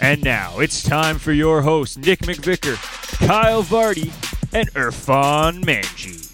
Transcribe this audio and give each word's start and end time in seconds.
And 0.00 0.22
now 0.22 0.58
it's 0.58 0.82
time 0.82 1.18
for 1.18 1.32
your 1.32 1.62
hosts, 1.62 1.96
Nick 1.96 2.20
McVicker, 2.20 2.76
Kyle 3.26 3.62
Vardy, 3.62 4.12
and 4.52 4.70
Irfan 4.74 5.62
Manji. 5.64 6.30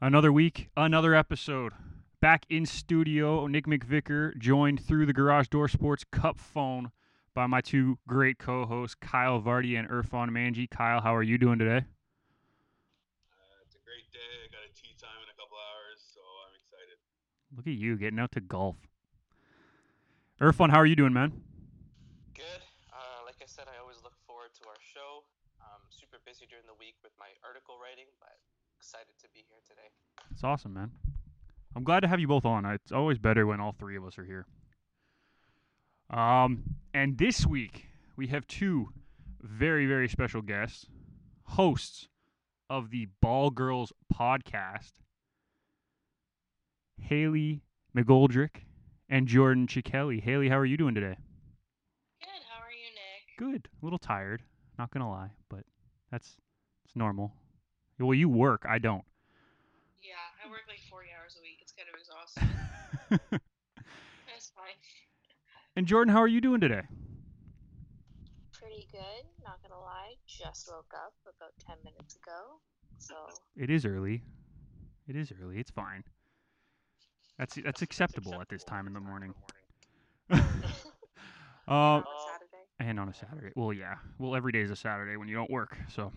Another 0.00 0.30
week, 0.30 0.68
another 0.76 1.14
episode. 1.14 1.72
Back 2.20 2.44
in 2.50 2.66
studio, 2.66 3.46
Nick 3.46 3.66
McVicker, 3.66 4.36
joined 4.36 4.84
through 4.84 5.06
the 5.06 5.14
Garage 5.14 5.48
Door 5.48 5.68
Sports 5.68 6.04
Cup 6.10 6.38
phone 6.38 6.90
by 7.34 7.46
my 7.46 7.60
two 7.60 7.98
great 8.06 8.38
co-hosts, 8.38 8.94
Kyle 8.94 9.40
Vardy 9.40 9.78
and 9.78 9.88
Irfan 9.88 10.30
Manji. 10.30 10.68
Kyle, 10.68 11.00
how 11.00 11.14
are 11.14 11.22
you 11.22 11.38
doing 11.38 11.58
today? 11.58 11.78
Uh, 13.32 13.64
it's 13.64 13.76
a 13.76 13.82
great 13.84 14.10
day. 14.12 14.20
I 14.44 14.48
got 14.52 14.60
a 14.68 14.72
tee 14.76 14.94
time 15.00 15.20
in 15.24 15.28
a 15.32 15.36
couple 15.40 15.56
hours, 15.56 16.04
so 16.12 16.20
I'm 16.20 16.52
excited. 16.52 17.00
Look 17.56 17.66
at 17.66 17.74
you 17.74 17.96
getting 17.96 18.18
out 18.18 18.32
to 18.32 18.40
golf. 18.40 18.76
Irfan, 20.40 20.70
how 20.70 20.78
are 20.78 20.86
you 20.86 20.96
doing, 20.96 21.12
man? 21.12 21.32
Good. 22.34 22.62
Uh, 22.92 23.24
like 23.24 23.36
I 23.40 23.46
said, 23.46 23.64
I 23.68 23.80
always 23.80 23.98
look 24.02 24.14
forward 24.26 24.50
to 24.60 24.68
our 24.68 24.80
show. 24.80 25.22
I'm 25.60 25.86
super 25.90 26.18
busy 26.26 26.46
during 26.48 26.66
the 26.66 26.74
week 26.78 26.96
with 27.02 27.12
my 27.18 27.28
article 27.46 27.76
writing, 27.80 28.06
but 28.18 28.36
excited 28.76 29.14
to 29.20 29.28
be 29.32 29.44
here 29.48 29.58
today. 29.68 29.88
It's 30.32 30.42
awesome, 30.42 30.74
man. 30.74 30.90
I'm 31.76 31.84
glad 31.84 32.00
to 32.00 32.08
have 32.08 32.20
you 32.20 32.28
both 32.28 32.44
on. 32.44 32.64
It's 32.66 32.92
always 32.92 33.18
better 33.18 33.46
when 33.46 33.60
all 33.60 33.72
three 33.72 33.96
of 33.96 34.04
us 34.04 34.18
are 34.18 34.24
here. 34.24 34.46
Um, 36.10 36.64
and 36.92 37.18
this 37.18 37.46
week 37.46 37.86
we 38.16 38.28
have 38.28 38.46
two 38.46 38.88
very, 39.40 39.86
very 39.86 40.08
special 40.08 40.42
guests, 40.42 40.86
hosts 41.44 42.08
of 42.68 42.90
the 42.90 43.08
Ball 43.20 43.50
Girls 43.50 43.92
podcast, 44.12 44.92
Haley 47.08 47.60
McGoldrick 47.96 48.64
and 49.10 49.26
Jordan 49.28 49.66
Chichelli. 49.66 50.22
Haley, 50.22 50.48
how 50.48 50.58
are 50.58 50.64
you 50.64 50.76
doing 50.76 50.94
today? 50.94 51.16
Good. 52.20 52.42
How 52.48 52.62
are 52.64 52.70
you, 52.72 52.88
Nick? 52.94 53.36
Good. 53.62 53.68
A 53.82 53.84
little 53.84 53.98
tired, 53.98 54.42
not 54.78 54.90
gonna 54.90 55.10
lie, 55.10 55.30
but 55.50 55.64
that's 56.10 56.36
it's 56.86 56.96
normal. 56.96 57.32
Well, 57.98 58.14
you 58.14 58.28
work, 58.28 58.64
I 58.68 58.78
don't. 58.78 59.04
Yeah, 60.02 60.14
I 60.44 60.50
work 60.50 60.62
like 60.66 60.80
40 60.90 61.08
hours 61.20 61.36
a 61.38 61.42
week. 61.42 61.58
It's 61.60 61.72
kind 61.72 61.88
of 61.88 62.00
exhausting. 62.00 62.48
That's 64.26 64.50
fine. 64.56 64.74
and 65.76 65.86
Jordan, 65.86 66.12
how 66.12 66.20
are 66.20 66.28
you 66.28 66.40
doing 66.40 66.60
today? 66.60 66.82
Pretty 68.52 68.88
good, 68.90 69.24
not 69.44 69.62
gonna 69.62 69.80
lie. 69.80 70.14
Just 70.26 70.68
woke 70.72 70.92
up 70.94 71.12
about 71.24 71.52
10 71.66 71.76
minutes 71.84 72.16
ago. 72.16 72.58
So, 72.98 73.14
It 73.56 73.70
is 73.70 73.84
early. 73.84 74.22
It 75.06 75.16
is 75.16 75.32
early. 75.40 75.58
It's 75.58 75.70
fine. 75.70 76.02
That's 77.38 77.56
that's 77.64 77.82
acceptable 77.82 78.40
at 78.40 78.48
this 78.48 78.64
time 78.64 78.86
in 78.86 78.92
the 78.92 79.00
morning. 79.00 79.34
uh, 80.32 80.38
on 81.68 82.04
Saturday. 82.04 82.64
and 82.80 83.00
on 83.00 83.08
a 83.08 83.14
Saturday. 83.14 83.52
Well, 83.56 83.72
yeah. 83.72 83.96
Well, 84.18 84.36
every 84.36 84.52
day 84.52 84.60
is 84.60 84.70
a 84.70 84.76
Saturday 84.76 85.16
when 85.16 85.28
you 85.28 85.34
don't 85.34 85.50
work. 85.50 85.76
So, 85.88 86.12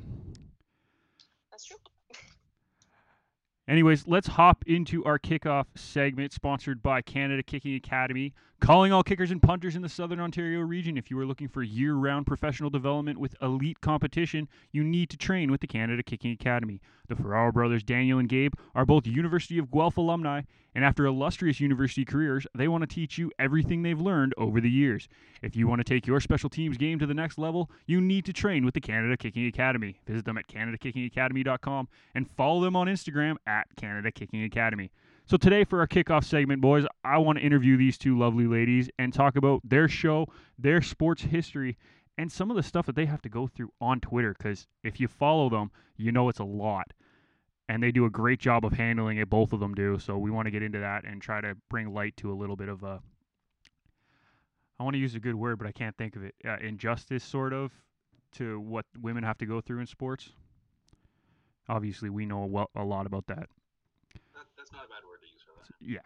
That's 1.51 1.65
true. 1.65 1.77
anyways, 3.67 4.07
let's 4.07 4.27
hop 4.27 4.63
into 4.67 5.03
our 5.05 5.17
kickoff 5.19 5.65
segment 5.75 6.33
sponsored 6.33 6.81
by 6.83 7.01
Canada 7.01 7.43
Kicking 7.43 7.75
Academy. 7.75 8.33
Calling 8.59 8.91
all 8.91 9.03
kickers 9.03 9.29
and 9.29 9.39
punters 9.39 9.75
in 9.75 9.83
the 9.83 9.89
Southern 9.89 10.19
Ontario 10.19 10.61
region. 10.61 10.97
If 10.97 11.11
you 11.11 11.19
are 11.19 11.27
looking 11.27 11.47
for 11.47 11.61
year 11.61 11.93
round 11.93 12.25
professional 12.25 12.71
development 12.71 13.19
with 13.19 13.35
elite 13.39 13.81
competition, 13.81 14.47
you 14.71 14.83
need 14.83 15.11
to 15.11 15.17
train 15.17 15.51
with 15.51 15.61
the 15.61 15.67
Canada 15.67 16.01
Kicking 16.01 16.31
Academy. 16.31 16.81
The 17.07 17.15
Ferraro 17.15 17.51
brothers, 17.51 17.83
Daniel 17.83 18.17
and 18.17 18.27
Gabe, 18.27 18.53
are 18.73 18.85
both 18.85 19.05
University 19.05 19.59
of 19.59 19.69
Guelph 19.69 19.97
alumni, 19.97 20.41
and 20.77 20.85
after 20.85 21.07
illustrious 21.07 21.59
university 21.59 22.05
careers, 22.05 22.45
they 22.53 22.67
want 22.67 22.83
to 22.83 22.87
teach 22.87 23.17
you 23.17 23.31
everything 23.39 23.81
they've 23.81 23.99
learned 23.99 24.35
over 24.37 24.61
the 24.61 24.69
years. 24.69 25.09
If 25.41 25.55
you 25.55 25.67
want 25.67 25.79
to 25.79 25.83
take 25.83 26.05
your 26.05 26.19
special 26.19 26.51
teams 26.51 26.77
game 26.77 26.99
to 26.99 27.07
the 27.07 27.15
next 27.15 27.39
level, 27.39 27.71
you 27.87 27.99
need 27.99 28.25
to 28.25 28.31
train 28.31 28.63
with 28.63 28.75
the 28.75 28.79
Canada 28.79 29.17
Kicking 29.17 29.47
Academy. 29.47 29.99
Visit 30.05 30.25
them 30.25 30.37
at 30.37 30.47
CanadaKickingAcademy.com 30.47 31.87
and 32.13 32.29
follow 32.29 32.61
them 32.61 32.75
on 32.75 32.85
Instagram 32.85 33.37
at 33.47 33.65
Canada 33.75 34.11
Kicking 34.11 34.43
Academy. 34.43 34.91
So 35.25 35.35
today 35.35 35.63
for 35.63 35.79
our 35.79 35.87
kickoff 35.87 36.23
segment, 36.23 36.61
boys, 36.61 36.85
I 37.03 37.17
want 37.17 37.39
to 37.39 37.43
interview 37.43 37.75
these 37.75 37.97
two 37.97 38.15
lovely 38.15 38.45
ladies 38.45 38.87
and 38.99 39.11
talk 39.11 39.35
about 39.35 39.61
their 39.63 39.87
show, 39.87 40.27
their 40.59 40.83
sports 40.83 41.23
history, 41.23 41.75
and 42.19 42.31
some 42.31 42.51
of 42.51 42.55
the 42.55 42.61
stuff 42.61 42.85
that 42.85 42.95
they 42.95 43.07
have 43.07 43.23
to 43.23 43.29
go 43.29 43.47
through 43.47 43.71
on 43.81 43.99
Twitter. 43.99 44.35
Because 44.37 44.67
if 44.83 44.99
you 44.99 45.07
follow 45.07 45.49
them, 45.49 45.71
you 45.95 46.11
know 46.11 46.29
it's 46.29 46.37
a 46.37 46.43
lot, 46.43 46.93
and 47.69 47.83
they 47.83 47.91
do 47.91 48.05
a 48.05 48.09
great 48.09 48.39
job 48.39 48.65
of 48.65 48.73
handling 48.73 49.17
it. 49.17 49.29
Both 49.29 49.53
of 49.53 49.59
them 49.59 49.73
do. 49.73 49.99
So 49.99 50.17
we 50.17 50.31
want 50.31 50.45
to 50.45 50.51
get 50.51 50.63
into 50.63 50.79
that 50.79 51.03
and 51.05 51.21
try 51.21 51.41
to 51.41 51.55
bring 51.69 51.93
light 51.93 52.15
to 52.17 52.31
a 52.31 52.35
little 52.35 52.55
bit 52.55 52.69
of 52.69 52.83
a. 52.83 53.01
I 54.79 54.83
want 54.83 54.93
to 54.93 54.99
use 54.99 55.15
a 55.15 55.19
good 55.19 55.35
word, 55.35 55.57
but 55.57 55.67
I 55.67 55.71
can't 55.71 55.97
think 55.97 56.15
of 56.15 56.23
it. 56.23 56.35
Uh, 56.45 56.57
injustice, 56.61 57.23
sort 57.23 57.51
of, 57.51 57.71
to 58.33 58.59
what 58.59 58.85
women 59.01 59.23
have 59.23 59.37
to 59.39 59.45
go 59.45 59.59
through 59.59 59.79
in 59.79 59.87
sports. 59.87 60.29
Obviously, 61.67 62.09
we 62.09 62.25
know 62.25 62.43
a, 62.43 62.47
wel- 62.47 62.69
a 62.75 62.83
lot 62.83 63.05
about 63.05 63.25
that. 63.27 63.49
That, 64.33 64.45
that's 64.55 64.71
not 64.71 64.85
a 64.85 64.87
bad 64.87 65.03
word 65.09 65.19
to 65.21 65.27
use 65.27 65.41
for 65.43 65.53
that. 65.59 65.73
Yeah. 65.81 65.99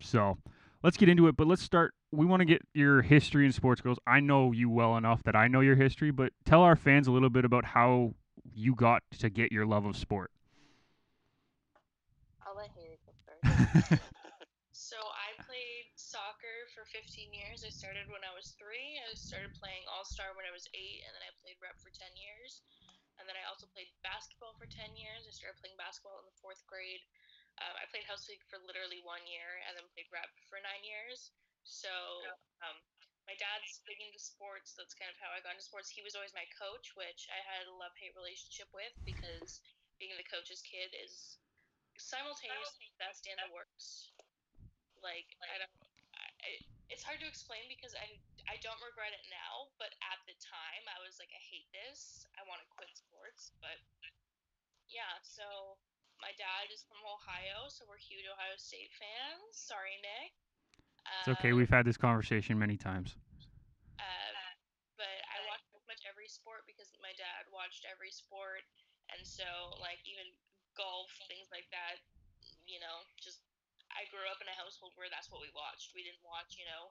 So 0.00 0.36
let's 0.82 0.96
get 0.96 1.08
into 1.08 1.28
it, 1.28 1.36
but 1.36 1.46
let's 1.46 1.62
start. 1.62 1.94
We 2.12 2.26
want 2.26 2.40
to 2.40 2.44
get 2.44 2.62
your 2.74 3.02
history 3.02 3.46
in 3.46 3.52
sports, 3.52 3.80
girls. 3.80 3.98
I 4.06 4.20
know 4.20 4.52
you 4.52 4.68
well 4.68 4.96
enough 4.96 5.22
that 5.22 5.36
I 5.36 5.48
know 5.48 5.60
your 5.60 5.76
history, 5.76 6.10
but 6.10 6.32
tell 6.44 6.62
our 6.62 6.76
fans 6.76 7.06
a 7.06 7.12
little 7.12 7.30
bit 7.30 7.44
about 7.44 7.64
how 7.64 8.14
you 8.52 8.74
got 8.74 9.02
to 9.20 9.30
get 9.30 9.52
your 9.52 9.66
love 9.66 9.86
of 9.86 9.96
sport. 9.96 10.30
I'll 12.46 12.54
let 12.56 12.70
Haley 12.76 12.98
go 13.06 13.12
first. 13.26 13.33
So 14.74 14.98
I 14.98 15.38
played 15.46 15.86
soccer 15.94 16.66
for 16.74 16.82
15 16.90 17.30
years. 17.30 17.62
I 17.62 17.70
started 17.70 18.10
when 18.10 18.26
I 18.26 18.34
was 18.34 18.58
three. 18.58 18.98
I 18.98 19.14
started 19.14 19.54
playing 19.54 19.86
All 19.86 20.02
Star 20.02 20.34
when 20.34 20.44
I 20.44 20.52
was 20.52 20.66
eight, 20.74 21.06
and 21.06 21.14
then 21.14 21.22
I 21.22 21.30
played 21.40 21.62
rep 21.62 21.78
for 21.78 21.94
10 21.94 22.10
years. 22.18 22.58
And 23.16 23.30
then 23.30 23.38
I 23.38 23.46
also 23.46 23.70
played 23.70 23.86
basketball 24.02 24.58
for 24.58 24.66
10 24.66 24.98
years. 24.98 25.24
I 25.26 25.30
started 25.30 25.62
playing 25.62 25.78
basketball 25.78 26.18
in 26.18 26.26
the 26.26 26.38
fourth 26.42 26.58
grade. 26.66 27.00
Um, 27.62 27.74
I 27.78 27.86
played 27.86 28.02
house 28.10 28.26
league 28.26 28.42
for 28.50 28.58
literally 28.66 28.98
one 29.06 29.22
year, 29.30 29.62
and 29.70 29.78
then 29.78 29.86
played 29.94 30.10
rep 30.10 30.30
for 30.50 30.58
nine 30.58 30.82
years. 30.82 31.30
So 31.62 31.90
um, 32.66 32.76
my 33.30 33.38
dad's 33.38 33.78
big 33.86 34.02
into 34.02 34.18
sports. 34.18 34.74
That's 34.74 34.98
kind 34.98 35.08
of 35.08 35.16
how 35.22 35.30
I 35.30 35.38
got 35.40 35.54
into 35.54 35.64
sports. 35.64 35.86
He 35.86 36.02
was 36.02 36.18
always 36.18 36.34
my 36.34 36.50
coach, 36.58 36.92
which 36.98 37.30
I 37.30 37.38
had 37.46 37.70
a 37.70 37.78
love 37.78 37.94
hate 37.94 38.18
relationship 38.18 38.68
with 38.74 38.92
because 39.06 39.62
being 40.02 40.18
the 40.18 40.26
coach's 40.26 40.66
kid 40.66 40.90
is 40.98 41.38
simultaneously 42.04 42.92
the 42.92 43.00
best 43.00 43.24
and 43.26 43.38
the 43.40 43.50
worst. 43.50 44.12
Like 45.00 45.28
I 45.44 45.56
don't, 45.60 45.74
I, 46.16 46.26
I- 46.44 46.64
it's 46.92 47.00
hard 47.00 47.16
to 47.24 47.28
explain 47.28 47.64
because 47.72 47.96
I 47.96 48.20
I 48.44 48.60
don't 48.60 48.78
regret 48.84 49.10
it 49.16 49.24
now, 49.32 49.72
but 49.80 49.88
at 50.04 50.20
the 50.28 50.36
time 50.44 50.84
I 50.92 51.00
was 51.00 51.16
like 51.16 51.32
I 51.32 51.40
hate 51.40 51.66
this. 51.72 52.28
I 52.36 52.44
want 52.44 52.60
to 52.60 52.68
quit 52.68 52.92
sports, 52.92 53.56
but 53.64 53.80
yeah. 54.92 55.16
So 55.24 55.80
my 56.20 56.30
dad 56.36 56.68
is 56.70 56.84
from 56.84 57.00
Ohio, 57.08 57.72
so 57.72 57.88
we're 57.88 57.98
huge 58.00 58.28
Ohio 58.28 58.54
State 58.60 58.92
fans. 59.00 59.56
Sorry, 59.56 59.96
Nick. 60.04 60.36
It's 61.24 61.32
okay. 61.40 61.52
Um, 61.52 61.58
We've 61.60 61.72
had 61.72 61.84
this 61.88 61.96
conversation 62.00 62.56
many 62.60 62.76
times. 62.80 63.16
um, 64.00 64.36
but 65.00 65.08
I 65.28 65.40
watched 65.48 65.68
pretty 65.72 65.84
much 65.88 66.04
every 66.08 66.28
sport 66.28 66.64
because 66.68 66.88
my 67.00 67.12
dad 67.16 67.48
watched 67.52 67.84
every 67.88 68.12
sport, 68.12 68.64
and 69.12 69.20
so 69.24 69.44
like 69.80 70.00
even 70.04 70.28
golf, 70.78 71.10
things 71.30 71.48
like 71.50 71.66
that. 71.74 72.02
You 72.68 72.80
know, 72.82 73.04
just 73.20 73.42
I 73.92 74.06
grew 74.10 74.24
up 74.30 74.40
in 74.42 74.48
a 74.50 74.56
household 74.56 74.94
where 74.98 75.10
that's 75.10 75.30
what 75.30 75.40
we 75.40 75.50
watched. 75.54 75.94
We 75.94 76.02
didn't 76.04 76.22
watch, 76.24 76.58
you 76.58 76.66
know, 76.66 76.90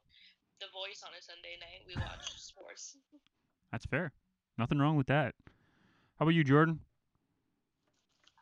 The 0.63 0.69
Voice 0.71 1.03
on 1.03 1.12
a 1.15 1.21
Sunday 1.21 1.59
night. 1.59 1.83
We 1.85 1.97
watched 2.00 2.39
sports. 2.51 2.97
That's 3.71 3.85
fair. 3.85 4.13
Nothing 4.57 4.80
wrong 4.80 4.95
with 4.95 5.07
that. 5.09 5.33
How 6.18 6.25
about 6.30 6.38
you, 6.38 6.44
Jordan? 6.45 6.80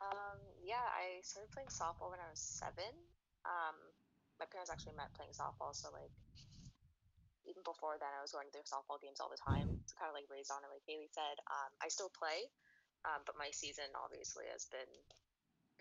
um, 0.02 0.38
yeah, 0.62 0.82
I 0.82 1.22
started 1.22 1.50
playing 1.54 1.70
softball 1.70 2.10
when 2.10 2.22
I 2.22 2.28
was 2.30 2.42
seven. 2.42 2.90
Um, 3.46 3.76
my 4.38 4.46
parents 4.50 4.70
actually 4.70 4.98
met 4.98 5.14
playing 5.14 5.34
softball, 5.34 5.74
so 5.74 5.90
like 5.94 6.10
even 7.46 7.62
before 7.66 7.98
then, 7.98 8.10
I 8.14 8.22
was 8.22 8.34
going 8.34 8.46
to 8.46 8.54
their 8.54 8.66
softball 8.66 9.02
games 9.02 9.18
all 9.18 9.30
the 9.30 9.40
time. 9.40 9.66
So 9.86 9.98
kind 9.98 10.10
of 10.10 10.16
like 10.18 10.30
raised 10.30 10.50
on 10.50 10.62
it, 10.62 10.70
like 10.70 10.82
Haley 10.86 11.10
said. 11.10 11.38
Um, 11.50 11.70
I 11.82 11.90
still 11.90 12.10
play, 12.10 12.46
um, 13.06 13.22
but 13.26 13.38
my 13.38 13.50
season 13.50 13.90
obviously 13.98 14.46
has 14.50 14.66
been 14.70 14.90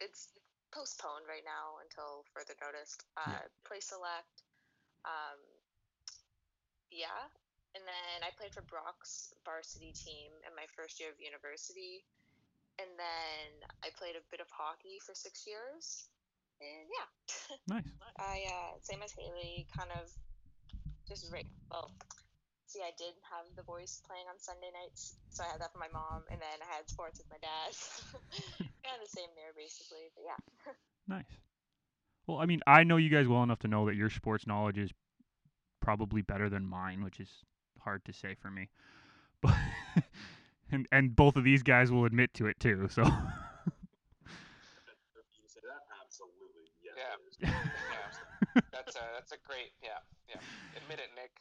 it's 0.02 0.34
postponed 0.74 1.30
right 1.30 1.46
now 1.46 1.78
until 1.86 2.26
further 2.34 2.58
notice. 2.60 2.98
Uh, 3.16 3.38
Yeah. 3.38 3.46
Play 3.64 3.80
select. 3.80 4.44
Um, 5.06 5.40
yeah, 6.92 7.30
and 7.74 7.84
then 7.88 8.18
I 8.26 8.36
played 8.36 8.52
for 8.54 8.62
Brock's 8.68 9.34
varsity 9.46 9.94
team 9.96 10.32
in 10.44 10.52
my 10.58 10.68
first 10.76 11.00
year 11.00 11.10
of 11.10 11.18
university, 11.22 12.04
and 12.78 12.90
then 13.00 13.48
I 13.86 13.90
played 13.96 14.20
a 14.20 14.24
bit 14.30 14.42
of 14.44 14.50
hockey 14.52 15.00
for 15.02 15.16
six 15.16 15.48
years, 15.48 16.10
and 16.60 16.86
yeah, 16.92 17.10
Nice. 17.80 17.90
I 18.20 18.44
uh, 18.46 18.72
same 18.84 19.02
as 19.02 19.14
Haley, 19.16 19.68
kind 19.72 19.90
of 19.96 20.12
just 21.08 21.32
right. 21.32 21.48
Well, 21.72 21.92
see, 22.68 22.84
I 22.84 22.92
did 23.00 23.16
have 23.32 23.48
the 23.56 23.64
voice 23.64 24.04
playing 24.06 24.28
on 24.28 24.38
Sunday 24.40 24.70
nights, 24.76 25.16
so 25.32 25.44
I 25.48 25.52
had 25.56 25.62
that 25.62 25.72
for 25.72 25.80
my 25.80 25.92
mom, 25.92 26.28
and 26.30 26.40
then 26.42 26.58
I 26.60 26.68
had 26.76 26.90
sports 26.92 27.20
with 27.24 27.32
my 27.32 27.40
dad. 27.40 27.72
kind 28.84 28.98
of 29.02 29.04
the 29.10 29.14
same 29.18 29.30
there, 29.36 29.54
basically. 29.56 30.10
But 30.16 30.24
yeah. 30.26 30.74
Nice. 31.08 31.26
Well, 32.28 32.38
I 32.38 32.46
mean, 32.46 32.62
I 32.68 32.84
know 32.84 32.98
you 32.98 33.10
guys 33.10 33.28
well 33.28 33.44
enough 33.44 33.60
to 33.60 33.68
know 33.68 33.88
that 33.88 33.96
your 33.96 34.10
sports 34.10 34.48
knowledge 34.48 34.78
is 34.78 34.92
probably 35.82 36.22
better 36.22 36.48
than 36.50 36.66
mine, 36.66 37.04
which 37.04 37.20
is 37.20 37.30
hard 37.82 38.06
to 38.06 38.14
say 38.14 38.36
for 38.40 38.50
me. 38.52 38.70
But 39.42 39.56
and 40.72 40.88
and 40.92 41.16
both 41.16 41.36
of 41.36 41.44
these 41.44 41.64
guys 41.64 41.92
will 41.92 42.06
admit 42.06 42.34
to 42.36 42.46
it 42.48 42.60
too. 42.60 42.88
So 42.90 43.02
If 43.02 43.10
you 45.38 45.48
say 45.48 45.60
that, 45.66 45.82
absolutely. 46.04 46.70
Yes, 46.84 46.96
Yeah. 47.40 47.50
Yeah. 47.50 48.62
That's 48.72 48.96
a 48.96 49.02
that's 49.16 49.32
a 49.32 49.38
great 49.48 49.72
yeah 49.82 50.02
yeah. 50.28 50.42
Admit 50.76 51.00
it, 51.00 51.10
Nick. 51.16 51.32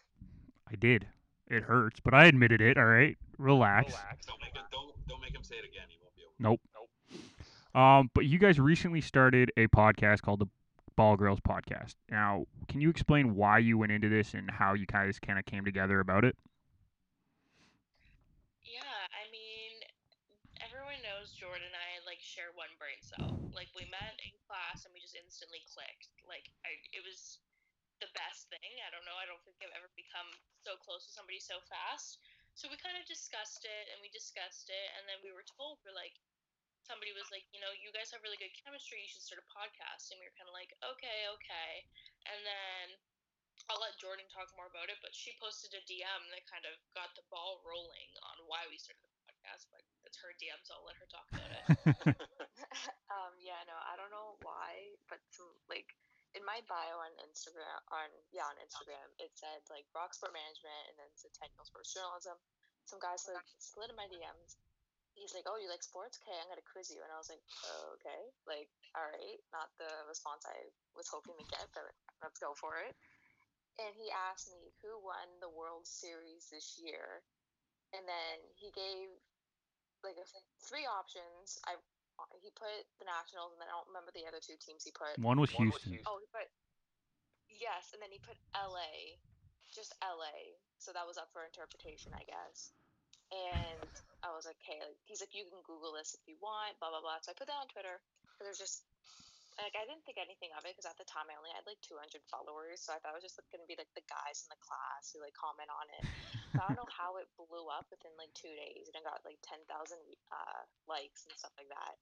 I 0.70 0.76
did. 0.76 1.08
It 1.48 1.64
hurts, 1.64 1.98
but 1.98 2.14
I 2.14 2.26
admitted 2.26 2.60
it. 2.60 2.76
All 2.78 2.84
right, 2.84 3.16
relax. 3.38 3.94
Don't 4.26 4.40
make 4.40 4.54
it. 4.54 4.62
Don't 4.70 4.94
don't 5.08 5.20
make 5.20 5.34
him 5.34 5.42
say 5.42 5.56
it 5.56 5.64
again. 5.64 5.88
He 5.88 5.96
won't 6.00 6.14
be 6.14 6.22
able. 6.22 6.34
Nope. 6.38 6.60
Um, 7.74 8.10
but 8.14 8.26
you 8.26 8.38
guys 8.38 8.58
recently 8.58 9.00
started 9.00 9.52
a 9.56 9.68
podcast 9.68 10.22
called 10.22 10.40
the 10.40 10.50
Ball 10.96 11.16
Girls 11.16 11.40
Podcast. 11.40 11.94
Now, 12.10 12.46
can 12.68 12.80
you 12.80 12.90
explain 12.90 13.34
why 13.34 13.58
you 13.58 13.78
went 13.78 13.92
into 13.92 14.08
this 14.08 14.34
and 14.34 14.50
how 14.50 14.74
you 14.74 14.86
guys 14.86 15.18
kind 15.18 15.38
of 15.38 15.46
came 15.46 15.64
together 15.64 16.00
about 16.00 16.24
it? 16.24 16.36
Yeah, 18.66 19.00
I 19.14 19.24
mean, 19.30 19.72
everyone 20.60 20.98
knows 21.06 21.30
Jordan 21.32 21.62
and 21.62 21.78
I 21.78 22.02
like 22.06 22.18
share 22.18 22.50
one 22.58 22.70
brain 22.76 22.98
cell. 23.00 23.38
Like 23.54 23.70
we 23.78 23.86
met 23.88 24.18
in 24.18 24.34
class 24.44 24.82
and 24.84 24.90
we 24.90 25.00
just 25.00 25.14
instantly 25.14 25.62
clicked. 25.70 26.10
Like 26.26 26.50
I, 26.66 26.74
it 26.90 27.06
was 27.06 27.38
the 28.02 28.10
best 28.16 28.50
thing. 28.50 28.72
I 28.82 28.90
don't 28.90 29.06
know. 29.06 29.16
I 29.16 29.28
don't 29.30 29.40
think 29.46 29.62
I've 29.62 29.76
ever 29.78 29.88
become 29.94 30.26
so 30.66 30.74
close 30.80 31.06
to 31.06 31.12
somebody 31.14 31.38
so 31.38 31.62
fast. 31.70 32.18
So 32.58 32.66
we 32.66 32.76
kind 32.76 32.98
of 32.98 33.06
discussed 33.06 33.62
it 33.62 33.84
and 33.94 34.02
we 34.02 34.10
discussed 34.10 34.68
it, 34.68 34.86
and 34.98 35.06
then 35.06 35.22
we 35.22 35.30
were 35.30 35.46
told 35.46 35.78
we're 35.86 35.96
like, 35.96 36.18
somebody 36.84 37.12
was 37.12 37.28
like, 37.30 37.46
you 37.52 37.60
know, 37.60 37.72
you 37.76 37.92
guys 37.92 38.12
have 38.12 38.24
really 38.24 38.40
good 38.40 38.52
chemistry. 38.56 39.00
You 39.04 39.10
should 39.10 39.24
start 39.24 39.42
a 39.42 39.48
podcast. 39.52 40.12
And 40.12 40.18
we 40.20 40.26
were 40.26 40.36
kind 40.36 40.48
of 40.48 40.56
like, 40.56 40.72
okay, 40.80 41.28
okay. 41.36 41.70
And 42.28 42.40
then 42.44 42.86
I'll 43.68 43.82
let 43.82 44.00
Jordan 44.00 44.26
talk 44.32 44.48
more 44.56 44.66
about 44.66 44.88
it, 44.88 44.98
but 45.04 45.12
she 45.12 45.36
posted 45.38 45.76
a 45.76 45.82
DM 45.84 46.22
that 46.32 46.42
kind 46.48 46.64
of 46.64 46.74
got 46.96 47.12
the 47.14 47.26
ball 47.28 47.60
rolling 47.62 48.10
on 48.24 48.48
why 48.48 48.64
we 48.66 48.80
started 48.80 49.04
the 49.04 49.12
podcast. 49.28 49.68
But 49.70 49.84
it's 50.02 50.18
her 50.24 50.32
DM, 50.40 50.58
so 50.64 50.80
I'll 50.80 50.88
let 50.88 50.98
her 50.98 51.08
talk 51.10 51.26
about 51.30 51.50
it. 51.52 51.60
um, 53.14 53.32
yeah, 53.38 53.60
no, 53.68 53.76
I 53.76 53.94
don't 53.94 54.10
know 54.10 54.40
why, 54.42 54.96
but 55.06 55.20
some 55.30 55.50
like 55.68 55.92
in 56.34 56.42
my 56.46 56.62
bio 56.70 56.98
on 56.98 57.12
Instagram, 57.26 57.78
on 57.90 58.08
yeah, 58.30 58.46
on 58.46 58.56
Instagram, 58.62 59.06
it 59.18 59.34
said 59.34 59.60
like 59.68 59.86
Brock 59.90 60.14
Sport 60.14 60.34
Management 60.34 60.82
and 60.90 60.96
then 60.98 61.10
Centennial 61.14 61.66
Sports 61.66 61.94
Journalism. 61.94 62.38
Some 62.86 63.02
guys 63.02 63.22
slid, 63.22 63.38
slid 63.60 63.90
in 63.92 63.98
my 63.98 64.08
DMs. 64.10 64.58
He's 65.14 65.34
like, 65.34 65.44
"Oh, 65.46 65.60
you 65.60 65.68
like 65.68 65.84
sports? 65.84 66.18
Okay, 66.22 66.36
I'm 66.36 66.48
gonna 66.48 66.64
quiz 66.64 66.88
you." 66.90 67.02
And 67.02 67.12
I 67.12 67.18
was 67.18 67.28
like, 67.28 67.42
oh, 67.66 67.98
"Okay, 68.00 68.22
like, 68.46 68.70
all 68.96 69.04
right." 69.04 69.38
Not 69.52 69.68
the 69.76 69.90
response 70.08 70.46
I 70.46 70.70
was 70.96 71.08
hoping 71.08 71.36
to 71.36 71.46
get, 71.50 71.66
but 71.74 71.84
let's 72.22 72.40
go 72.40 72.54
for 72.54 72.80
it. 72.80 72.96
And 73.78 73.92
he 73.96 74.10
asked 74.30 74.48
me 74.48 74.72
who 74.80 74.96
won 75.00 75.28
the 75.40 75.50
World 75.52 75.86
Series 75.86 76.48
this 76.48 76.80
year, 76.80 77.22
and 77.92 78.06
then 78.08 78.36
he 78.56 78.72
gave 78.72 79.12
like 80.02 80.16
three 80.64 80.86
options. 80.88 81.60
I 81.66 81.76
he 82.40 82.52
put 82.52 82.84
the 83.00 83.08
Nationals, 83.08 83.56
and 83.56 83.60
then 83.60 83.68
I 83.72 83.76
don't 83.80 83.88
remember 83.88 84.12
the 84.12 84.28
other 84.28 84.42
two 84.42 84.56
teams 84.60 84.84
he 84.84 84.92
put. 84.92 85.16
One 85.16 85.40
was 85.40 85.52
One 85.56 85.72
was 85.72 85.80
Houston. 85.84 85.96
Houston. 85.96 86.12
Oh, 86.12 86.20
but 86.36 86.52
yes, 87.48 87.92
and 87.96 88.00
then 88.04 88.12
he 88.12 88.20
put 88.20 88.36
LA, 88.52 89.16
just 89.72 89.96
LA. 90.04 90.60
So 90.76 90.92
that 90.92 91.08
was 91.08 91.16
up 91.16 91.32
for 91.32 91.44
interpretation, 91.44 92.12
I 92.12 92.24
guess. 92.24 92.72
And 93.30 93.92
I 94.26 94.34
was 94.34 94.44
like, 94.44 94.58
hey, 94.66 94.82
like, 94.82 94.98
he's 95.06 95.22
like, 95.22 95.32
you 95.32 95.46
can 95.46 95.62
Google 95.62 95.94
this 95.94 96.18
if 96.18 96.22
you 96.26 96.34
want, 96.42 96.74
blah 96.82 96.90
blah 96.90 97.02
blah. 97.02 97.22
So 97.22 97.30
I 97.30 97.38
put 97.38 97.46
that 97.46 97.62
on 97.62 97.70
Twitter. 97.70 98.02
But 98.36 98.50
there's 98.50 98.58
just 98.60 98.82
like 99.60 99.76
I 99.76 99.84
didn't 99.84 100.06
think 100.08 100.16
anything 100.16 100.50
of 100.56 100.64
it 100.64 100.72
because 100.72 100.88
at 100.88 100.96
the 100.96 101.08
time 101.08 101.28
I 101.28 101.36
only 101.36 101.52
had 101.52 101.68
like 101.68 101.80
200 101.84 102.00
followers, 102.32 102.80
so 102.80 102.96
I 102.96 102.98
thought 102.98 103.12
it 103.12 103.20
was 103.20 103.28
just 103.28 103.36
like, 103.36 103.50
gonna 103.52 103.68
be 103.68 103.76
like 103.76 103.92
the 103.92 104.06
guys 104.08 104.46
in 104.46 104.50
the 104.50 104.60
class 104.64 105.12
who 105.12 105.20
like 105.20 105.36
comment 105.36 105.68
on 105.68 105.86
it. 106.00 106.04
So 106.54 106.64
I 106.64 106.72
don't 106.72 106.80
know 106.80 106.90
how 106.90 107.20
it 107.20 107.28
blew 107.36 107.68
up 107.68 107.86
within 107.92 108.14
like 108.16 108.32
two 108.32 108.50
days 108.50 108.88
and 108.88 108.96
it 108.96 109.06
got 109.06 109.22
like 109.22 109.38
10,000 109.44 109.68
uh, 109.68 110.62
likes 110.88 111.28
and 111.28 111.36
stuff 111.36 111.54
like 111.60 111.68
that. 111.70 111.94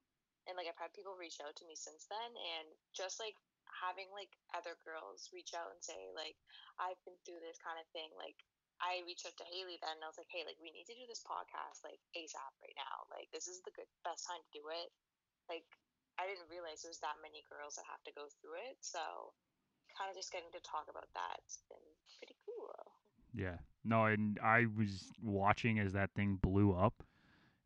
And 0.46 0.56
like 0.56 0.70
I've 0.70 0.80
had 0.80 0.96
people 0.96 1.18
reach 1.18 1.42
out 1.44 1.52
to 1.60 1.68
me 1.68 1.76
since 1.76 2.08
then, 2.08 2.30
and 2.56 2.66
just 2.96 3.20
like 3.20 3.36
having 3.68 4.08
like 4.16 4.32
other 4.56 4.80
girls 4.80 5.28
reach 5.28 5.52
out 5.52 5.68
and 5.68 5.82
say 5.84 6.08
like 6.16 6.38
I've 6.80 7.00
been 7.04 7.18
through 7.26 7.44
this 7.44 7.60
kind 7.60 7.76
of 7.76 7.84
thing. 7.92 8.08
Like 8.16 8.38
I 8.78 9.02
reached 9.02 9.26
out 9.26 9.34
to 9.38 9.46
Haley 9.46 9.78
then 9.82 9.98
and 9.98 10.04
I 10.06 10.10
was 10.10 10.18
like, 10.18 10.30
hey, 10.30 10.46
like 10.46 10.58
we 10.62 10.70
need 10.70 10.86
to 10.86 10.94
do 10.94 11.06
this 11.10 11.22
podcast 11.26 11.82
like 11.82 11.98
ASAP 12.14 12.54
right 12.62 12.78
now. 12.78 13.06
Like 13.10 13.30
this 13.34 13.50
is 13.50 13.58
the 13.66 13.74
good 13.74 13.90
best 14.06 14.26
time 14.26 14.40
to 14.40 14.52
do 14.54 14.62
it. 14.70 14.88
Like 15.50 15.66
I 16.18 16.26
didn't 16.26 16.50
realize 16.50 16.82
there's 16.82 17.02
that 17.02 17.18
many 17.22 17.46
girls 17.46 17.78
that 17.78 17.86
have 17.90 18.02
to 18.06 18.12
go 18.14 18.30
through 18.38 18.58
it. 18.70 18.78
So 18.82 19.34
kind 19.94 20.10
of 20.10 20.14
just 20.14 20.30
getting 20.30 20.50
to 20.54 20.62
talk 20.62 20.86
about 20.90 21.10
that's 21.14 21.62
been 21.66 21.82
pretty 22.18 22.38
cool. 22.46 22.98
Yeah. 23.34 23.58
No, 23.84 24.06
and 24.06 24.38
I 24.42 24.66
was 24.76 25.10
watching 25.22 25.78
as 25.78 25.92
that 25.92 26.10
thing 26.14 26.38
blew 26.40 26.72
up. 26.72 27.02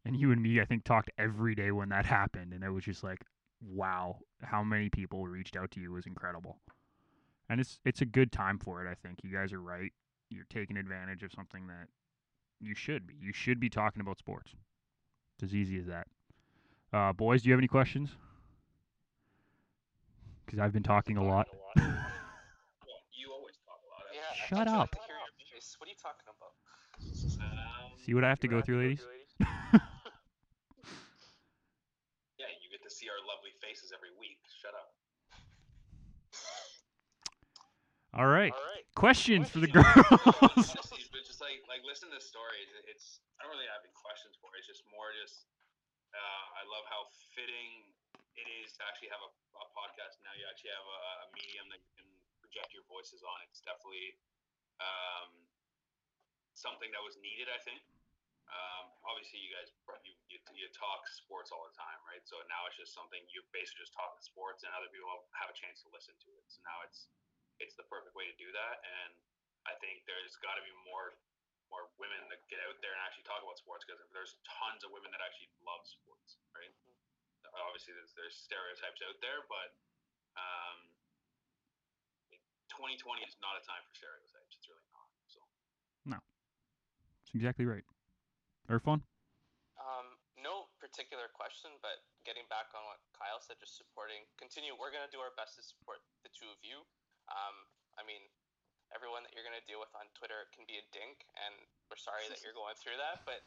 And 0.04 0.16
you 0.16 0.32
and 0.32 0.42
me, 0.42 0.60
I 0.60 0.64
think, 0.64 0.84
talked 0.84 1.10
every 1.16 1.54
day 1.54 1.70
when 1.70 1.88
that 1.90 2.06
happened. 2.06 2.52
And 2.52 2.64
it 2.64 2.70
was 2.70 2.84
just 2.84 3.04
like, 3.04 3.24
wow, 3.60 4.18
how 4.42 4.64
many 4.64 4.88
people 4.88 5.26
reached 5.26 5.56
out 5.56 5.70
to 5.72 5.80
you 5.80 5.92
was 5.92 6.06
incredible. 6.06 6.58
And 7.48 7.60
it's 7.60 7.78
it's 7.84 8.00
a 8.00 8.06
good 8.06 8.32
time 8.32 8.58
for 8.58 8.84
it, 8.84 8.90
I 8.90 8.94
think. 8.94 9.20
You 9.22 9.30
guys 9.30 9.52
are 9.52 9.60
right. 9.60 9.92
You're 10.32 10.46
taking 10.48 10.76
advantage 10.76 11.22
of 11.22 11.32
something 11.32 11.66
that 11.66 11.88
you 12.60 12.74
should 12.74 13.06
be. 13.06 13.14
You 13.20 13.32
should 13.32 13.60
be 13.60 13.68
talking 13.68 14.00
about 14.00 14.18
sports. 14.18 14.54
It's 15.36 15.44
as 15.50 15.54
easy 15.54 15.78
as 15.78 15.86
that. 15.86 16.06
Uh, 16.92 17.12
boys, 17.12 17.42
do 17.42 17.48
you 17.48 17.52
have 17.52 17.60
any 17.60 17.68
questions? 17.68 18.10
Because 20.44 20.58
I've 20.58 20.72
been 20.72 20.82
talking 20.82 21.16
a 21.16 21.24
lot. 21.24 21.48
Well, 22.84 23.00
you 23.16 23.32
always 23.32 23.56
talk 23.64 23.80
a 23.80 23.88
lot. 23.88 24.04
Yeah. 24.12 24.20
Shut 24.36 24.68
thought 24.68 24.68
you 24.68 24.74
up. 24.74 24.92
like 24.92 24.92
to 24.92 24.98
hear 25.08 25.16
your 25.16 25.32
voice. 25.56 25.72
What 25.78 25.88
are 25.88 25.92
you 25.92 25.96
talking 26.02 26.26
about? 26.28 26.52
Um, 27.40 27.96
See 28.04 28.12
what 28.14 28.24
I 28.24 28.28
have 28.28 28.40
to 28.40 28.48
go 28.48 28.60
through, 28.60 28.80
ladies? 28.82 29.00
yeah, 29.40 29.48
you 32.60 32.68
get 32.70 32.82
to 32.82 32.90
see 32.90 33.08
our 33.08 33.16
lovely 33.24 33.52
faces 33.62 33.92
every 33.94 34.10
week. 34.20 34.38
Shut 34.60 34.74
up. 34.74 34.91
All 38.12 38.28
right. 38.28 38.52
All 38.52 38.68
right. 38.76 38.84
Questions 38.92 39.48
for 39.48 39.64
the 39.64 39.72
girls. 39.72 39.88
Honestly, 40.44 41.00
but 41.08 41.24
just 41.24 41.40
like 41.40 41.64
like 41.64 41.80
listen 41.88 42.12
to 42.12 42.20
the 42.20 42.20
stories. 42.20 42.68
It's 42.84 43.24
I 43.40 43.48
don't 43.48 43.56
really 43.56 43.68
have 43.72 43.80
any 43.80 43.96
questions 43.96 44.36
for 44.36 44.52
it. 44.52 44.60
It's 44.60 44.68
just 44.68 44.84
more 44.92 45.16
just 45.16 45.48
uh, 46.12 46.44
I 46.60 46.68
love 46.68 46.84
how 46.92 47.08
fitting 47.32 47.88
it 48.36 48.46
is 48.60 48.76
to 48.76 48.84
actually 48.84 49.08
have 49.16 49.24
a, 49.24 49.32
a 49.32 49.66
podcast 49.72 50.20
now. 50.20 50.36
You 50.36 50.44
actually 50.44 50.76
have 50.76 50.84
a, 50.84 51.00
a 51.24 51.28
medium 51.32 51.72
that 51.72 51.80
you 51.80 51.92
can 51.96 52.08
project 52.44 52.76
your 52.76 52.84
voices 52.84 53.24
on. 53.24 53.36
It's 53.48 53.64
definitely 53.64 54.12
um, 54.76 55.32
something 56.52 56.92
that 56.92 57.00
was 57.00 57.16
needed. 57.16 57.48
I 57.48 57.60
think. 57.64 57.80
Um, 58.52 58.92
obviously, 59.08 59.40
you 59.40 59.48
guys 59.56 59.72
you, 60.04 60.12
you 60.28 60.36
you 60.52 60.68
talk 60.76 61.08
sports 61.08 61.48
all 61.48 61.64
the 61.64 61.72
time, 61.72 61.96
right? 62.04 62.20
So 62.28 62.36
now 62.52 62.68
it's 62.68 62.76
just 62.76 62.92
something 62.92 63.24
you're 63.32 63.48
basically 63.56 63.88
just 63.88 63.96
talking 63.96 64.20
sports, 64.20 64.68
and 64.68 64.70
other 64.76 64.92
people 64.92 65.08
have 65.40 65.48
a 65.48 65.56
chance 65.56 65.80
to 65.80 65.88
listen 65.96 66.12
to 66.12 66.30
it. 66.36 66.44
So 66.52 66.60
now 66.68 66.84
it's 66.84 67.08
it's 67.62 67.78
the 67.78 67.86
perfect 67.86 68.18
way 68.18 68.26
to 68.26 68.36
do 68.36 68.50
that, 68.50 68.82
and 68.82 69.14
I 69.64 69.78
think 69.78 70.02
there's 70.10 70.34
got 70.42 70.58
to 70.58 70.64
be 70.66 70.74
more 70.82 71.14
more 71.72 71.88
women 71.96 72.20
that 72.28 72.44
get 72.52 72.60
out 72.68 72.76
there 72.84 72.92
and 72.92 73.00
actually 73.00 73.24
talk 73.24 73.40
about 73.40 73.56
sports 73.56 73.80
because 73.88 73.96
there's 74.12 74.36
tons 74.44 74.84
of 74.84 74.92
women 74.92 75.08
that 75.08 75.24
actually 75.24 75.48
love 75.64 75.80
sports, 75.88 76.36
right? 76.52 76.68
Obviously, 77.64 77.96
there's, 77.96 78.12
there's 78.12 78.36
stereotypes 78.36 79.00
out 79.00 79.16
there, 79.24 79.40
but 79.48 79.72
um, 80.36 80.92
2020 82.76 83.24
is 83.24 83.40
not 83.40 83.56
a 83.56 83.64
time 83.64 83.80
for 83.88 83.92
stereotypes. 83.96 84.52
It's 84.52 84.68
really 84.68 84.84
not. 84.92 85.08
So 85.32 85.40
no, 86.04 86.20
That's 86.20 87.32
exactly 87.32 87.64
right. 87.64 87.84
Irfan? 88.68 89.00
Um, 89.80 90.20
no 90.36 90.68
particular 90.76 91.32
question, 91.32 91.72
but 91.80 92.04
getting 92.28 92.44
back 92.52 92.68
on 92.76 92.84
what 92.88 93.00
Kyle 93.16 93.40
said, 93.40 93.56
just 93.60 93.80
supporting, 93.80 94.28
continue. 94.36 94.76
We're 94.76 94.92
gonna 94.92 95.10
do 95.12 95.20
our 95.24 95.32
best 95.40 95.56
to 95.56 95.62
support 95.64 96.04
the 96.20 96.32
two 96.32 96.48
of 96.52 96.60
you. 96.60 96.84
Um, 97.32 97.56
I 97.96 98.04
mean, 98.04 98.20
everyone 98.92 99.24
that 99.24 99.32
you're 99.32 99.44
gonna 99.44 99.64
deal 99.64 99.80
with 99.80 99.92
on 99.96 100.08
Twitter 100.12 100.48
can 100.52 100.68
be 100.68 100.76
a 100.76 100.84
dink, 100.92 101.24
and 101.40 101.56
we're 101.88 102.00
sorry 102.00 102.28
that 102.28 102.44
you're 102.44 102.56
going 102.56 102.76
through 102.76 103.00
that. 103.00 103.24
But 103.24 103.40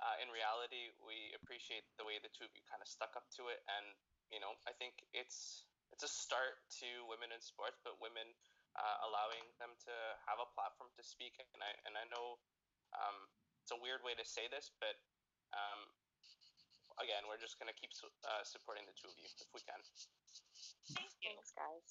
uh, 0.00 0.16
in 0.24 0.28
reality, 0.32 0.92
we 1.04 1.32
appreciate 1.36 1.84
the 2.00 2.04
way 2.04 2.20
the 2.20 2.32
two 2.32 2.48
of 2.48 2.52
you 2.56 2.64
kind 2.68 2.80
of 2.80 2.88
stuck 2.88 3.12
up 3.16 3.28
to 3.40 3.48
it, 3.52 3.60
and 3.68 3.96
you 4.32 4.40
know, 4.40 4.56
I 4.64 4.72
think 4.76 5.04
it's 5.12 5.68
it's 5.92 6.02
a 6.02 6.10
start 6.10 6.60
to 6.82 6.88
women 7.06 7.30
in 7.30 7.40
sports, 7.40 7.78
but 7.84 7.96
women 8.02 8.26
uh, 8.76 8.96
allowing 9.08 9.44
them 9.56 9.72
to 9.88 9.94
have 10.28 10.42
a 10.42 10.48
platform 10.52 10.92
to 10.96 11.04
speak. 11.04 11.36
And 11.40 11.60
I 11.62 11.72
and 11.88 11.94
I 11.96 12.04
know 12.08 12.40
um, 12.96 13.28
it's 13.62 13.72
a 13.72 13.80
weird 13.80 14.02
way 14.02 14.16
to 14.16 14.26
say 14.26 14.48
this, 14.50 14.72
but 14.80 14.96
um, 15.54 15.88
again, 17.00 17.24
we're 17.28 17.40
just 17.40 17.60
gonna 17.60 17.76
keep 17.76 17.92
uh, 18.00 18.42
supporting 18.44 18.84
the 18.88 18.96
two 18.96 19.08
of 19.08 19.16
you 19.16 19.28
if 19.28 19.50
we 19.52 19.60
can. 19.64 19.80
Thank 20.92 21.12
you. 21.22 21.32
Thanks, 21.36 21.52
guys. 21.52 21.88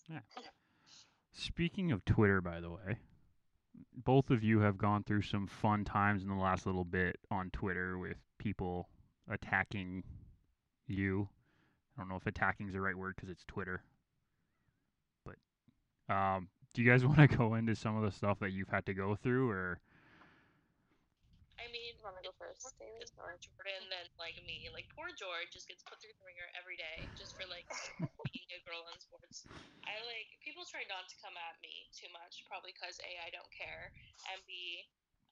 Speaking 1.37 1.91
of 1.91 2.05
Twitter, 2.05 2.39
by 2.39 2.61
the 2.61 2.69
way, 2.69 2.99
both 3.93 4.29
of 4.29 4.41
you 4.41 4.61
have 4.61 4.77
gone 4.77 5.03
through 5.03 5.23
some 5.23 5.47
fun 5.47 5.83
times 5.83 6.23
in 6.23 6.29
the 6.29 6.35
last 6.35 6.65
little 6.65 6.85
bit 6.85 7.17
on 7.29 7.49
Twitter 7.49 7.97
with 7.97 8.15
people 8.37 8.87
attacking 9.29 10.05
you. 10.87 11.27
I 11.97 12.01
don't 12.01 12.09
know 12.09 12.15
if 12.15 12.25
attacking 12.25 12.67
is 12.67 12.73
the 12.73 12.79
right 12.79 12.97
word 12.97 13.15
because 13.17 13.29
it's 13.29 13.43
Twitter. 13.43 13.83
But 15.25 16.13
um, 16.13 16.47
do 16.73 16.81
you 16.81 16.89
guys 16.89 17.03
want 17.05 17.17
to 17.17 17.27
go 17.27 17.55
into 17.55 17.75
some 17.75 17.97
of 17.97 18.03
the 18.03 18.15
stuff 18.15 18.39
that 18.39 18.53
you've 18.53 18.69
had 18.69 18.85
to 18.85 18.93
go 18.93 19.17
through, 19.21 19.49
or 19.49 19.81
You 22.65 22.73
want 22.73 22.81
me 22.81 22.89
to 22.89 22.97
go 22.97 22.97
first, 22.97 22.97
David? 22.97 23.03
it's 23.05 23.13
Or 23.17 23.29
more 23.29 23.37
Jordan 23.37 23.85
than 23.93 24.05
like 24.17 24.37
me. 24.41 24.67
Like 24.73 24.89
poor 24.89 25.13
George 25.13 25.53
just 25.53 25.69
gets 25.69 25.85
put 25.85 26.01
through 26.01 26.17
the 26.17 26.25
ringer 26.25 26.49
every 26.57 26.75
day 26.77 27.13
just 27.13 27.37
for 27.37 27.45
like 27.45 27.69
being 28.25 28.49
a 28.57 28.61
girl 28.65 28.85
in 28.89 28.97
sports. 28.97 29.45
I 29.85 30.01
like 30.05 30.29
people 30.41 30.65
try 30.65 30.85
not 30.89 31.05
to 31.11 31.15
come 31.21 31.37
at 31.37 31.61
me 31.61 31.89
too 31.93 32.09
much, 32.09 32.43
probably 32.49 32.73
because 32.73 32.97
a 33.05 33.21
I 33.21 33.29
don't 33.29 33.49
care, 33.53 33.93
and 34.33 34.41
b 34.49 34.85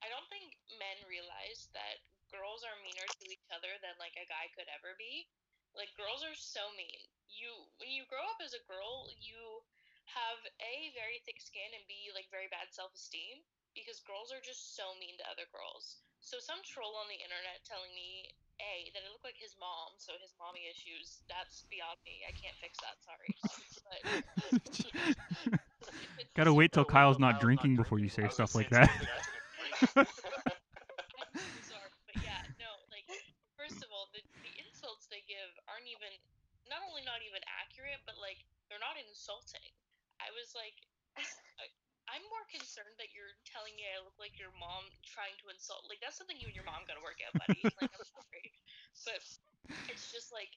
I 0.04 0.10
don't 0.14 0.28
think 0.30 0.54
men 0.78 1.02
realize 1.10 1.70
that 1.74 2.06
girls 2.30 2.62
are 2.62 2.78
meaner 2.86 3.10
to 3.10 3.26
each 3.32 3.48
other 3.50 3.74
than 3.82 3.98
like 3.98 4.14
a 4.20 4.30
guy 4.30 4.50
could 4.54 4.70
ever 4.70 4.94
be. 5.00 5.26
Like 5.74 5.94
girls 5.98 6.22
are 6.22 6.38
so 6.38 6.70
mean. 6.78 7.02
You 7.30 7.70
when 7.82 7.90
you 7.90 8.06
grow 8.10 8.24
up 8.30 8.38
as 8.44 8.54
a 8.54 8.64
girl, 8.70 9.10
you 9.18 9.66
have 10.14 10.42
a 10.62 10.94
very 10.94 11.22
thick 11.26 11.42
skin 11.42 11.74
and 11.74 11.86
b 11.90 12.14
like 12.14 12.30
very 12.30 12.48
bad 12.54 12.70
self 12.74 12.94
esteem 12.94 13.42
because 13.74 14.04
girls 14.06 14.30
are 14.30 14.44
just 14.44 14.76
so 14.78 14.94
mean 15.02 15.18
to 15.18 15.26
other 15.30 15.50
girls. 15.50 15.98
So 16.24 16.40
some 16.40 16.64
troll 16.64 16.96
on 16.98 17.06
the 17.12 17.20
internet 17.20 17.62
telling 17.68 17.92
me 17.94 18.32
a 18.64 18.90
that 18.96 19.04
I 19.04 19.10
look 19.12 19.22
like 19.28 19.36
his 19.38 19.54
mom, 19.60 19.92
so 20.00 20.16
his 20.24 20.32
mommy 20.40 20.66
issues. 20.72 21.20
That's 21.28 21.68
beyond 21.68 22.00
me. 22.08 22.24
I 22.24 22.32
can't 22.34 22.56
fix 22.64 22.80
that. 22.82 22.96
Sorry. 23.04 23.30
But 26.16 26.32
gotta 26.34 26.56
wait 26.56 26.72
till 26.72 26.88
Gotta 26.88 26.94
Kyle's 26.96 27.20
not 27.20 27.44
drinking 27.44 27.76
before 27.76 28.00
you 28.00 28.08
say 28.08 28.32
stuff 28.32 28.56
like 28.56 28.72
that? 28.72 28.88
it's 28.88 30.16
something 30.24 30.48
I 30.48 30.56
took- 30.56 31.36
I'm 31.36 31.66
sorry, 31.68 31.92
but 32.08 32.16
yeah, 32.24 32.40
no, 32.56 32.72
like 32.88 33.04
first 33.60 33.84
of 33.84 33.92
all, 33.92 34.08
the 34.16 34.24
the 34.48 34.54
insults 34.64 35.12
they 35.12 35.20
give 35.28 35.52
aren't 35.68 35.86
even 35.92 36.08
not 36.72 36.80
only 36.88 37.04
not 37.04 37.20
even 37.28 37.44
accurate, 37.52 38.00
but 38.08 38.16
like 38.24 38.40
they're 38.72 38.80
not 38.82 38.96
insulting. 38.96 39.76
I 40.24 40.32
was 40.40 40.56
like, 40.56 40.74
I- 41.20 41.28
I'm 42.14 42.22
more 42.30 42.46
concerned 42.54 42.94
that 43.02 43.10
you're 43.10 43.34
telling 43.50 43.74
me 43.74 43.90
I 43.90 43.98
look 44.06 44.16
like 44.22 44.38
your 44.38 44.54
mom 44.62 44.86
trying 45.02 45.34
to 45.42 45.50
insult. 45.50 45.90
Like 45.90 45.98
that's 45.98 46.14
something 46.16 46.38
you 46.38 46.46
and 46.46 46.58
your 46.58 46.68
mom 46.68 46.86
gotta 46.86 47.02
work 47.02 47.18
out, 47.26 47.34
buddy. 47.42 47.74
like 47.82 47.90
I'm 47.90 48.06
sorry, 48.14 48.46
but 49.10 49.18
it's 49.90 50.14
just 50.14 50.30
like 50.30 50.54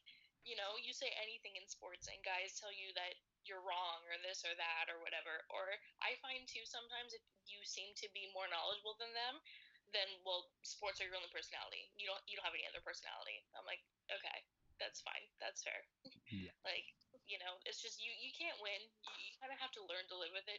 you 0.46 0.54
know, 0.54 0.78
you 0.78 0.94
say 0.94 1.10
anything 1.18 1.58
in 1.58 1.66
sports 1.66 2.06
and 2.06 2.22
guys 2.22 2.54
tell 2.54 2.70
you 2.70 2.94
that 2.94 3.18
you're 3.42 3.62
wrong 3.66 3.98
or 4.06 4.14
this 4.22 4.46
or 4.46 4.54
that 4.54 4.86
or 4.86 5.02
whatever. 5.02 5.42
Or 5.50 5.74
I 5.98 6.14
find 6.22 6.46
too 6.46 6.62
sometimes 6.62 7.10
if 7.18 7.24
you 7.50 7.58
seem 7.66 7.90
to 7.98 8.06
be 8.14 8.30
more 8.30 8.46
knowledgeable 8.46 8.94
than 9.02 9.10
them, 9.10 9.42
then 9.90 10.06
well, 10.22 10.46
sports 10.62 11.02
are 11.02 11.06
your 11.10 11.18
only 11.18 11.30
personality. 11.34 11.90
You 11.98 12.06
don't 12.06 12.22
you 12.30 12.38
don't 12.38 12.46
have 12.46 12.54
any 12.54 12.66
other 12.70 12.82
personality. 12.84 13.42
I'm 13.58 13.66
like, 13.66 13.82
okay, 14.06 14.38
that's 14.78 15.02
fine, 15.02 15.26
that's 15.42 15.66
fair. 15.66 15.82
Yeah. 16.30 16.54
Like, 16.66 16.90
you 17.30 17.38
know, 17.38 17.62
it's 17.62 17.78
just 17.78 18.02
you 18.02 18.10
you 18.18 18.34
can't 18.34 18.58
win. 18.58 18.82
You, 19.06 19.14
you 19.22 19.32
kind 19.38 19.54
of 19.54 19.58
have 19.62 19.70
to 19.78 19.86
learn 19.86 20.02
to 20.10 20.18
live 20.18 20.34
with 20.34 20.50
it. 20.50 20.58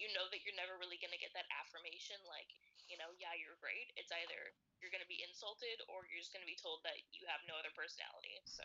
You 0.00 0.08
know 0.16 0.24
that 0.32 0.40
you're 0.42 0.56
never 0.56 0.80
really 0.80 0.96
gonna 0.96 1.20
get 1.20 1.36
that 1.36 1.44
affirmation, 1.60 2.16
like, 2.24 2.48
you 2.88 2.96
know, 2.96 3.12
yeah, 3.20 3.36
you're 3.36 3.60
great. 3.60 3.92
It's 4.00 4.08
either 4.08 4.56
you're 4.80 4.90
gonna 4.90 5.06
be 5.06 5.20
insulted 5.20 5.84
or 5.92 6.08
you're 6.08 6.24
just 6.24 6.32
gonna 6.32 6.48
be 6.48 6.56
told 6.56 6.80
that 6.88 6.96
you 7.12 7.28
have 7.28 7.44
no 7.44 7.54
other 7.60 7.70
personality. 7.76 8.40
So, 8.48 8.64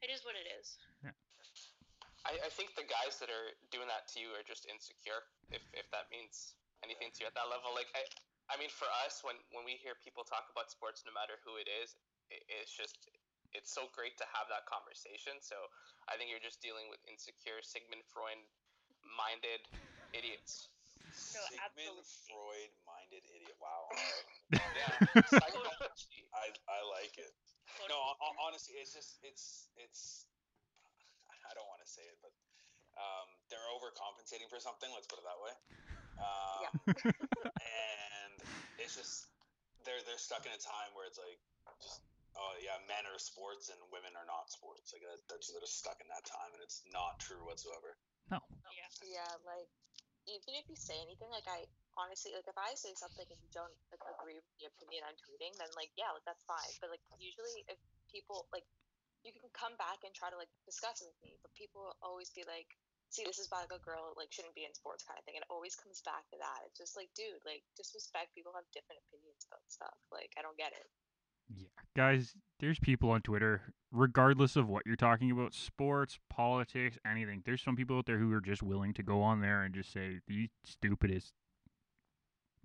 it 0.00 0.08
is 0.08 0.24
what 0.24 0.32
it 0.34 0.48
is. 0.48 0.80
I, 2.24 2.38
I 2.38 2.50
think 2.54 2.74
the 2.78 2.86
guys 2.86 3.18
that 3.18 3.28
are 3.28 3.52
doing 3.74 3.90
that 3.90 4.06
to 4.14 4.22
you 4.22 4.30
are 4.34 4.46
just 4.46 4.64
insecure. 4.70 5.26
If 5.50 5.62
if 5.74 5.90
that 5.90 6.08
means 6.08 6.56
anything 6.86 7.10
to 7.14 7.18
you 7.22 7.28
at 7.28 7.34
that 7.34 7.50
level, 7.50 7.74
like 7.74 7.90
I, 7.98 8.02
I 8.50 8.54
mean, 8.58 8.70
for 8.70 8.86
us, 9.02 9.22
when 9.26 9.36
when 9.50 9.66
we 9.66 9.78
hear 9.78 9.98
people 10.00 10.22
talk 10.22 10.46
about 10.50 10.70
sports, 10.70 11.02
no 11.02 11.12
matter 11.14 11.38
who 11.42 11.58
it 11.58 11.66
is, 11.66 11.98
it, 12.30 12.42
it's 12.46 12.70
just 12.70 13.10
it's 13.52 13.70
so 13.74 13.90
great 13.92 14.16
to 14.16 14.26
have 14.32 14.48
that 14.48 14.64
conversation. 14.70 15.38
So 15.42 15.58
I 16.08 16.16
think 16.16 16.32
you're 16.32 16.42
just 16.42 16.62
dealing 16.64 16.88
with 16.88 17.02
insecure 17.04 17.60
Sigmund 17.60 18.06
Freud 18.08 18.40
minded 19.18 19.66
idiots. 20.12 20.68
No, 21.32 21.40
Sigmund. 21.48 22.04
Freud 22.28 22.72
minded 22.88 23.24
idiot. 23.32 23.56
Wow. 23.60 23.88
all 23.88 23.96
right. 23.96 24.28
Yeah, 24.76 24.92
psychology. 25.40 26.28
I 26.36 26.52
I 26.68 26.80
like 27.00 27.16
it. 27.16 27.32
No, 27.88 27.96
ho- 27.96 28.20
ho- 28.20 28.38
honestly, 28.44 28.76
it's 28.76 28.92
just 28.92 29.16
it's 29.24 29.72
it's. 29.80 30.28
I 31.48 31.56
don't 31.56 31.68
want 31.72 31.80
to 31.80 31.88
say 31.88 32.04
it, 32.04 32.20
but 32.20 32.32
um, 33.00 33.28
they're 33.48 33.64
overcompensating 33.72 34.52
for 34.52 34.60
something. 34.60 34.92
Let's 34.92 35.08
put 35.08 35.20
it 35.20 35.26
that 35.28 35.40
way. 35.40 35.54
Um, 36.20 36.68
and 37.56 38.34
it's 38.76 38.92
just 38.96 39.32
they're 39.88 40.04
they're 40.04 40.20
stuck 40.20 40.44
in 40.44 40.52
a 40.52 40.60
time 40.60 40.92
where 40.92 41.08
it's 41.08 41.16
like 41.16 41.40
just 41.80 42.04
oh 42.36 42.52
yeah, 42.60 42.76
men 42.84 43.08
are 43.08 43.16
sports 43.16 43.72
and 43.72 43.80
women 43.88 44.12
are 44.16 44.28
not 44.28 44.52
sports. 44.52 44.92
Like 44.92 45.04
that, 45.04 45.20
they're 45.32 45.40
they're 45.40 45.64
just 45.64 45.80
stuck 45.80 45.96
in 46.00 46.08
that 46.12 46.24
time, 46.28 46.52
and 46.52 46.60
it's 46.60 46.84
not 46.92 47.20
true 47.20 47.40
whatsoever. 47.48 47.96
No. 48.30 48.38
Yeah. 48.72 49.18
yeah, 49.18 49.32
like 49.44 49.68
even 50.26 50.54
if 50.58 50.66
you 50.70 50.78
say 50.78 50.96
anything, 51.02 51.30
like 51.32 51.46
I 51.50 51.66
honestly 51.98 52.32
like 52.32 52.46
if 52.48 52.56
I 52.56 52.72
say 52.78 52.94
something 52.96 53.26
and 53.26 53.40
you 53.42 53.50
don't 53.52 53.74
like 53.90 54.02
agree 54.06 54.38
with 54.38 54.46
the 54.58 54.70
opinion 54.70 55.04
I'm 55.06 55.18
tweeting, 55.18 55.54
then 55.58 55.70
like 55.74 55.90
yeah, 55.98 56.12
like 56.14 56.24
that's 56.26 56.44
fine. 56.46 56.72
But 56.78 56.94
like 56.94 57.02
usually 57.18 57.66
if 57.66 57.78
people 58.10 58.46
like 58.54 58.66
you 59.22 59.30
can 59.30 59.46
come 59.54 59.74
back 59.78 60.02
and 60.02 60.10
try 60.14 60.30
to 60.30 60.38
like 60.38 60.50
discuss 60.66 61.02
it 61.02 61.10
with 61.10 61.20
me, 61.22 61.38
but 61.42 61.54
people 61.54 61.94
always 62.02 62.30
be 62.34 62.42
like, 62.46 62.66
see, 63.10 63.22
this 63.22 63.38
is 63.38 63.46
why 63.50 63.62
like 63.62 63.74
a 63.74 63.82
girl 63.82 64.14
like 64.18 64.30
shouldn't 64.34 64.54
be 64.58 64.66
in 64.66 64.74
sports 64.74 65.06
kind 65.06 65.18
of 65.18 65.24
thing. 65.26 65.38
It 65.38 65.46
always 65.50 65.78
comes 65.78 66.02
back 66.02 66.26
to 66.34 66.38
that. 66.42 66.66
It's 66.66 66.78
just 66.78 66.98
like, 66.98 67.10
dude, 67.14 67.42
like 67.46 67.62
disrespect. 67.78 68.34
People 68.34 68.54
have 68.54 68.66
different 68.74 69.02
opinions 69.06 69.46
about 69.46 69.62
stuff. 69.70 69.94
Like 70.10 70.34
I 70.38 70.42
don't 70.42 70.58
get 70.58 70.74
it. 70.74 70.86
Yeah, 71.48 71.66
guys, 71.96 72.34
there's 72.60 72.78
people 72.78 73.10
on 73.10 73.22
Twitter, 73.22 73.62
regardless 73.90 74.56
of 74.56 74.68
what 74.68 74.84
you're 74.86 74.96
talking 74.96 75.30
about, 75.30 75.54
sports, 75.54 76.18
politics, 76.30 76.98
anything. 77.04 77.42
There's 77.44 77.62
some 77.62 77.76
people 77.76 77.98
out 77.98 78.06
there 78.06 78.18
who 78.18 78.32
are 78.32 78.40
just 78.40 78.62
willing 78.62 78.94
to 78.94 79.02
go 79.02 79.22
on 79.22 79.40
there 79.40 79.62
and 79.62 79.74
just 79.74 79.92
say 79.92 80.20
the 80.28 80.48
stupidest 80.64 81.32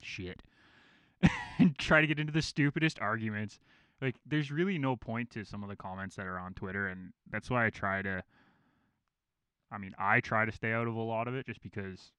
shit 0.02 0.44
and 1.60 1.78
try 1.78 2.02
to 2.02 2.08
get 2.08 2.20
into 2.20 2.32
the 2.34 2.42
stupidest 2.42 3.00
arguments. 3.00 3.60
Like, 4.02 4.16
there's 4.26 4.52
really 4.52 4.78
no 4.78 4.96
point 4.96 5.32
to 5.32 5.44
some 5.44 5.64
of 5.64 5.70
the 5.70 5.76
comments 5.76 6.16
that 6.18 6.28
are 6.28 6.38
on 6.40 6.54
Twitter, 6.54 6.88
and 6.88 7.14
that's 7.32 7.50
why 7.50 7.66
I 7.66 7.70
try 7.70 8.02
to. 8.04 8.24
I 9.72 9.78
mean, 9.78 9.94
I 9.98 10.22
try 10.22 10.46
to 10.46 10.52
stay 10.52 10.72
out 10.72 10.88
of 10.88 10.96
a 10.96 11.02
lot 11.02 11.28
of 11.28 11.36
it 11.36 11.46
just 11.46 11.62
because 11.62 12.12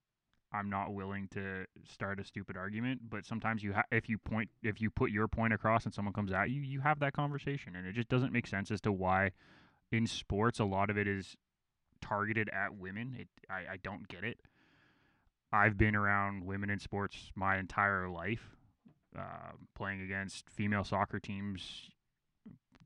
I'm 0.53 0.71
not 0.71 0.95
willing 0.95 1.29
to 1.33 1.67
start 1.85 2.21
a 2.21 2.25
stupid 2.25 2.57
argument, 2.57 3.03
but 3.11 3.27
sometimes 3.27 3.63
you 3.63 3.75
ha- 3.75 3.85
if 3.93 4.09
you 4.09 4.17
point 4.19 4.49
if 4.63 4.81
you 4.81 4.91
put 4.91 5.11
your 5.11 5.29
point 5.29 5.53
across 5.53 5.85
and 5.85 5.93
someone 5.93 6.15
comes 6.15 6.33
at 6.33 6.51
you, 6.51 6.63
you 6.63 6.81
have 6.81 7.01
that 7.01 7.13
conversation 7.13 7.77
and 7.77 7.87
it 7.87 7.95
just 7.95 8.09
doesn't 8.09 8.33
make 8.33 8.47
sense 8.47 8.71
as 8.71 8.81
to 8.83 8.93
why 8.93 9.33
in 9.93 10.07
sports 10.07 10.59
a 10.59 10.65
lot 10.65 10.89
of 10.91 10.97
it 10.97 11.07
is 11.07 11.37
targeted 12.01 12.49
at 12.49 12.75
women. 12.77 13.15
It 13.19 13.29
I, 13.51 13.73
I 13.73 13.77
don't 13.83 14.09
get 14.09 14.25
it. 14.25 14.41
I've 15.53 15.77
been 15.77 15.95
around 15.95 16.45
women 16.45 16.71
in 16.71 16.79
sports 16.79 17.31
my 17.35 17.59
entire 17.59 18.09
life, 18.09 18.57
uh, 19.19 19.53
playing 19.75 20.01
against 20.01 20.49
female 20.49 20.85
soccer 20.85 21.19
teams, 21.19 21.91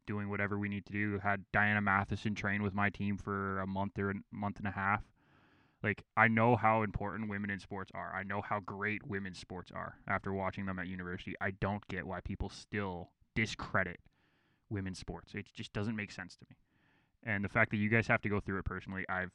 doing 0.06 0.28
whatever 0.28 0.58
we 0.58 0.68
need 0.68 0.86
to 0.86 0.92
do. 0.92 1.18
Had 1.18 1.44
Diana 1.52 1.80
Matheson 1.80 2.34
train 2.34 2.62
with 2.62 2.74
my 2.74 2.90
team 2.90 3.16
for 3.18 3.60
a 3.60 3.66
month 3.68 3.98
or 3.98 4.10
a 4.10 4.14
month 4.32 4.58
and 4.58 4.66
a 4.66 4.72
half 4.72 5.02
like 5.82 6.04
I 6.16 6.28
know 6.28 6.56
how 6.56 6.82
important 6.82 7.28
women 7.28 7.50
in 7.50 7.58
sports 7.58 7.90
are. 7.94 8.14
I 8.14 8.22
know 8.22 8.40
how 8.40 8.60
great 8.60 9.06
women's 9.06 9.38
sports 9.38 9.70
are 9.74 9.96
after 10.06 10.32
watching 10.32 10.66
them 10.66 10.78
at 10.78 10.86
university. 10.86 11.34
I 11.40 11.52
don't 11.52 11.86
get 11.88 12.06
why 12.06 12.20
people 12.20 12.48
still 12.48 13.10
discredit 13.34 13.98
women's 14.70 14.98
sports. 14.98 15.34
It 15.34 15.46
just 15.54 15.72
doesn't 15.72 15.96
make 15.96 16.12
sense 16.12 16.36
to 16.36 16.46
me. 16.48 16.56
And 17.24 17.44
the 17.44 17.48
fact 17.48 17.70
that 17.70 17.76
you 17.78 17.88
guys 17.88 18.06
have 18.06 18.22
to 18.22 18.28
go 18.28 18.40
through 18.40 18.58
it 18.58 18.64
personally, 18.64 19.04
I've 19.08 19.32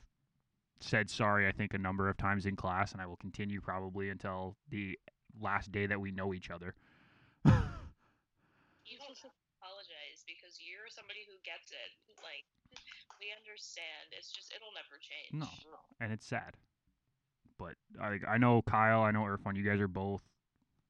said 0.80 1.10
sorry 1.10 1.48
I 1.48 1.52
think 1.52 1.74
a 1.74 1.78
number 1.78 2.08
of 2.08 2.18
times 2.18 2.46
in 2.46 2.56
class 2.56 2.92
and 2.94 3.02
I 3.02 3.08
will 3.08 3.18
continue 3.18 3.60
probably 3.62 4.10
until 4.10 4.56
the 4.70 4.98
last 5.42 5.72
day 5.72 5.88
that 5.88 6.00
we 6.00 6.12
know 6.12 6.34
each 6.34 6.52
other. 6.52 6.76
You 8.88 8.96
don't 9.04 9.20
apologize 9.60 10.24
because 10.24 10.64
you're 10.64 10.88
somebody 10.88 11.28
who 11.28 11.36
gets 11.44 11.76
it. 11.76 11.92
Like 12.24 12.48
we 13.20 13.34
understand. 13.38 14.12
It's 14.18 14.32
just 14.32 14.54
it'll 14.56 14.74
never 14.76 14.98
change. 15.02 15.34
No. 15.34 15.48
and 16.00 16.12
it's 16.14 16.26
sad. 16.26 16.56
But 17.58 17.76
I 18.02 18.20
I 18.28 18.38
know 18.38 18.62
Kyle, 18.62 19.02
I 19.02 19.12
know 19.12 19.22
Irfan, 19.24 19.56
you 19.58 19.64
guys 19.64 19.80
are 19.80 19.88
both 19.88 20.22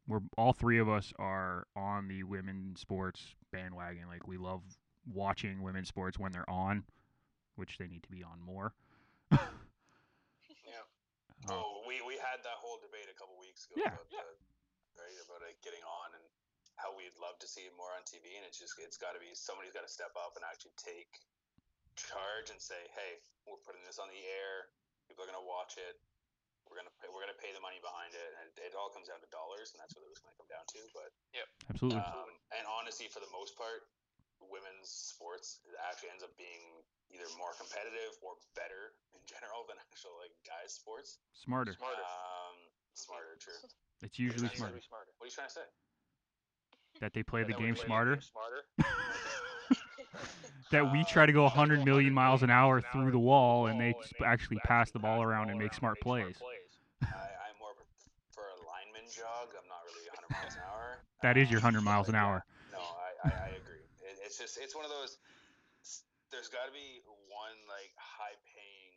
we're 0.08 0.22
all 0.38 0.54
three 0.54 0.80
of 0.80 0.88
us 0.88 1.12
are 1.20 1.68
on 1.76 2.08
the 2.08 2.24
women's 2.24 2.80
sports 2.80 3.36
bandwagon. 3.52 4.08
Like 4.08 4.28
we 4.28 4.38
love 4.38 4.62
watching 5.06 5.62
women's 5.62 5.88
sports 5.90 6.18
when 6.20 6.32
they're 6.32 6.50
on. 6.50 6.84
which 7.56 7.78
they 7.78 7.88
need 7.88 8.04
to 8.04 8.12
be 8.12 8.24
on 8.24 8.40
more. 8.44 8.74
Yeah. 10.68 10.84
Oh, 11.54 11.84
we, 11.88 12.04
we 12.04 12.20
had 12.20 12.44
that 12.44 12.60
whole 12.60 12.76
debate 12.84 13.08
a 13.08 13.16
couple 13.16 13.40
weeks 13.40 13.64
ago 13.68 13.80
Yeah. 13.80 13.96
about 13.96 14.10
the, 14.12 14.20
right 15.00 15.16
about 15.24 15.42
it 15.48 15.56
getting 15.64 15.84
on 15.86 16.12
and 16.18 16.26
how 16.76 16.92
we'd 16.94 17.16
love 17.18 17.40
to 17.40 17.48
see 17.48 17.66
it 17.66 17.74
more 17.80 17.90
on 17.96 18.04
TV, 18.06 18.36
and 18.38 18.44
it's 18.46 18.60
just 18.60 18.76
it's 18.84 19.00
got 19.00 19.16
to 19.16 19.22
be 19.24 19.32
somebody's 19.34 19.72
got 19.74 19.86
to 19.88 19.90
step 19.92 20.12
up 20.20 20.36
and 20.36 20.44
actually 20.46 20.76
take 20.78 21.10
charge 21.98 22.54
and 22.54 22.62
say, 22.62 22.80
hey, 22.94 23.20
we're 23.50 23.60
putting 23.66 23.82
this 23.84 23.98
on 23.98 24.08
the 24.14 24.22
air. 24.22 24.70
People 25.10 25.26
are 25.26 25.30
gonna 25.30 25.44
watch 25.44 25.76
it. 25.82 25.98
We're 26.70 26.78
gonna 26.80 26.92
pay, 27.00 27.08
we're 27.10 27.24
gonna 27.24 27.38
pay 27.40 27.56
the 27.56 27.64
money 27.64 27.80
behind 27.80 28.12
it, 28.12 28.32
and 28.44 28.48
it 28.62 28.76
all 28.76 28.92
comes 28.92 29.08
down 29.08 29.24
to 29.24 29.30
dollars, 29.32 29.72
and 29.72 29.80
that's 29.80 29.96
what 29.96 30.04
it 30.04 30.12
was 30.12 30.20
gonna 30.20 30.36
come 30.36 30.52
down 30.52 30.68
to. 30.78 30.80
But 30.92 31.10
yeah, 31.32 31.48
absolutely. 31.72 32.04
um, 32.04 32.28
and 32.56 32.64
honestly, 32.68 33.08
for 33.08 33.24
the 33.24 33.32
most 33.32 33.56
part, 33.56 33.88
women's 34.44 34.92
sports 34.92 35.64
it 35.66 35.74
actually 35.88 36.12
ends 36.14 36.22
up 36.22 36.36
being 36.38 36.84
either 37.10 37.26
more 37.40 37.56
competitive 37.58 38.14
or 38.22 38.36
better 38.54 38.94
in 39.16 39.24
general 39.26 39.64
than 39.66 39.80
actual 39.90 40.14
like 40.20 40.36
guys 40.46 40.76
sports. 40.76 41.24
smarter. 41.34 41.72
Smarter. 41.74 42.04
Um, 42.04 42.56
smarter, 42.94 43.40
true. 43.40 43.58
It's 44.04 44.20
usually 44.20 44.46
Usually 44.52 44.60
smarter. 44.60 44.84
smarter. 44.84 45.12
What 45.18 45.26
are 45.26 45.30
you 45.32 45.38
trying 45.40 45.50
to 45.50 45.58
say? 45.64 45.68
That 47.00 47.16
they 47.16 47.24
play 47.24 47.48
the 47.48 47.56
That 47.56 47.64
we 47.64 47.72
game 47.72 47.80
smarter. 47.80 48.20
smarter. 48.22 48.62
that 50.72 50.92
we 50.92 51.04
try 51.06 51.26
to 51.26 51.32
go 51.32 51.44
100 51.44 51.86
million 51.86 52.14
miles 52.14 52.44
an 52.44 52.50
hour 52.50 52.82
through 52.82 53.12
the 53.12 53.20
wall, 53.20 53.68
and 53.68 53.80
they 53.80 53.96
actually 54.26 54.58
pass 54.66 54.92
the 54.92 55.00
ball 55.00 55.22
around 55.22 55.50
and 55.50 55.60
make 55.60 55.74
smart 55.74 56.00
plays. 56.02 56.36
I, 57.02 57.08
I 57.08 57.50
more 57.60 57.74
for 58.32 58.44
a 58.44 58.58
lineman 58.68 59.08
jog. 59.10 59.56
I'm 59.56 59.68
not 59.70 59.82
really 59.88 60.06
100 60.14 60.30
miles 60.30 60.56
an 60.56 60.62
hour. 60.68 61.04
That 61.26 61.34
is 61.34 61.50
your 61.50 61.58
Um, 61.58 61.74
100 61.74 61.82
miles 61.82 62.10
an 62.10 62.16
hour. 62.16 62.46
No, 62.70 62.78
I, 62.78 63.10
I, 63.26 63.32
I 63.34 63.50
agree. 63.58 63.82
It, 64.06 64.22
it's 64.22 64.38
just 64.38 64.62
it's 64.62 64.76
one 64.76 64.86
of 64.86 64.92
those. 64.92 65.18
There's 66.30 66.46
got 66.46 66.70
to 66.70 66.74
be 66.76 67.02
one 67.26 67.58
like 67.66 67.90
high 67.98 68.38
paying, 68.54 68.94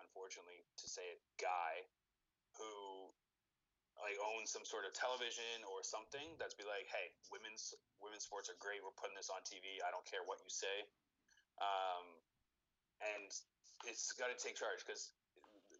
unfortunately 0.00 0.64
to 0.80 0.86
say 0.88 1.02
it, 1.12 1.20
guy 1.36 1.84
who 2.56 3.11
like 4.02 4.18
owns 4.18 4.50
some 4.50 4.66
sort 4.66 4.82
of 4.82 4.92
television 4.92 5.62
or 5.70 5.80
something 5.86 6.34
that's 6.36 6.58
be 6.58 6.66
like, 6.66 6.90
hey, 6.90 7.14
women's 7.30 7.72
women's 8.02 8.26
sports 8.26 8.50
are 8.50 8.58
great. 8.58 8.82
We're 8.82 8.94
putting 8.98 9.14
this 9.14 9.30
on 9.30 9.40
TV. 9.46 9.78
I 9.80 9.94
don't 9.94 10.04
care 10.04 10.26
what 10.26 10.42
you 10.42 10.50
say. 10.50 10.84
Um, 11.62 12.04
and 13.02 13.30
it's 13.86 14.10
got 14.14 14.30
to 14.30 14.38
take 14.38 14.58
charge 14.58 14.82
because 14.82 15.14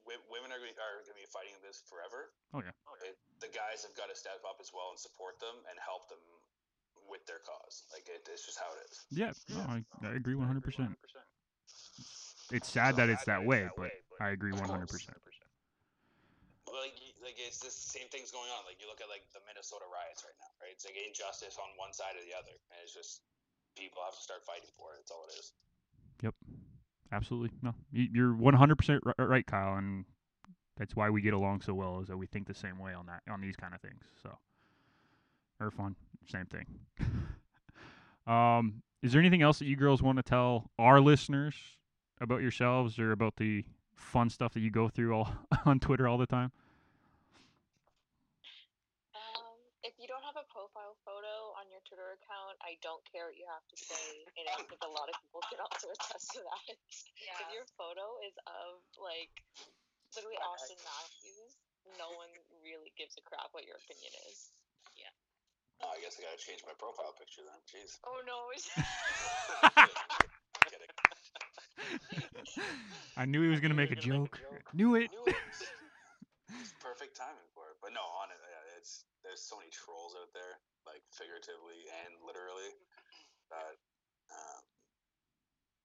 women 0.07 0.51
are 0.51 0.59
gonna, 0.59 0.75
are 0.79 1.03
to 1.07 1.15
be 1.15 1.27
fighting 1.31 1.55
this 1.63 1.83
forever. 1.87 2.31
Oh, 2.55 2.63
yeah. 2.63 2.75
It, 3.03 3.19
the 3.43 3.51
guys 3.51 3.83
have 3.83 3.95
got 3.99 4.11
to 4.11 4.17
step 4.19 4.43
up 4.47 4.63
as 4.63 4.71
well 4.71 4.95
and 4.95 4.99
support 4.99 5.39
them 5.43 5.55
and 5.71 5.79
help 5.83 6.07
them 6.07 6.23
with 7.11 7.27
their 7.27 7.43
cause. 7.43 7.87
Like 7.91 8.07
it, 8.07 8.23
it's 8.31 8.47
just 8.47 8.59
how 8.59 8.71
it 8.79 8.87
is. 8.87 9.03
Yeah, 9.11 9.35
no, 9.51 9.67
I, 9.67 9.83
I 10.07 10.15
agree 10.15 10.35
100%. 10.39 10.63
It's 12.53 12.69
sad 12.69 12.97
that 12.97 13.09
it's 13.09 13.25
that 13.25 13.45
way, 13.45 13.69
but 13.77 13.91
I 14.21 14.31
agree 14.31 14.53
100%. 14.53 14.63
Like 14.63 15.01
y- 15.09 15.32
like 17.33 17.41
it's 17.41 17.65
the 17.65 17.73
same 17.73 18.13
things 18.13 18.29
going 18.29 18.53
on. 18.53 18.69
Like 18.69 18.77
you 18.77 18.85
look 18.93 19.01
at 19.01 19.09
like 19.09 19.25
the 19.33 19.41
Minnesota 19.49 19.89
riots 19.89 20.21
right 20.21 20.37
now, 20.37 20.53
right? 20.61 20.77
It's 20.77 20.85
like 20.85 21.01
injustice 21.01 21.57
on 21.57 21.73
one 21.81 21.97
side 21.97 22.13
or 22.21 22.25
the 22.29 22.37
other, 22.37 22.53
and 22.53 22.77
it's 22.85 22.93
just 22.93 23.25
people 23.73 24.05
have 24.05 24.13
to 24.13 24.21
start 24.21 24.45
fighting 24.45 24.69
for 24.77 24.93
it. 24.93 25.01
That's 25.01 25.11
all 25.11 25.25
it 25.25 25.33
is. 25.41 25.57
Yep, 26.21 26.35
absolutely. 27.11 27.57
No, 27.65 27.73
you- 27.91 28.13
you're 28.13 28.37
100% 28.37 29.01
right, 29.17 29.47
Kyle, 29.49 29.81
and 29.81 30.05
that's 30.77 30.95
why 30.95 31.09
we 31.09 31.25
get 31.25 31.33
along 31.33 31.63
so 31.65 31.73
well 31.73 32.01
is 32.01 32.09
that 32.09 32.21
we 32.21 32.27
think 32.29 32.47
the 32.47 32.55
same 32.55 32.79
way 32.79 32.93
on 32.93 33.07
that 33.09 33.25
on 33.29 33.41
these 33.41 33.57
kind 33.57 33.73
of 33.75 33.81
things. 33.81 34.05
So, 34.23 34.37
Irfan, 35.61 35.95
same 36.29 36.47
thing. 36.47 36.67
um, 38.27 38.83
is 39.03 39.13
there 39.13 39.21
anything 39.21 39.43
else 39.43 39.59
that 39.59 39.67
you 39.67 39.77
girls 39.77 40.03
want 40.03 40.17
to 40.17 40.23
tell 40.23 40.71
our 40.79 41.01
listeners 41.01 41.55
about 42.21 42.41
yourselves 42.43 42.99
or 42.99 43.13
about 43.13 43.37
the 43.37 43.65
fun 43.97 44.31
stuff 44.31 44.53
that 44.55 44.61
you 44.61 44.71
go 44.71 44.89
through 44.89 45.15
all 45.15 45.33
on 45.65 45.81
Twitter 45.81 46.07
all 46.07 46.19
the 46.19 46.27
time? 46.27 46.53
Um, 49.15 49.59
if 49.83 49.95
you 49.99 50.07
don't 50.09 50.23
have 50.25 50.37
a 50.39 50.47
profile 50.51 50.97
photo 51.05 51.53
on 51.59 51.69
your 51.71 51.83
Twitter 52.53 52.61
account, 52.61 52.69
I 52.69 52.77
don't 52.85 53.05
care 53.09 53.25
what 53.29 53.37
you 53.37 53.47
have 53.49 53.65
to 53.69 53.77
say, 53.77 54.25
and 54.37 54.45
I 54.49 54.61
think 54.69 54.81
a 54.85 54.89
lot 54.93 55.09
of 55.09 55.17
people 55.25 55.41
can 55.49 55.61
also 55.61 55.89
attest 55.89 56.29
to 56.37 56.41
that. 56.45 56.77
Yeah. 57.23 57.39
If 57.39 57.55
your 57.55 57.67
photo 57.79 58.19
is 58.27 58.35
of 58.51 58.83
like 58.99 59.31
literally 60.19 60.35
Auston 60.43 60.75
Matthews, 60.83 61.55
no 61.95 62.11
one 62.19 62.35
really 62.67 62.91
gives 62.99 63.15
a 63.15 63.23
crap 63.23 63.55
what 63.55 63.63
your 63.63 63.79
opinion 63.79 64.11
is. 64.27 64.51
Yeah. 64.99 65.15
Oh, 65.87 65.95
I 65.95 66.03
guess 66.03 66.19
I 66.19 66.27
gotta 66.27 66.43
change 66.43 66.67
my 66.67 66.75
profile 66.75 67.15
picture 67.15 67.47
then. 67.47 67.63
Jeez. 67.71 67.95
Oh 68.03 68.19
no! 68.27 68.51
I 73.17 73.25
knew 73.25 73.47
he 73.47 73.55
was 73.55 73.63
gonna 73.63 73.79
make 73.79 73.95
a 73.95 74.01
joke. 74.03 74.43
Knew 74.75 74.99
it. 74.99 75.15
Knew 75.15 75.31
it. 75.31 75.39
It's 76.59 76.75
perfect 76.83 77.15
timing 77.15 77.47
for 77.55 77.71
it. 77.71 77.79
But 77.79 77.95
no, 77.95 78.03
on 78.03 78.35
it, 78.35 78.39
yeah, 78.43 78.62
it's 78.83 79.07
there's 79.23 79.41
so 79.47 79.55
many 79.57 79.71
trolls 79.71 80.19
out 80.19 80.35
there, 80.35 80.59
like 80.85 81.07
figuratively 81.15 81.87
and 82.03 82.19
literally, 82.27 82.75
that 83.55 83.79
um, 84.35 84.63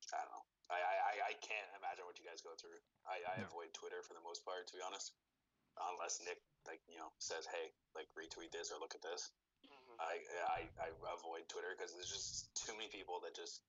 I 0.10 0.26
don't 0.26 0.34
know. 0.34 0.46
I, 0.74 0.80
I, 0.82 0.96
I- 1.14 1.24
I 1.30 1.34
can't 1.46 1.70
imagine 1.78 2.04
what 2.10 2.18
you 2.18 2.26
guys 2.26 2.42
go 2.42 2.58
through. 2.58 2.82
I, 3.06 3.22
I 3.22 3.36
No. 3.46 3.48
avoid 3.54 3.70
Twitter 3.78 4.02
for 4.02 4.18
the 4.18 4.24
most 4.26 4.42
part, 4.44 4.66
to 4.68 4.74
be 4.76 4.82
honest. 4.82 5.14
Unless 5.78 6.20
Nick 6.26 6.42
like 6.66 6.82
you 6.90 6.98
know 6.98 7.14
says, 7.22 7.46
"Hey, 7.46 7.70
like 7.94 8.10
retweet 8.18 8.50
this 8.50 8.74
or 8.74 8.82
look 8.82 8.98
at 8.98 9.06
this." 9.06 9.30
Mhm. 9.62 9.96
I 10.02 10.26
I, 10.50 10.62
I 10.82 10.88
avoid 11.14 11.46
Twitter 11.48 11.70
because 11.78 11.94
there's 11.94 12.10
just 12.10 12.50
too 12.66 12.74
many 12.74 12.90
people 12.90 13.22
that 13.22 13.38
just 13.38 13.62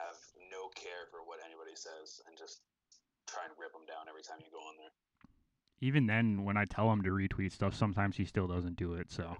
have 0.00 0.16
no 0.50 0.72
care 0.72 1.04
for 1.12 1.22
what 1.22 1.38
anybody 1.44 1.76
says 1.76 2.18
and 2.26 2.34
just 2.36 2.60
try 3.28 3.44
and 3.44 3.52
rip 3.60 3.72
them 3.76 3.84
down 3.86 4.08
every 4.08 4.22
time 4.24 4.40
you 4.40 4.50
go 4.50 4.64
on 4.64 4.76
there. 4.80 4.92
Even 5.84 6.06
then, 6.06 6.44
when 6.44 6.56
I 6.56 6.64
tell 6.64 6.90
him 6.90 7.02
to 7.02 7.10
retweet 7.10 7.52
stuff, 7.52 7.74
sometimes 7.74 8.16
he 8.16 8.24
still 8.24 8.46
doesn't 8.46 8.76
do 8.76 8.94
it. 8.94 9.12
So 9.12 9.24
Uh, 9.24 9.34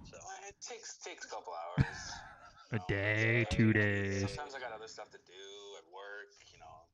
It 0.46 0.56
takes 0.60 0.98
takes 0.98 1.24
a 1.24 1.28
couple 1.30 1.54
hours. 1.54 1.86
A 2.72 2.76
know, 2.76 2.84
day, 2.86 3.40
it's- 3.40 3.56
two 3.56 3.72
days. 3.72 4.20
Sometimes 4.28 4.54
I 4.54 4.60
got 4.60 4.72
other 4.72 4.86
stuff 4.88 5.10
to 5.12 5.18
do 5.26 5.32
at 5.78 5.84
work. 5.90 6.28
You 6.52 6.58
know. 6.58 6.84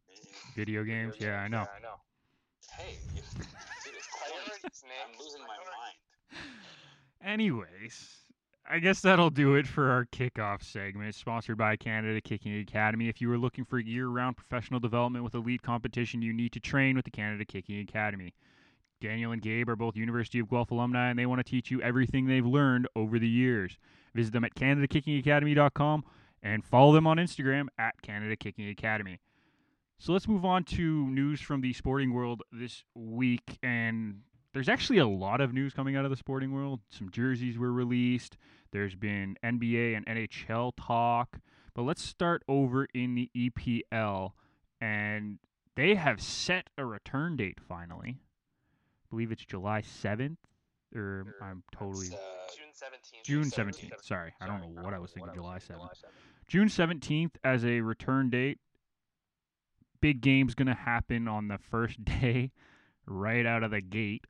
video 0.55 0.85
games, 0.85 1.17
yeah, 1.19 1.41
I 1.41 1.49
know. 1.49 1.63
Yeah, 1.63 1.77
I 1.77 1.81
know. 1.83 1.97
Hey, 2.77 2.99
dude, 3.15 3.25
it's 3.25 3.35
cold. 3.35 4.41
Priorities, 4.45 4.85
Nick. 4.85 4.93
I'm 5.05 5.19
losing 5.19 5.41
my 5.41 5.57
mind. 5.57 6.47
Anyways, 7.25 8.19
I 8.69 8.79
guess 8.79 9.01
that'll 9.01 9.31
do 9.31 9.57
it 9.57 9.67
for 9.67 9.91
our 9.91 10.05
kickoff 10.07 10.63
segment, 10.63 11.15
sponsored 11.17 11.59
by 11.59 11.75
Canada 11.77 12.21
Kicking 12.21 12.57
Academy. 12.61 13.09
If 13.09 13.21
you 13.21 13.33
are 13.33 13.39
looking 13.39 13.65
for 13.65 13.81
year 13.81 14.07
round 14.07 14.37
professional 14.37 14.79
development 14.79 15.25
with 15.25 15.35
elite 15.35 15.63
competition, 15.63 16.23
you 16.23 16.33
need 16.33 16.53
to 16.53 16.61
train 16.61 16.95
with 16.95 17.05
the 17.05 17.11
Canada 17.11 17.45
Kicking 17.45 17.81
Academy. 17.81 18.33
Daniel 19.01 19.33
and 19.33 19.43
Gabe 19.43 19.69
are 19.69 19.77
both 19.77 19.97
University 19.97 20.39
of 20.39 20.49
Guelph 20.49 20.71
alumni, 20.71 21.11
and 21.11 21.19
they 21.19 21.27
want 21.27 21.39
to 21.39 21.51
teach 21.51 21.71
you 21.71 21.81
everything 21.83 22.27
they've 22.27 22.47
learned 22.47 22.87
over 22.95 23.19
the 23.19 23.29
years. 23.29 23.79
Visit 24.15 24.33
them 24.33 24.45
at 24.45 24.55
CanadaKickingAcademy.com 24.55 26.05
and 26.43 26.65
follow 26.65 26.93
them 26.93 27.07
on 27.07 27.17
Instagram 27.17 27.67
at 27.79 28.01
Canada 28.03 28.37
Kicking 28.37 28.69
Academy. 28.69 29.21
So 29.99 30.13
let's 30.13 30.27
move 30.27 30.45
on 30.45 30.65
to 30.65 31.07
news 31.09 31.41
from 31.41 31.61
the 31.61 31.73
sporting 31.73 32.15
world 32.15 32.43
this 32.51 32.85
week. 32.95 33.59
And 33.63 34.21
there's 34.55 34.69
actually 34.69 34.99
a 34.99 35.07
lot 35.07 35.41
of 35.41 35.53
news 35.53 35.75
coming 35.75 35.95
out 35.95 36.05
of 36.05 36.11
the 36.11 36.17
sporting 36.17 36.53
world. 36.53 36.81
Some 36.89 37.11
jerseys 37.11 37.59
were 37.59 37.73
released. 37.73 38.39
There's 38.73 38.95
been 38.95 39.37
NBA 39.45 39.97
and 39.97 40.07
NHL 40.07 40.73
talk. 40.77 41.39
But 41.75 41.83
let's 41.83 42.03
start 42.03 42.43
over 42.49 42.87
in 42.95 43.15
the 43.15 43.31
EPL. 43.37 44.33
And 44.81 45.39
they 45.77 45.97
have 45.97 46.21
set 46.23 46.71
a 46.79 46.87
return 46.87 47.37
date 47.37 47.59
finally. 47.61 48.21
I 49.11 49.17
believe 49.17 49.33
it's 49.33 49.45
July 49.45 49.83
7th. 49.83 50.37
Or 50.95 51.37
I'm 51.43 51.63
totally. 51.73 52.09
Uh, 52.09 52.17
June 52.57 52.71
17th. 52.75 53.25
June 53.25 53.45
17th. 53.45 53.91
17th. 53.91 54.05
Sorry, 54.05 54.33
I 54.41 54.47
don't 54.47 54.61
know 54.61 54.83
what 54.83 54.95
I 54.95 54.99
was 54.99 55.13
thinking. 55.13 55.33
July 55.35 55.59
7th. 55.59 55.69
July 55.69 55.89
7th. 55.89 56.49
June 56.49 56.69
17th 56.69 57.31
as 57.45 57.65
a 57.65 57.81
return 57.81 58.31
date. 58.31 58.59
Big 60.01 60.21
game's 60.21 60.55
going 60.55 60.67
to 60.67 60.75
happen 60.75 61.29
on 61.29 61.49
the 61.49 61.59
first 61.59 62.05
day, 62.21 62.51
right 63.07 63.47
out 63.47 63.63
of 63.63 63.71
the 63.71 63.81
gate. 63.81 64.25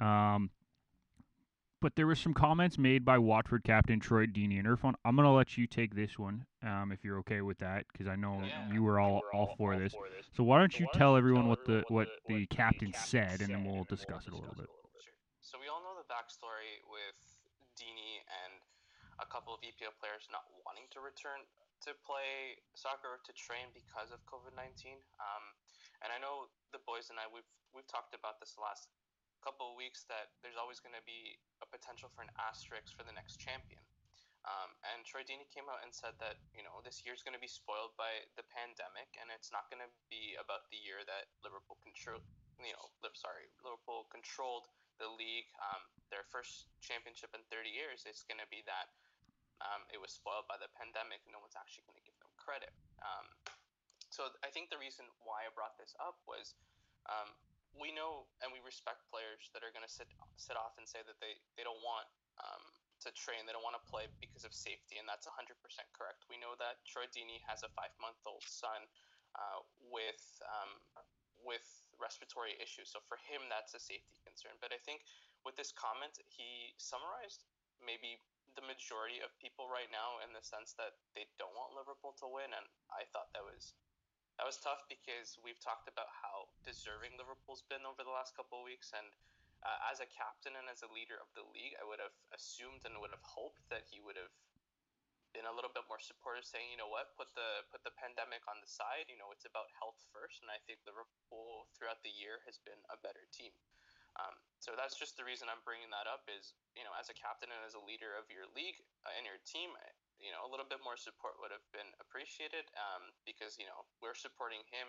Um, 0.00 0.50
but 1.80 1.96
there 1.96 2.06
were 2.06 2.14
some 2.14 2.34
comments 2.34 2.76
made 2.78 3.04
by 3.04 3.16
Watford 3.18 3.64
captain 3.64 4.00
Troy 4.00 4.26
Deeney 4.26 4.58
and 4.58 4.68
Irfan. 4.68 4.94
I'm 5.04 5.16
going 5.16 5.26
to 5.26 5.32
let 5.32 5.56
you 5.56 5.66
take 5.66 5.94
this 5.96 6.18
one 6.18 6.44
um, 6.62 6.92
if 6.92 7.04
you're 7.04 7.18
okay 7.24 7.40
with 7.40 7.58
that, 7.58 7.86
because 7.92 8.06
I 8.06 8.16
know 8.16 8.42
Yeah. 8.44 8.72
you 8.72 8.82
were 8.82 9.00
all, 9.00 9.22
all 9.32 9.54
for 9.56 9.78
this. 9.78 9.94
So 10.36 10.44
why 10.44 10.58
don't 10.58 10.78
you 10.78 10.86
tell 10.92 11.16
everyone 11.16 11.48
what 11.48 11.64
the 11.64 11.84
what 11.88 12.08
the 12.28 12.46
captain 12.46 12.92
said, 12.92 13.40
and 13.40 13.48
then 13.48 13.64
we'll 13.64 13.84
discuss 13.84 14.26
it 14.26 14.32
a 14.32 14.36
little 14.36 14.54
bit. 14.54 14.68
So 15.40 15.58
we 15.58 15.68
all 15.68 15.80
know 15.80 15.96
the 15.96 16.06
backstory 16.06 16.84
with 16.84 17.16
Deeney 17.80 18.20
and 18.44 18.60
a 19.18 19.26
couple 19.26 19.52
of 19.56 19.60
EPL 19.64 19.96
players 19.98 20.28
not 20.30 20.44
wanting 20.64 20.84
to 20.92 21.00
return 21.00 21.44
to 21.80 21.96
play 22.04 22.60
soccer 22.76 23.08
or 23.08 23.20
to 23.24 23.32
train 23.32 23.72
because 23.72 24.12
of 24.12 24.20
COVID 24.28 24.52
nineteen. 24.52 25.00
Um, 25.16 25.44
and 26.04 26.12
I 26.12 26.20
know 26.20 26.52
the 26.72 26.80
boys 26.84 27.08
and 27.08 27.16
I 27.16 27.24
we've 27.32 27.48
we've 27.72 27.88
talked 27.88 28.12
about 28.12 28.36
this 28.40 28.52
the 28.52 28.60
last 28.60 28.88
couple 29.44 29.72
of 29.72 29.74
weeks 29.74 30.04
that 30.08 30.32
there's 30.44 30.60
always 30.60 30.80
going 30.80 30.96
to 30.96 31.04
be 31.04 31.40
a 31.64 31.66
potential 31.68 32.12
for 32.12 32.24
an 32.24 32.32
asterisk 32.36 32.92
for 32.96 33.04
the 33.04 33.14
next 33.16 33.40
champion. 33.40 33.80
Um, 34.48 34.72
and 34.88 35.04
Troy 35.04 35.20
Deeney 35.20 35.44
came 35.52 35.68
out 35.68 35.84
and 35.84 35.92
said 35.92 36.16
that 36.16 36.40
you 36.56 36.64
know 36.64 36.80
this 36.80 37.04
year's 37.04 37.20
going 37.20 37.36
to 37.36 37.42
be 37.42 37.50
spoiled 37.50 37.92
by 38.00 38.24
the 38.40 38.44
pandemic, 38.48 39.12
and 39.20 39.28
it's 39.28 39.52
not 39.52 39.68
going 39.68 39.84
to 39.84 39.92
be 40.08 40.32
about 40.40 40.64
the 40.72 40.80
year 40.80 41.04
that 41.04 41.28
Liverpool 41.44 41.76
control, 41.84 42.24
you 42.56 42.72
know, 42.72 42.88
sorry, 43.12 43.52
Liverpool 43.60 44.08
controlled 44.08 44.64
the 44.96 45.08
league, 45.16 45.48
um, 45.60 45.84
their 46.12 46.28
first 46.28 46.68
championship 46.84 47.32
in 47.32 47.40
30 47.48 47.72
years. 47.72 48.04
It's 48.04 48.24
going 48.24 48.40
to 48.40 48.48
be 48.52 48.60
that 48.68 48.92
um, 49.64 49.88
it 49.88 50.00
was 50.00 50.12
spoiled 50.12 50.44
by 50.48 50.60
the 50.60 50.68
pandemic. 50.76 51.24
And 51.24 51.32
no 51.32 51.40
one's 51.40 51.56
actually 51.56 51.88
going 51.88 51.96
to 51.96 52.04
give 52.04 52.16
them 52.20 52.32
credit. 52.36 52.72
Um, 53.00 53.26
so 54.12 54.28
I 54.44 54.52
think 54.52 54.68
the 54.68 54.80
reason 54.80 55.08
why 55.24 55.48
I 55.48 55.50
brought 55.56 55.80
this 55.80 55.96
up 55.96 56.20
was 56.28 56.52
um, 57.08 57.32
we 57.74 57.94
know 57.94 58.26
and 58.42 58.50
we 58.50 58.58
respect 58.62 59.06
players 59.10 59.50
that 59.54 59.62
are 59.62 59.70
going 59.70 59.86
to 59.86 59.90
sit 59.90 60.10
sit 60.34 60.58
off 60.58 60.74
and 60.80 60.86
say 60.86 61.04
that 61.06 61.18
they, 61.22 61.38
they 61.54 61.62
don't 61.62 61.80
want 61.84 62.08
um, 62.42 62.64
to 63.04 63.08
train. 63.14 63.46
They 63.46 63.54
don't 63.54 63.64
want 63.64 63.78
to 63.78 63.86
play 63.88 64.10
because 64.20 64.44
of 64.44 64.52
safety, 64.52 65.00
and 65.00 65.06
that's 65.08 65.24
100% 65.28 65.36
correct. 65.96 66.28
We 66.28 66.36
know 66.40 66.56
that 66.60 66.82
Troy 66.84 67.08
has 67.48 67.62
a 67.64 67.70
five 67.72 67.92
month 68.00 68.20
old 68.26 68.44
son 68.44 68.84
uh, 69.36 69.60
with 69.88 70.22
um, 70.44 70.72
with 71.40 71.64
respiratory 71.96 72.56
issues. 72.60 72.92
So 72.92 73.00
for 73.08 73.16
him, 73.24 73.48
that's 73.48 73.72
a 73.72 73.80
safety 73.80 74.20
concern. 74.24 74.56
But 74.60 74.72
I 74.76 74.80
think 74.80 75.04
with 75.44 75.56
this 75.56 75.72
comment, 75.72 76.20
he 76.28 76.76
summarized 76.76 77.48
maybe 77.80 78.20
the 78.58 78.64
majority 78.66 79.24
of 79.24 79.32
people 79.40 79.70
right 79.72 79.88
now 79.88 80.20
in 80.20 80.34
the 80.36 80.44
sense 80.44 80.76
that 80.76 81.00
they 81.16 81.24
don't 81.40 81.54
want 81.56 81.72
Liverpool 81.72 82.12
to 82.20 82.28
win, 82.28 82.50
and 82.52 82.66
I 82.92 83.08
thought 83.08 83.32
that 83.32 83.46
was 83.46 83.72
that 84.40 84.48
was 84.48 84.56
tough 84.56 84.88
because 84.88 85.36
we've 85.44 85.60
talked 85.60 85.84
about 85.84 86.08
how 86.08 86.48
deserving 86.64 87.12
Liverpool's 87.20 87.60
been 87.68 87.84
over 87.84 88.00
the 88.00 88.08
last 88.08 88.32
couple 88.32 88.56
of 88.56 88.64
weeks, 88.64 88.88
and 88.96 89.04
uh, 89.60 89.92
as 89.92 90.00
a 90.00 90.08
captain 90.08 90.56
and 90.56 90.64
as 90.72 90.80
a 90.80 90.88
leader 90.88 91.20
of 91.20 91.28
the 91.36 91.44
league, 91.52 91.76
I 91.76 91.84
would 91.84 92.00
have 92.00 92.16
assumed 92.32 92.80
and 92.88 92.96
would 93.04 93.12
have 93.12 93.20
hoped 93.20 93.60
that 93.68 93.84
he 93.84 94.00
would 94.00 94.16
have 94.16 94.32
been 95.36 95.44
a 95.44 95.52
little 95.52 95.68
bit 95.68 95.84
more 95.92 96.00
supportive, 96.00 96.48
saying, 96.48 96.72
you 96.72 96.80
know 96.80 96.88
what, 96.88 97.12
put 97.20 97.28
the 97.36 97.68
put 97.68 97.84
the 97.84 97.92
pandemic 98.00 98.40
on 98.48 98.64
the 98.64 98.70
side. 98.72 99.12
You 99.12 99.20
know, 99.20 99.28
it's 99.28 99.44
about 99.44 99.68
health 99.76 100.00
first, 100.08 100.40
and 100.40 100.48
I 100.48 100.56
think 100.64 100.80
Liverpool 100.88 101.68
throughout 101.76 102.00
the 102.00 102.16
year 102.16 102.40
has 102.48 102.56
been 102.64 102.80
a 102.88 102.96
better 102.96 103.28
team. 103.36 103.52
Um, 104.16 104.40
so 104.56 104.72
that's 104.72 104.96
just 104.96 105.20
the 105.20 105.28
reason 105.28 105.52
I'm 105.52 105.60
bringing 105.68 105.92
that 105.92 106.08
up. 106.08 106.24
Is 106.32 106.56
you 106.72 106.88
know, 106.88 106.96
as 106.96 107.12
a 107.12 107.16
captain 107.20 107.52
and 107.52 107.60
as 107.60 107.76
a 107.76 107.82
leader 107.84 108.16
of 108.16 108.24
your 108.32 108.48
league 108.56 108.80
uh, 109.04 109.12
and 109.20 109.28
your 109.28 109.36
team, 109.44 109.76
you 110.20 110.30
know, 110.30 110.44
a 110.44 110.50
little 110.50 110.68
bit 110.68 110.78
more 110.84 110.96
support 110.96 111.40
would 111.40 111.50
have 111.50 111.64
been 111.72 111.88
appreciated 112.00 112.68
um, 112.76 113.10
because 113.24 113.56
you 113.56 113.64
know 113.64 113.88
we're 114.04 114.16
supporting 114.16 114.62
him 114.68 114.86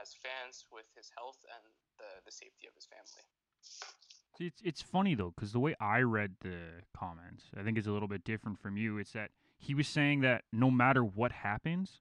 as 0.00 0.14
fans 0.18 0.66
with 0.70 0.86
his 0.94 1.10
health 1.16 1.38
and 1.48 1.64
the 1.98 2.10
the 2.26 2.34
safety 2.34 2.66
of 2.66 2.74
his 2.74 2.86
family. 2.86 3.24
It's 4.38 4.60
it's 4.62 4.82
funny 4.82 5.14
though 5.14 5.32
because 5.34 5.52
the 5.52 5.60
way 5.60 5.74
I 5.80 6.00
read 6.00 6.36
the 6.40 6.82
comments, 6.96 7.44
I 7.58 7.62
think 7.62 7.78
is 7.78 7.86
a 7.86 7.92
little 7.92 8.08
bit 8.08 8.24
different 8.24 8.58
from 8.58 8.76
you. 8.76 8.98
It's 8.98 9.12
that 9.12 9.30
he 9.58 9.74
was 9.74 9.86
saying 9.86 10.20
that 10.22 10.44
no 10.52 10.70
matter 10.70 11.04
what 11.04 11.32
happens, 11.32 12.00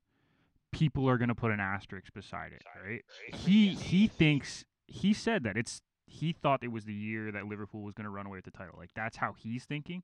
people 0.72 1.08
are 1.10 1.18
going 1.18 1.30
to 1.30 1.36
put 1.36 1.52
an 1.52 1.60
asterisk 1.60 2.14
beside 2.14 2.54
it, 2.54 2.64
right? 2.84 3.04
He 3.34 3.70
he 3.70 4.08
thinks 4.08 4.66
he 4.88 5.14
said 5.14 5.44
that 5.44 5.58
it's 5.58 5.82
he 6.08 6.34
thought 6.34 6.64
it 6.64 6.72
was 6.72 6.86
the 6.86 6.94
year 6.94 7.32
that 7.32 7.46
Liverpool 7.46 7.82
was 7.82 7.94
going 7.94 8.06
to 8.06 8.10
run 8.10 8.26
away 8.26 8.38
with 8.38 8.46
the 8.46 8.52
title. 8.52 8.76
Like 8.78 8.92
that's 8.96 9.18
how 9.18 9.34
he's 9.34 9.66
thinking. 9.66 10.04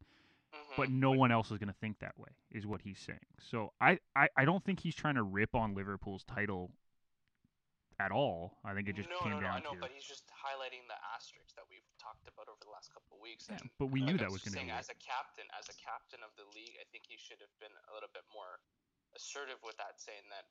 But 0.77 0.91
no 0.91 1.11
one 1.11 1.31
else 1.31 1.51
is 1.51 1.57
going 1.57 1.73
to 1.73 1.79
think 1.81 1.99
that 1.99 2.13
way, 2.17 2.29
is 2.51 2.65
what 2.65 2.81
he's 2.81 2.99
saying. 2.99 3.25
So 3.49 3.73
I, 3.81 3.99
I, 4.15 4.29
I 4.37 4.45
don't 4.45 4.63
think 4.63 4.79
he's 4.79 4.95
trying 4.95 5.15
to 5.15 5.23
rip 5.23 5.55
on 5.55 5.73
Liverpool's 5.73 6.23
title 6.23 6.69
at 7.97 8.13
all. 8.13 8.61
I 8.61 8.77
think 8.77 8.85
it 8.85 8.95
just 8.95 9.09
no, 9.09 9.17
came 9.25 9.37
no, 9.37 9.41
no, 9.41 9.45
down 9.49 9.57
I 9.57 9.65
know, 9.65 9.73
to 9.73 9.81
but 9.81 9.89
he's 9.89 10.05
just 10.05 10.29
highlighting 10.29 10.85
the 10.85 10.97
asterisks 11.17 11.57
that 11.57 11.65
we've 11.65 11.85
talked 11.97 12.29
about 12.29 12.45
over 12.45 12.61
the 12.61 12.69
last 12.69 12.93
couple 12.93 13.17
of 13.17 13.21
weeks. 13.25 13.49
Yeah, 13.49 13.57
and 13.57 13.73
but 13.81 13.89
we 13.89 14.05
like 14.05 14.13
knew 14.13 14.17
I 14.21 14.29
that 14.29 14.31
was 14.31 14.45
going 14.45 14.53
to 14.53 14.61
be. 14.61 14.69
as 14.69 14.93
a 14.93 14.97
captain, 15.01 15.49
as 15.57 15.65
a 15.65 15.77
captain 15.81 16.21
of 16.21 16.29
the 16.37 16.45
league, 16.53 16.77
I 16.77 16.85
think 16.93 17.09
he 17.09 17.17
should 17.17 17.41
have 17.41 17.53
been 17.57 17.73
a 17.89 17.91
little 17.97 18.13
bit 18.13 18.25
more 18.29 18.61
assertive 19.17 19.57
with 19.65 19.75
that, 19.81 19.97
saying 19.97 20.29
that, 20.29 20.45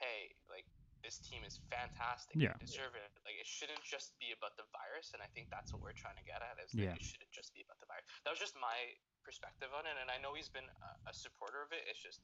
hey, 0.00 0.32
like 0.48 0.64
this 1.06 1.22
team 1.22 1.46
is 1.46 1.62
fantastic. 1.70 2.34
Yeah. 2.34 2.58
They 2.58 2.66
deserve 2.66 2.98
it. 2.98 3.10
Like 3.22 3.38
it 3.38 3.46
shouldn't 3.46 3.78
just 3.86 4.18
be 4.18 4.34
about 4.34 4.58
the 4.58 4.66
virus, 4.74 5.14
and 5.14 5.22
I 5.22 5.30
think 5.30 5.46
that's 5.54 5.70
what 5.70 5.78
we're 5.78 5.94
trying 5.94 6.18
to 6.18 6.26
get 6.26 6.42
at. 6.42 6.58
Is 6.58 6.74
Yeah. 6.74 6.90
that 6.90 6.98
it 6.98 7.06
shouldn't 7.06 7.30
just 7.30 7.54
be 7.54 7.62
about 7.62 7.78
the 7.78 7.86
virus. 7.86 8.02
That 8.26 8.34
was 8.34 8.42
just 8.42 8.58
my 8.58 8.74
perspective 9.22 9.70
on 9.70 9.86
it, 9.86 9.94
and 10.02 10.10
I 10.10 10.18
know 10.18 10.34
he's 10.34 10.50
been 10.50 10.66
a, 10.66 10.90
a 11.10 11.14
supporter 11.14 11.62
of 11.62 11.70
it. 11.70 11.86
It's 11.86 12.02
just 12.02 12.18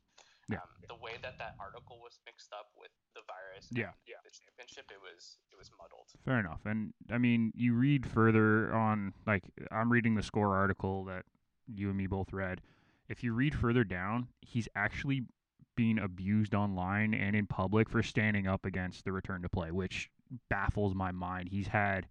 Yeah. 0.51 0.59
um, 0.67 0.71
the 0.91 0.99
way 0.99 1.15
that 1.23 1.39
that 1.39 1.55
article 1.63 2.03
was 2.03 2.19
mixed 2.27 2.51
up 2.51 2.75
with 2.75 2.91
the 3.15 3.23
virus. 3.31 3.71
Yeah. 3.71 3.95
And 4.11 4.27
the 4.27 4.35
championship, 4.35 4.91
it 4.91 4.99
was 4.99 5.39
it 5.55 5.57
was 5.59 5.71
muddled. 5.79 6.11
Fair 6.27 6.43
enough. 6.43 6.67
And 6.67 6.91
I 7.11 7.19
mean, 7.23 7.55
you 7.55 7.75
read 7.79 8.03
further 8.07 8.75
on, 8.75 9.15
like, 9.27 9.45
I'm 9.71 9.91
reading 9.95 10.19
the 10.19 10.23
score 10.27 10.55
article 10.59 11.05
that 11.07 11.25
you 11.71 11.89
and 11.89 11.97
me 11.97 12.07
both 12.11 12.33
read. 12.33 12.61
If 13.09 13.23
you 13.23 13.33
read 13.35 13.55
further 13.55 13.85
down, 13.85 14.29
he's 14.41 14.69
actually 14.75 15.27
being 15.77 15.99
abused 15.99 16.55
online 16.55 17.15
and 17.15 17.35
in 17.35 17.47
public 17.47 17.89
for 17.89 18.03
standing 18.03 18.47
up 18.47 18.65
against 18.65 19.05
the 19.05 19.13
return 19.13 19.43
to 19.43 19.49
play, 19.49 19.71
which 19.71 20.11
baffles 20.49 20.95
my 20.95 21.13
mind. 21.13 21.49
He's 21.51 21.69
had 21.69 22.07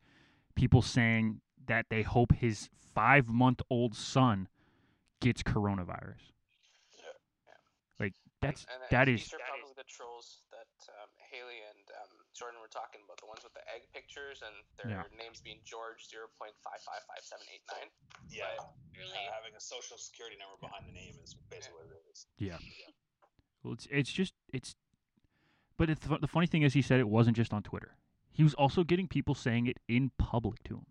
people 0.56 0.82
saying 0.82 1.42
that 1.68 1.86
they 1.90 2.02
hope 2.02 2.34
his 2.34 2.70
five 2.94 3.28
month 3.30 3.62
old 3.70 3.96
son 3.96 4.48
gets 5.22 5.44
coronavirus. 5.44 6.34
Like, 8.00 8.18
that's 8.42 8.66
and, 8.66 8.82
and 8.82 8.90
that 8.90 9.06
these 9.06 9.30
are 9.30 9.38
probably 9.46 9.78
the 9.78 9.86
trolls 9.86 10.42
that 10.50 10.66
um, 10.98 11.14
Haley 11.30 11.62
and 11.62 11.86
um, 12.02 12.10
Jordan 12.34 12.58
were 12.58 12.74
talking 12.74 13.06
about, 13.06 13.22
the 13.22 13.30
ones 13.30 13.46
with 13.46 13.54
the 13.54 13.62
egg 13.70 13.86
pictures 13.94 14.42
and 14.42 14.58
their 14.82 15.06
names 15.14 15.38
being 15.46 15.62
George 15.62 16.10
zero 16.10 16.26
point 16.42 16.58
five 16.66 16.82
five 16.82 17.06
five 17.06 17.22
seven 17.22 17.46
eight 17.54 17.62
nine. 17.70 17.94
Yeah, 18.34 18.50
Really? 18.98 19.14
uh, 19.14 19.38
having 19.38 19.54
a 19.54 19.62
social 19.62 20.02
security 20.02 20.42
number 20.42 20.58
behind 20.58 20.90
the 20.90 20.96
name 20.98 21.14
is 21.22 21.38
basically 21.54 21.86
what 21.86 21.94
it 21.94 22.06
is. 22.10 22.26
Yeah. 22.42 22.58
Well, 23.64 23.74
it's 23.74 23.88
it's 23.92 24.12
just 24.12 24.34
it's, 24.52 24.76
but 25.78 25.90
it's, 25.90 26.06
the 26.06 26.28
funny 26.28 26.48
thing 26.48 26.64
is, 26.64 26.74
he 26.74 26.82
said 26.82 27.00
it 27.00 27.08
wasn't 27.08 27.38
just 27.38 27.54
on 27.54 27.64
Twitter. 27.64 27.96
He 28.32 28.44
was 28.44 28.54
also 28.54 28.84
getting 28.84 29.08
people 29.08 29.36
saying 29.36 29.68
it 29.68 29.78
in 29.88 30.12
public 30.18 30.64
to 30.64 30.76
him. 30.76 30.86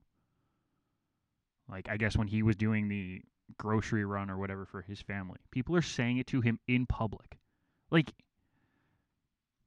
Like 1.69 1.89
I 1.89 1.97
guess 1.97 2.17
when 2.17 2.29
he 2.29 2.43
was 2.43 2.57
doing 2.57 2.89
the 2.89 3.23
grocery 3.59 4.05
run 4.05 4.31
or 4.31 4.39
whatever 4.39 4.65
for 4.65 4.83
his 4.83 5.01
family, 5.01 5.39
people 5.51 5.75
are 5.77 5.83
saying 5.83 6.19
it 6.19 6.27
to 6.29 6.41
him 6.41 6.59
in 6.69 6.87
public. 6.87 7.39
Like 7.91 8.13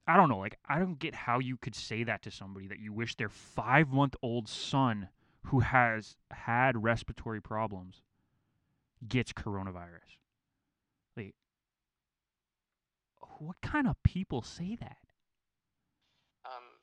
I 0.08 0.18
don't 0.18 0.30
know, 0.30 0.40
like 0.40 0.58
I 0.68 0.80
don't 0.80 1.00
get 1.00 1.16
how 1.16 1.40
you 1.40 1.58
could 1.58 1.76
say 1.76 2.04
that 2.04 2.24
to 2.24 2.32
somebody 2.32 2.68
that 2.68 2.80
you 2.80 2.94
wish 2.94 3.16
their 3.16 3.30
five 3.30 3.90
month 3.90 4.16
old 4.22 4.50
son 4.50 5.10
who 5.48 5.60
has 5.60 6.16
had 6.32 6.82
respiratory 6.84 7.42
problems 7.42 8.02
gets 9.08 9.34
coronavirus. 9.34 10.18
Like 11.16 11.36
what 13.44 13.60
kind 13.62 13.88
of 13.88 14.00
people 14.04 14.42
say 14.42 14.76
that? 14.80 14.98
Um, 16.48 16.80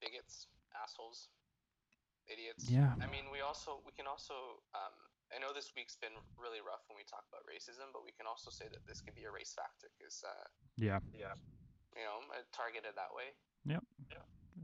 bigots, 0.00 0.48
assholes, 0.72 1.28
idiots. 2.28 2.68
Yeah. 2.68 2.96
I 3.00 3.06
mean, 3.08 3.28
we 3.32 3.40
also 3.44 3.80
we 3.84 3.92
can 3.92 4.08
also 4.08 4.64
um, 4.72 4.96
I 5.28 5.36
know 5.40 5.52
this 5.52 5.72
week's 5.76 5.96
been 5.96 6.16
really 6.40 6.64
rough 6.64 6.88
when 6.88 6.96
we 6.96 7.04
talk 7.04 7.24
about 7.28 7.44
racism, 7.44 7.92
but 7.92 8.04
we 8.04 8.12
can 8.16 8.24
also 8.24 8.48
say 8.48 8.64
that 8.72 8.80
this 8.88 9.04
could 9.04 9.14
be 9.14 9.28
a 9.28 9.32
race 9.32 9.52
factor 9.52 9.92
because 9.96 10.24
uh, 10.24 10.48
Yeah, 10.76 11.00
yeah, 11.12 11.36
you 11.92 12.04
know 12.04 12.24
uh, 12.32 12.44
targeted 12.56 12.96
that 12.96 13.12
way. 13.12 13.36
Yep. 13.68 13.84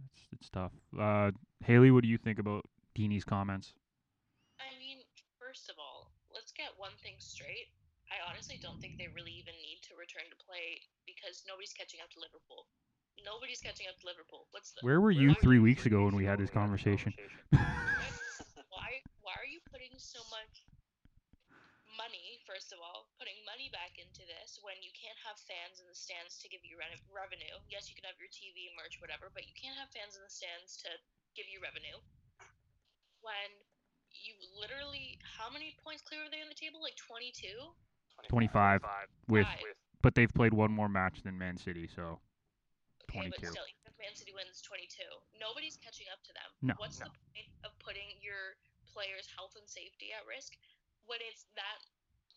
It's 0.09 0.23
it's 0.33 0.49
tough. 0.49 0.73
Uh, 0.97 1.31
Haley, 1.65 1.91
what 1.91 2.03
do 2.03 2.09
you 2.09 2.19
think 2.19 2.39
about 2.39 2.65
Deeney's 2.97 3.25
comments? 3.25 3.75
I 4.61 4.73
mean, 4.81 5.05
first 5.37 5.69
of 5.69 5.77
all, 5.79 6.11
let's 6.33 6.53
get 6.53 6.73
one 6.77 6.95
thing 7.03 7.15
straight. 7.19 7.74
I 8.15 8.23
honestly 8.31 8.63
don't 8.63 8.79
think 8.79 8.95
they 8.95 9.11
really 9.11 9.35
even 9.35 9.59
need 9.59 9.83
to 9.91 9.99
return 9.99 10.23
to 10.31 10.39
play 10.39 10.79
because 11.03 11.43
nobody's 11.51 11.75
catching 11.75 11.99
up 11.99 12.15
to 12.15 12.23
Liverpool. 12.23 12.71
Nobody's 13.27 13.59
catching 13.59 13.91
up 13.91 13.99
to 14.03 14.07
Liverpool. 14.07 14.47
What's 14.55 14.71
the 14.71 14.87
Where 14.87 15.03
were 15.03 15.11
you 15.11 15.35
why- 15.35 15.43
three 15.43 15.59
weeks 15.59 15.83
ago 15.87 16.07
when 16.07 16.15
we 16.15 16.23
had 16.23 16.39
this 16.39 16.51
conversation? 16.51 17.11
why 18.71 19.03
why 19.27 19.35
are 19.35 19.51
you 19.51 19.59
putting 19.67 19.99
so 19.99 20.23
much 20.31 20.63
money 21.95 22.43
first 22.43 22.75
of 22.75 22.83
all 22.83 23.07
putting 23.23 23.39
money 23.47 23.71
back 23.71 23.95
into 24.03 24.27
this 24.27 24.59
when 24.67 24.75
you 24.83 24.91
can't 24.99 25.15
have 25.23 25.39
fans 25.47 25.79
in 25.79 25.87
the 25.87 25.95
stands 25.95 26.43
to 26.43 26.51
give 26.51 26.59
you 26.67 26.75
re- 26.75 27.07
revenue 27.15 27.55
yes 27.71 27.87
you 27.87 27.95
can 27.95 28.03
have 28.03 28.19
your 28.19 28.27
tv 28.35 28.67
merch 28.75 28.99
whatever 28.99 29.31
but 29.31 29.47
you 29.47 29.55
can't 29.55 29.79
have 29.79 29.87
fans 29.95 30.19
in 30.19 30.23
the 30.27 30.33
stands 30.33 30.75
to 30.75 30.91
give 31.39 31.47
you 31.47 31.63
revenue 31.63 31.95
when 33.23 33.51
you 34.11 34.35
literally 34.59 35.15
how 35.39 35.47
many 35.55 35.79
points 35.87 36.03
clear 36.03 36.27
are 36.27 36.33
they 36.35 36.43
on 36.43 36.51
the 36.51 36.59
table 36.59 36.83
like 36.83 36.99
22 36.99 37.47
Twenty 38.29 38.49
five 38.49 38.83
with, 39.29 39.47
Five. 39.47 39.77
but 40.03 40.15
they've 40.15 40.33
played 40.33 40.53
one 40.53 40.73
more 40.73 40.89
match 40.89 41.23
than 41.23 41.39
Man 41.39 41.57
City, 41.57 41.89
so 41.89 42.21
Okay, 43.11 43.31
22. 43.31 43.31
but 43.31 43.53
still, 43.53 43.69
even 43.69 43.85
if 43.87 43.95
Man 44.01 44.15
City 44.17 44.33
wins 44.35 44.61
22, 44.65 45.05
nobody's 45.39 45.77
catching 45.79 46.09
up 46.11 46.21
to 46.25 46.33
them. 46.35 46.51
No, 46.63 46.75
What's 46.83 46.99
no. 46.99 47.07
the 47.07 47.15
point 47.31 47.49
of 47.63 47.71
putting 47.79 48.17
your 48.19 48.59
players' 48.91 49.29
health 49.31 49.55
and 49.55 49.67
safety 49.69 50.11
at 50.11 50.25
risk 50.27 50.57
when 51.07 51.21
it's 51.23 51.47
that 51.55 51.79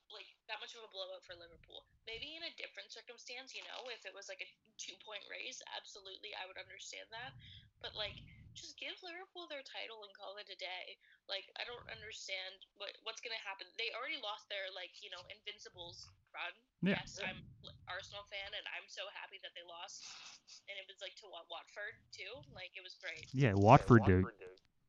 like 0.08 0.28
that 0.48 0.56
much 0.64 0.72
of 0.72 0.88
a 0.88 0.90
blowout 0.92 1.24
for 1.26 1.36
Liverpool? 1.36 1.84
Maybe 2.08 2.38
in 2.40 2.44
a 2.48 2.54
different 2.56 2.92
circumstance, 2.94 3.52
you 3.52 3.64
know, 3.68 3.90
if 3.92 4.08
it 4.08 4.16
was 4.16 4.32
like 4.32 4.40
a 4.44 4.50
two-point 4.80 5.24
race, 5.28 5.60
absolutely, 5.76 6.32
I 6.38 6.48
would 6.48 6.60
understand 6.60 7.08
that. 7.12 7.36
But 7.84 7.98
like, 7.98 8.16
just 8.58 8.76
give 8.82 8.98
Liverpool 9.06 9.46
their 9.48 9.62
title 9.64 10.02
and 10.04 10.12
call 10.18 10.36
it 10.42 10.50
a 10.50 10.58
day. 10.58 10.98
Like, 11.30 11.46
I 11.56 11.64
don't 11.70 11.86
understand 11.94 12.58
what 12.82 12.92
what's 13.06 13.22
gonna 13.22 13.40
happen. 13.46 13.70
They 13.78 13.94
already 13.94 14.18
lost 14.20 14.50
their 14.50 14.68
like 14.74 14.92
you 15.06 15.14
know 15.14 15.22
Invincibles 15.30 16.10
run. 16.34 16.54
Yeah. 16.82 16.98
Yes, 17.02 17.22
I'm 17.22 17.40
l- 17.66 17.74
Arsenal 17.90 18.26
fan, 18.34 18.50
and 18.58 18.66
I'm 18.74 18.86
so 18.90 19.06
happy 19.14 19.38
that 19.46 19.54
they 19.58 19.66
lost. 19.66 20.06
And 20.68 20.76
it 20.82 20.86
was 20.90 20.98
like 21.00 21.14
to 21.24 21.30
what 21.30 21.46
Watford 21.54 21.96
too. 22.12 22.34
Like 22.58 22.74
it 22.74 22.84
was 22.84 22.98
great. 22.98 23.24
Yeah, 23.32 23.54
Watford 23.54 24.04
do 24.06 24.26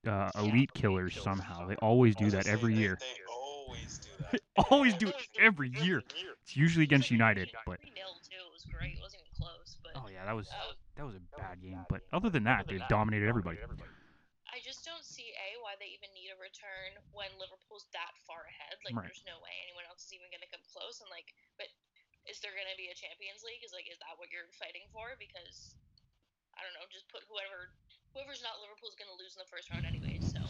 uh, 0.09 0.31
elite 0.41 0.73
killers 0.75 1.17
somehow. 1.21 1.69
They 1.69 1.77
always 1.77 2.17
do 2.17 2.31
that 2.33 2.47
every 2.47 2.75
They- 2.75 2.81
year. 2.81 2.99
They 3.01 3.23
always 3.29 3.99
do 4.01 4.11
that. 4.25 4.41
They 4.59 4.63
always 4.75 4.95
do 4.95 5.09
it 5.09 5.15
every 5.41 5.71
year. 5.83 6.03
It's 6.43 6.57
usually 6.57 6.85
against 6.85 7.11
United, 7.11 7.51
but 7.67 7.81
three 7.81 7.93
0 7.95 8.09
too. 8.27 8.35
It 8.37 8.53
was 8.53 8.65
great. 8.67 8.97
It 8.99 9.03
wasn't 9.03 9.23
even 9.23 9.33
close, 9.39 9.77
but 9.83 9.93
oh 9.97 10.09
yeah, 10.13 10.25
that 10.27 10.35
was 10.35 10.49
uh, 10.49 10.75
that 10.99 11.07
was 11.07 11.15
a 11.15 11.23
bad 11.39 11.63
game. 11.63 11.79
But 11.87 12.03
other 12.11 12.27
than 12.27 12.43
that, 12.51 12.67
they 12.67 12.83
dominated 12.91 13.31
everybody. 13.31 13.63
I 14.49 14.59
just 14.65 14.83
don't 14.83 15.07
see 15.07 15.31
a 15.39 15.61
why 15.63 15.79
they 15.79 15.95
even 15.95 16.11
need 16.17 16.35
a 16.35 16.39
return 16.41 16.99
when 17.15 17.31
Liverpool's 17.39 17.87
that 17.95 18.17
far 18.27 18.49
ahead. 18.49 18.75
Like, 18.83 18.97
Right. 18.99 19.07
there's 19.07 19.23
no 19.23 19.39
way 19.39 19.55
anyone 19.63 19.87
else 19.87 20.09
is 20.09 20.13
even 20.17 20.27
going 20.35 20.43
to 20.43 20.51
come 20.51 20.65
close. 20.67 20.99
And 20.99 21.07
like, 21.13 21.31
but 21.61 21.71
is 22.27 22.43
there 22.43 22.51
going 22.57 22.67
to 22.67 22.75
be 22.75 22.91
a 22.91 22.97
Champions 22.99 23.47
League? 23.47 23.63
Is 23.63 23.71
like, 23.71 23.87
is 23.87 24.01
that 24.03 24.19
what 24.19 24.33
you're 24.35 24.51
fighting 24.59 24.89
for? 24.91 25.15
Because 25.21 25.79
I 26.59 26.67
don't 26.67 26.75
know, 26.75 26.89
just 26.91 27.07
put 27.07 27.23
whoever 27.31 27.71
whoever's 28.17 28.43
not 28.43 28.59
Liverpool's 28.59 28.99
going 28.99 29.13
to 29.13 29.21
lose 29.21 29.37
in 29.37 29.41
the 29.45 29.53
first 29.53 29.71
round 29.71 29.87
anyway. 29.87 30.19
So 30.19 30.43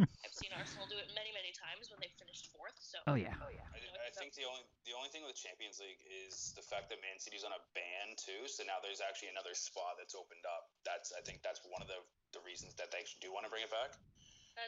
I've 0.00 0.36
seen 0.36 0.52
Arsenal 0.56 0.88
do 0.88 0.96
it 0.96 1.08
many 1.12 1.30
many 1.36 1.52
times 1.52 1.88
when 1.92 2.00
they 2.00 2.08
finished 2.16 2.48
fourth. 2.54 2.76
So 2.80 2.98
Oh 3.06 3.16
yeah. 3.16 3.36
oh 3.44 3.52
yeah. 3.52 3.66
I, 3.72 4.08
I 4.08 4.12
think 4.16 4.32
the 4.34 4.44
only 4.48 4.64
the 4.88 4.94
only 4.96 5.12
thing 5.12 5.20
with 5.26 5.36
the 5.36 5.42
Champions 5.42 5.78
League 5.80 6.00
is 6.08 6.56
the 6.56 6.64
fact 6.64 6.88
that 6.90 6.98
Man 7.04 7.18
City's 7.20 7.44
on 7.44 7.52
a 7.52 7.60
ban 7.76 8.16
too. 8.16 8.48
So 8.48 8.64
now 8.64 8.80
there's 8.80 9.00
actually 9.04 9.30
another 9.32 9.52
spot 9.52 10.00
that's 10.00 10.16
opened 10.16 10.44
up. 10.48 10.72
That's 10.88 11.12
I 11.12 11.20
think 11.24 11.44
that's 11.44 11.60
one 11.68 11.84
of 11.84 11.88
the 11.90 12.00
the 12.32 12.42
reasons 12.46 12.74
that 12.78 12.88
they 12.94 13.02
actually 13.02 13.20
do 13.24 13.30
want 13.34 13.44
to 13.44 13.52
bring 13.52 13.64
it 13.66 13.72
back 13.72 13.92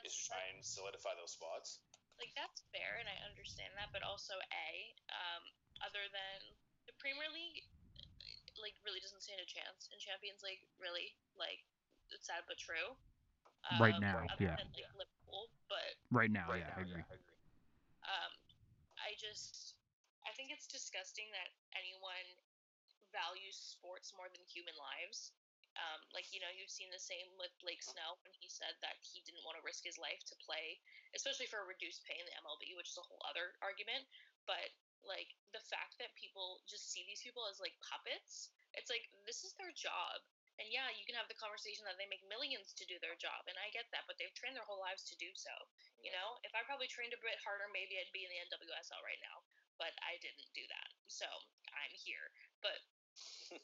is 0.05 0.12
that's 0.12 0.16
to 0.16 0.23
try 0.33 0.42
and 0.55 0.59
solidify 0.64 1.12
those 1.18 1.33
spots. 1.35 1.81
like 2.21 2.33
that's 2.38 2.62
fair 2.75 2.99
and 3.01 3.09
I 3.09 3.16
understand 3.29 3.73
that, 3.81 3.90
but 3.95 4.03
also 4.07 4.35
a 4.37 4.71
um, 5.12 5.42
other 5.83 6.05
than 6.12 6.38
the 6.87 6.95
Premier 6.99 7.27
League, 7.31 7.62
like 8.61 8.75
really 8.87 9.01
doesn't 9.03 9.23
stand 9.23 9.40
a 9.42 9.49
chance 9.49 9.88
in 9.90 9.99
Champions 10.03 10.42
League. 10.42 10.62
Really, 10.79 11.14
like 11.38 11.62
it's 12.11 12.27
sad 12.29 12.45
but 12.47 12.59
true. 12.59 12.95
Right 13.79 13.95
Um, 13.95 14.03
now, 14.03 14.27
other 14.27 14.42
yeah. 14.42 14.59
Than, 14.59 14.68
like 14.99 15.07
Liverpool, 15.33 15.49
but 15.73 15.97
Right 16.12 16.29
now, 16.29 16.53
yeah, 16.53 16.68
I 16.77 16.85
agree. 16.85 17.05
um, 18.05 18.33
I 19.01 19.16
just 19.16 19.75
I 20.29 20.31
think 20.37 20.53
it's 20.53 20.68
disgusting 20.68 21.27
that 21.33 21.49
anyone 21.73 22.29
values 23.11 23.57
sports 23.57 24.12
more 24.12 24.29
than 24.29 24.45
human 24.45 24.77
lives. 24.77 25.33
Um, 25.73 26.05
like 26.12 26.29
you 26.37 26.40
know, 26.45 26.53
you've 26.53 26.68
seen 26.68 26.92
the 26.92 27.01
same 27.01 27.33
with 27.40 27.49
Blake 27.64 27.81
Snell 27.81 28.21
when 28.21 28.37
he 28.37 28.53
said 28.53 28.77
that 28.85 29.01
he 29.01 29.25
didn't 29.25 29.40
want 29.49 29.57
to 29.57 29.64
risk 29.64 29.81
his 29.81 29.97
life 29.97 30.21
to 30.29 30.37
play, 30.45 30.77
especially 31.16 31.49
for 31.49 31.64
a 31.64 31.66
reduced 31.68 32.05
pay 32.05 32.21
in 32.21 32.29
the 32.29 32.37
MLB, 32.45 32.77
which 32.77 32.92
is 32.92 33.01
a 33.01 33.07
whole 33.09 33.25
other 33.25 33.57
argument. 33.64 34.05
But 34.45 34.68
like 35.01 35.33
the 35.57 35.64
fact 35.64 35.97
that 35.97 36.12
people 36.12 36.61
just 36.68 36.92
see 36.92 37.09
these 37.09 37.25
people 37.25 37.49
as 37.49 37.57
like 37.57 37.73
puppets, 37.81 38.53
it's 38.77 38.92
like 38.92 39.09
this 39.25 39.49
is 39.49 39.57
their 39.57 39.73
job. 39.73 40.21
And 40.60 40.68
yeah, 40.68 40.88
you 40.92 41.04
can 41.08 41.16
have 41.16 41.28
the 41.32 41.38
conversation 41.40 41.84
that 41.88 41.96
they 41.96 42.08
make 42.08 42.22
millions 42.28 42.76
to 42.76 42.84
do 42.84 43.00
their 43.00 43.16
job, 43.16 43.48
and 43.48 43.56
I 43.56 43.72
get 43.72 43.88
that, 43.92 44.04
but 44.04 44.20
they've 44.20 44.32
trained 44.36 44.56
their 44.56 44.68
whole 44.68 44.80
lives 44.80 45.04
to 45.08 45.16
do 45.16 45.32
so. 45.32 45.52
You 46.04 46.12
know, 46.12 46.36
if 46.44 46.52
I 46.52 46.60
probably 46.68 46.92
trained 46.92 47.16
a 47.16 47.20
bit 47.24 47.40
harder, 47.40 47.66
maybe 47.72 47.96
I'd 47.96 48.12
be 48.12 48.28
in 48.28 48.30
the 48.30 48.40
NWSL 48.52 49.00
right 49.00 49.22
now, 49.24 49.40
but 49.80 49.96
I 50.04 50.20
didn't 50.20 50.52
do 50.52 50.64
that, 50.68 50.88
so 51.08 51.26
I'm 51.72 51.94
here. 51.96 52.28
But 52.60 52.78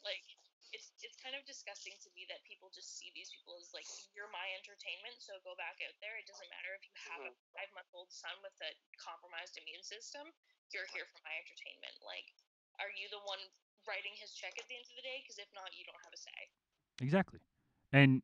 like, 0.07 0.25
it's 0.69 0.93
it's 1.01 1.17
kind 1.17 1.33
of 1.33 1.41
disgusting 1.49 1.97
to 1.97 2.09
me 2.13 2.29
that 2.29 2.45
people 2.45 2.69
just 2.69 2.97
see 2.97 3.09
these 3.17 3.33
people 3.33 3.57
as 3.57 3.73
like 3.73 3.87
you're 4.13 4.29
my 4.29 4.45
entertainment, 4.57 5.17
so 5.17 5.37
go 5.41 5.57
back 5.57 5.81
out 5.81 5.97
there. 6.01 6.17
It 6.17 6.29
doesn't 6.29 6.49
matter 6.53 6.73
if 6.77 6.85
you 6.85 6.93
have 7.09 7.21
a 7.25 7.33
mm-hmm. 7.33 7.53
five 7.57 7.71
month 7.73 7.89
old 7.93 8.09
son 8.13 8.33
with 8.45 8.53
a 8.61 8.71
compromised 9.01 9.57
immune 9.57 9.85
system, 9.85 10.29
you're 10.73 10.89
here 10.93 11.05
for 11.09 11.21
my 11.25 11.33
entertainment. 11.41 11.97
Like, 12.05 12.29
are 12.77 12.93
you 12.93 13.09
the 13.09 13.21
one 13.25 13.41
writing 13.89 14.13
his 14.21 14.33
check 14.37 14.53
at 14.61 14.65
the 14.69 14.77
end 14.77 14.85
of 14.85 14.93
the 14.93 15.05
day? 15.05 15.25
Because 15.25 15.41
if 15.41 15.49
not, 15.57 15.73
you 15.73 15.85
don't 15.89 16.01
have 16.05 16.13
a 16.13 16.21
say. 16.21 16.41
Exactly. 17.01 17.39
And 17.91 18.21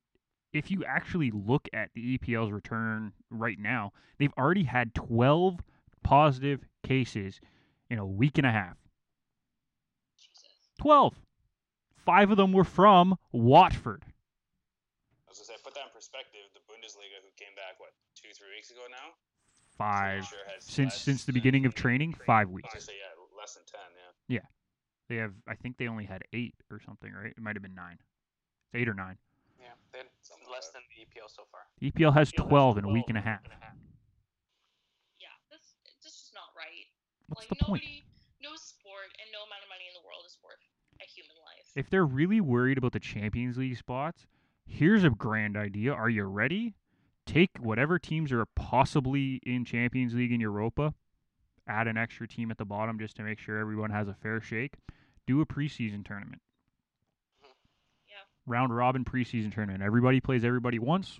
if 0.54 0.72
you 0.72 0.84
actually 0.86 1.32
look 1.32 1.68
at 1.74 1.90
the 1.96 2.18
EPL's 2.18 2.52
return 2.52 3.14
right 3.30 3.60
now, 3.60 3.92
they've 4.20 4.34
already 4.38 4.64
had 4.64 4.94
12 4.94 5.60
positive 6.04 6.62
cases 6.84 7.40
in 7.90 8.00
a 8.00 8.06
week 8.06 8.38
and 8.38 8.48
a 8.48 8.52
half. 8.52 8.78
Jesus. 10.18 10.72
12. 10.82 11.16
Five 12.06 12.32
of 12.32 12.38
them 12.38 12.54
were 12.54 12.64
from 12.64 13.18
Watford. 13.32 14.04
I 14.06 15.30
was 15.30 15.40
gonna 15.40 15.58
say, 15.58 15.64
put 15.64 15.74
that 15.74 15.86
in 15.88 15.94
perspective. 15.94 16.42
The 16.54 16.62
Bundesliga, 16.72 17.18
who 17.24 17.32
came 17.36 17.56
back 17.56 17.80
what 17.80 17.90
two, 18.16 18.30
three 18.34 18.56
weeks 18.56 18.70
ago 18.70 18.82
now, 18.90 19.16
Five. 19.78 20.26
Sure 20.26 20.40
Since 20.60 20.94
less 20.94 21.02
since 21.02 21.26
the 21.26 21.34
beginning 21.34 21.66
of 21.66 21.74
training, 21.76 22.16
five 22.26 22.50
weeks. 22.50 22.74
was 22.74 22.86
gonna 22.86 22.86
say 22.86 22.94
yeah, 23.02 23.38
less 23.38 23.56
than 23.56 23.64
ten. 23.66 23.82
yeah. 24.30 24.40
Yeah. 24.40 24.46
They 25.10 25.18
have, 25.18 25.34
I 25.48 25.56
think 25.56 25.78
they 25.78 25.88
only 25.88 26.06
had 26.06 26.24
eight 26.34 26.56
or 26.72 26.80
something, 26.80 27.12
right? 27.12 27.32
It 27.32 27.40
might 27.40 27.56
have 27.56 27.62
been 27.62 27.76
nine. 27.76 27.98
It's 28.76 28.82
eight 28.82 28.90
or 28.90 28.94
nine. 28.94 29.18
Yeah, 29.60 29.68
they 29.94 30.00
had 30.00 30.08
less 30.52 30.70
than 30.70 30.82
the 30.92 31.06
EPL 31.06 31.30
so 31.30 31.44
far. 31.52 31.62
EPL 31.82 32.14
has 32.14 32.32
12 32.32 32.80
in 32.80 32.86
a 32.86 32.90
week 32.90 33.06
and 33.08 33.18
a 33.18 33.22
half. 33.22 33.40
Yeah, 35.20 35.28
that's 35.50 35.76
that's 35.86 36.04
just 36.04 36.34
not 36.34 36.52
right. 36.58 36.86
What's 37.30 37.50
like 37.50 37.58
the 37.58 37.64
point? 37.64 37.84
no 38.44 38.52
sport 38.56 39.16
and 39.20 39.32
no 39.32 39.40
amount 39.48 39.64
of 39.64 39.70
money 39.70 39.86
in 39.88 39.94
the 39.96 40.06
world 40.06 40.24
is 40.28 40.38
worth 40.44 40.60
a 41.02 41.06
human 41.06 41.36
life. 41.46 41.72
If 41.76 41.90
they're 41.90 42.06
really 42.06 42.42
worried 42.42 42.78
about 42.78 42.92
the 42.92 43.00
Champions 43.00 43.58
League 43.58 43.78
spots, 43.78 44.28
here's 44.68 45.04
a 45.04 45.10
grand 45.10 45.56
idea. 45.56 45.94
Are 45.94 46.10
you 46.10 46.26
ready? 46.26 46.76
Take 47.26 47.52
whatever 47.60 47.98
teams 47.98 48.32
are 48.32 48.46
possibly 48.56 49.40
in 49.46 49.66
Champions 49.66 50.14
League 50.14 50.32
and 50.32 50.42
Europa, 50.42 50.94
add 51.66 51.88
an 51.88 51.98
extra 51.98 52.28
team 52.28 52.52
at 52.52 52.58
the 52.58 52.66
bottom 52.66 53.00
just 53.00 53.16
to 53.16 53.24
make 53.24 53.40
sure 53.40 53.58
everyone 53.58 53.90
has 53.90 54.08
a 54.08 54.14
fair 54.14 54.42
shake. 54.42 54.74
Do 55.26 55.42
a 55.42 55.46
preseason 55.46 56.06
tournament. 56.06 56.42
Round 58.48 58.76
robin 58.76 59.04
preseason 59.04 59.54
tournament. 59.54 59.82
Everybody 59.84 60.20
plays 60.20 60.44
everybody 60.44 60.80
once. 60.80 61.20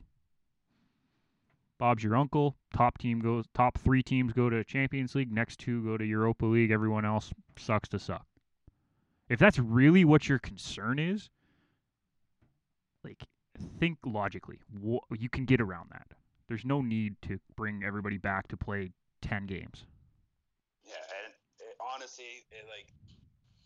Bob's 1.78 2.04
your 2.04 2.16
uncle. 2.16 2.56
Top 2.74 2.98
team 2.98 3.20
goes. 3.20 3.46
Top 3.54 3.78
three 3.78 4.02
teams 4.02 4.32
go 4.32 4.50
to 4.50 4.64
Champions 4.64 5.16
League. 5.16 5.32
Next 5.32 5.60
two 5.60 5.84
go 5.84 5.98
to 5.98 6.06
Europa 6.06 6.46
League. 6.46 6.72
Everyone 6.72 7.04
else 7.04 7.32
sucks 7.58 7.90
to 7.90 8.00
suck. 8.00 8.26
If 9.28 9.40
that's 9.40 9.60
really 9.60 10.06
what 10.06 10.30
your 10.30 10.40
concern 10.40 11.00
is, 11.00 11.30
like 13.04 13.24
think 13.80 13.98
logically. 14.06 14.60
You 14.84 15.30
can 15.30 15.46
get 15.46 15.60
around 15.60 15.90
that. 15.92 16.08
There's 16.48 16.66
no 16.66 16.82
need 16.82 17.16
to 17.24 17.40
bring 17.56 17.84
everybody 17.84 18.18
back 18.18 18.48
to 18.50 18.58
play 18.58 18.92
ten 19.22 19.46
games. 19.46 19.86
Yeah, 20.84 20.94
and 21.26 21.34
it, 21.60 21.76
honestly, 21.82 22.46
it 22.52 22.66
like 22.70 22.94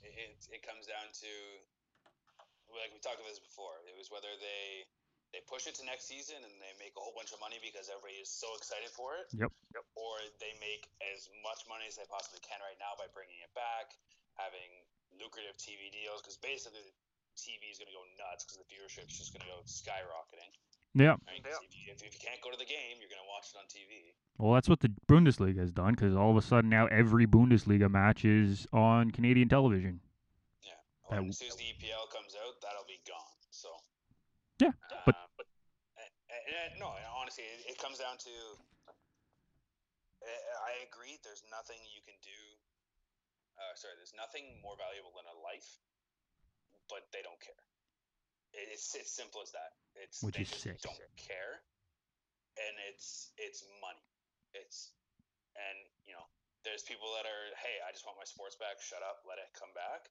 it 0.02 0.48
it 0.52 0.65
comes 0.65 0.88
down 0.88 1.12
to 1.22 1.28
like 2.77 2.93
we 2.93 2.99
talked 3.01 3.17
about 3.21 3.29
this 3.32 3.41
before. 3.41 3.82
It 3.89 3.95
was 3.97 4.10
whether 4.13 4.29
they 4.39 4.86
they 5.34 5.45
push 5.45 5.69
it 5.69 5.77
to 5.77 5.86
next 5.86 6.10
season 6.10 6.41
and 6.41 6.53
they 6.58 6.73
make 6.82 6.97
a 6.97 7.01
whole 7.01 7.13
bunch 7.13 7.29
of 7.29 7.38
money 7.38 7.62
because 7.62 7.86
everybody 7.86 8.17
is 8.17 8.34
so 8.34 8.49
excited 8.58 8.89
for 8.89 9.13
it. 9.21 9.29
Yep. 9.38 9.53
yep. 9.77 9.86
Or 9.93 10.17
they 10.41 10.58
make 10.58 10.89
as 11.13 11.29
much 11.45 11.69
money 11.69 11.86
as 11.86 12.01
they 12.01 12.05
possibly 12.10 12.41
can 12.41 12.58
right 12.65 12.77
now 12.82 12.97
by 12.97 13.05
bringing 13.13 13.38
it 13.45 13.53
back, 13.53 13.93
having 14.41 14.69
lucrative 15.21 15.53
TV 15.62 15.93
deals 15.93 16.25
because 16.25 16.38
basically 16.41 16.82
the 16.82 16.93
TV 17.38 17.69
is 17.69 17.77
going 17.77 17.93
to 17.93 17.97
go 17.97 18.01
nuts 18.17 18.41
because 18.41 18.58
the 18.58 18.65
viewership 18.73 19.05
is 19.05 19.21
just 19.21 19.29
going 19.29 19.45
to 19.45 19.51
go 19.53 19.62
skyrocketing. 19.69 20.49
Yeah. 20.97 21.21
Right? 21.29 21.45
'Cause 21.45 21.62
If, 21.62 21.77
you, 21.77 21.93
if, 21.93 22.01
if 22.01 22.12
you 22.17 22.21
can't 22.25 22.41
go 22.41 22.49
to 22.49 22.58
the 22.58 22.65
game, 22.65 22.97
you're 22.97 23.13
going 23.13 23.21
to 23.21 23.29
watch 23.29 23.53
it 23.53 23.58
on 23.62 23.69
TV. 23.69 24.17
Well, 24.41 24.58
that's 24.58 24.65
what 24.69 24.82
the 24.82 24.89
Bundesliga 25.05 25.62
has 25.62 25.71
done 25.71 25.93
because 25.93 26.15
all 26.15 26.32
of 26.34 26.38
a 26.38 26.41
sudden 26.41 26.69
now 26.73 26.88
every 26.88 27.27
Bundesliga 27.27 27.86
match 27.86 28.25
is 28.25 28.65
on 28.73 29.12
Canadian 29.12 29.45
television. 29.49 30.01
As 31.10 31.38
soon 31.41 31.50
as 31.50 31.58
the 31.58 31.65
EPL 31.74 32.06
comes 32.13 32.38
out, 32.38 32.62
that'll 32.62 32.86
be 32.86 33.02
gone. 33.08 33.38
So. 33.50 33.69
Yeah, 34.62 34.76
but- 35.06 35.15
Uh, 35.15 35.28
but 35.38 35.45
and, 36.30 36.41
and, 36.45 36.80
no, 36.80 36.93
and 36.93 37.06
honestly, 37.17 37.43
it, 37.43 37.74
it 37.74 37.78
comes 37.82 37.98
down 37.98 38.17
to. 38.22 38.34
I, 40.19 40.86
agree. 40.86 41.17
There's 41.24 41.41
nothing 41.50 41.80
you 41.95 42.04
can 42.06 42.15
do. 42.22 42.39
Uh, 43.58 43.74
sorry, 43.80 43.95
there's 43.98 44.13
nothing 44.13 44.60
more 44.62 44.76
valuable 44.78 45.15
than 45.15 45.26
a 45.26 45.38
life, 45.41 45.65
but 46.91 47.08
they 47.15 47.24
don't 47.24 47.39
care. 47.39 47.58
It's 48.54 48.93
it's 48.95 49.10
simple 49.15 49.41
as 49.41 49.52
that. 49.56 49.80
It's 49.95 50.22
Which 50.22 50.36
they 50.36 50.43
is 50.43 50.52
just 50.52 50.63
sick. 50.63 50.82
Don't 50.82 51.00
care, 51.15 51.63
and 52.60 52.76
it's 52.91 53.32
it's 53.39 53.63
money. 53.80 54.04
It's 54.54 54.91
and 55.56 55.78
you 56.06 56.13
know 56.17 56.26
there's 56.65 56.82
people 56.84 57.13
that 57.19 57.26
are 57.30 57.45
hey 57.62 57.78
I 57.86 57.93
just 57.93 58.04
want 58.10 58.17
my 58.19 58.28
sports 58.28 58.58
back. 58.60 58.82
Shut 58.82 59.06
up, 59.06 59.22
let 59.24 59.38
it 59.39 59.50
come 59.56 59.72
back. 59.78 60.10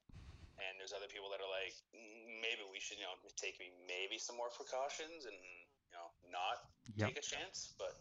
And 0.58 0.74
there's 0.78 0.92
other 0.92 1.06
people 1.10 1.30
that 1.30 1.38
are 1.40 1.50
like 1.50 1.74
"Mm, 1.94 2.42
maybe 2.42 2.66
we 2.66 2.82
should 2.82 2.98
you 2.98 3.06
know 3.06 3.14
take 3.38 3.58
maybe 3.86 4.18
some 4.18 4.34
more 4.36 4.50
precautions 4.50 5.24
and 5.26 5.38
you 5.86 5.94
know 5.94 6.10
not 6.34 6.58
Yep. 6.96 7.14
take 7.14 7.16
a 7.18 7.24
chance, 7.24 7.74
but 7.78 7.94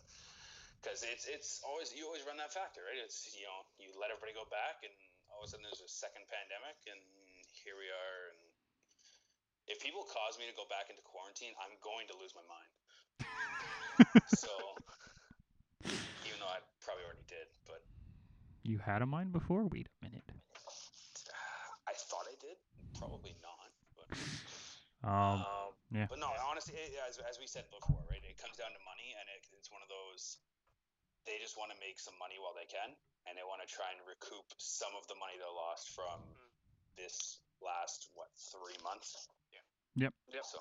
because 0.81 1.03
it's 1.05 1.25
it's 1.29 1.61
always 1.65 1.93
you 1.93 2.05
always 2.09 2.25
run 2.25 2.37
that 2.41 2.53
factor, 2.53 2.81
right? 2.85 2.97
It's 2.97 3.29
you 3.37 3.45
know 3.45 3.59
you 3.77 3.93
let 3.97 4.09
everybody 4.09 4.33
go 4.33 4.45
back, 4.49 4.81
and 4.81 4.93
all 5.29 5.45
of 5.45 5.47
a 5.47 5.49
sudden 5.53 5.65
there's 5.65 5.83
a 5.85 5.89
second 5.89 6.25
pandemic, 6.29 6.77
and 6.89 6.99
here 7.63 7.77
we 7.77 7.87
are. 7.89 8.17
And 8.33 8.41
if 9.67 9.77
people 9.83 10.03
cause 10.09 10.39
me 10.39 10.47
to 10.49 10.55
go 10.57 10.65
back 10.71 10.89
into 10.89 11.03
quarantine, 11.05 11.53
I'm 11.61 11.75
going 11.83 12.07
to 12.09 12.15
lose 12.17 12.33
my 12.33 12.45
mind. 12.49 12.71
so 14.25 14.49
even 16.25 16.39
though 16.39 16.49
I 16.51 16.59
probably 16.81 17.03
already 17.05 17.25
did, 17.27 17.47
but 17.65 17.83
You 18.63 18.77
had 18.79 19.01
a 19.01 19.05
mind 19.07 19.31
before? 19.31 19.65
Wait 19.65 19.87
a 19.87 20.05
minute. 20.05 20.31
Um, 25.07 25.45
yeah. 25.93 26.09
But 26.09 26.19
no, 26.19 26.27
honestly, 26.43 26.75
it, 26.75 26.91
as, 27.07 27.15
as 27.23 27.39
we 27.39 27.47
said 27.47 27.63
before, 27.71 28.03
right? 28.11 28.19
It 28.19 28.35
comes 28.35 28.59
down 28.59 28.75
to 28.75 28.81
money, 28.83 29.15
and 29.15 29.25
it, 29.31 29.47
it's 29.55 29.71
one 29.71 29.79
of 29.79 29.87
those. 29.87 30.41
They 31.23 31.39
just 31.39 31.55
want 31.55 31.71
to 31.71 31.79
make 31.79 31.99
some 31.99 32.15
money 32.19 32.35
while 32.41 32.55
they 32.57 32.67
can, 32.67 32.91
and 33.27 33.35
they 33.39 33.43
want 33.47 33.63
to 33.63 33.69
try 33.69 33.87
and 33.95 33.99
recoup 34.03 34.47
some 34.59 34.91
of 34.99 35.07
the 35.07 35.15
money 35.15 35.39
they 35.39 35.47
lost 35.47 35.91
from 35.95 36.23
Mhm. 36.23 36.49
this 36.99 37.39
last 37.61 38.09
what 38.15 38.31
three 38.35 38.75
months. 38.83 39.27
Yeah. 39.51 40.07
Yep. 40.07 40.13
Yep. 40.33 40.45
So 40.47 40.59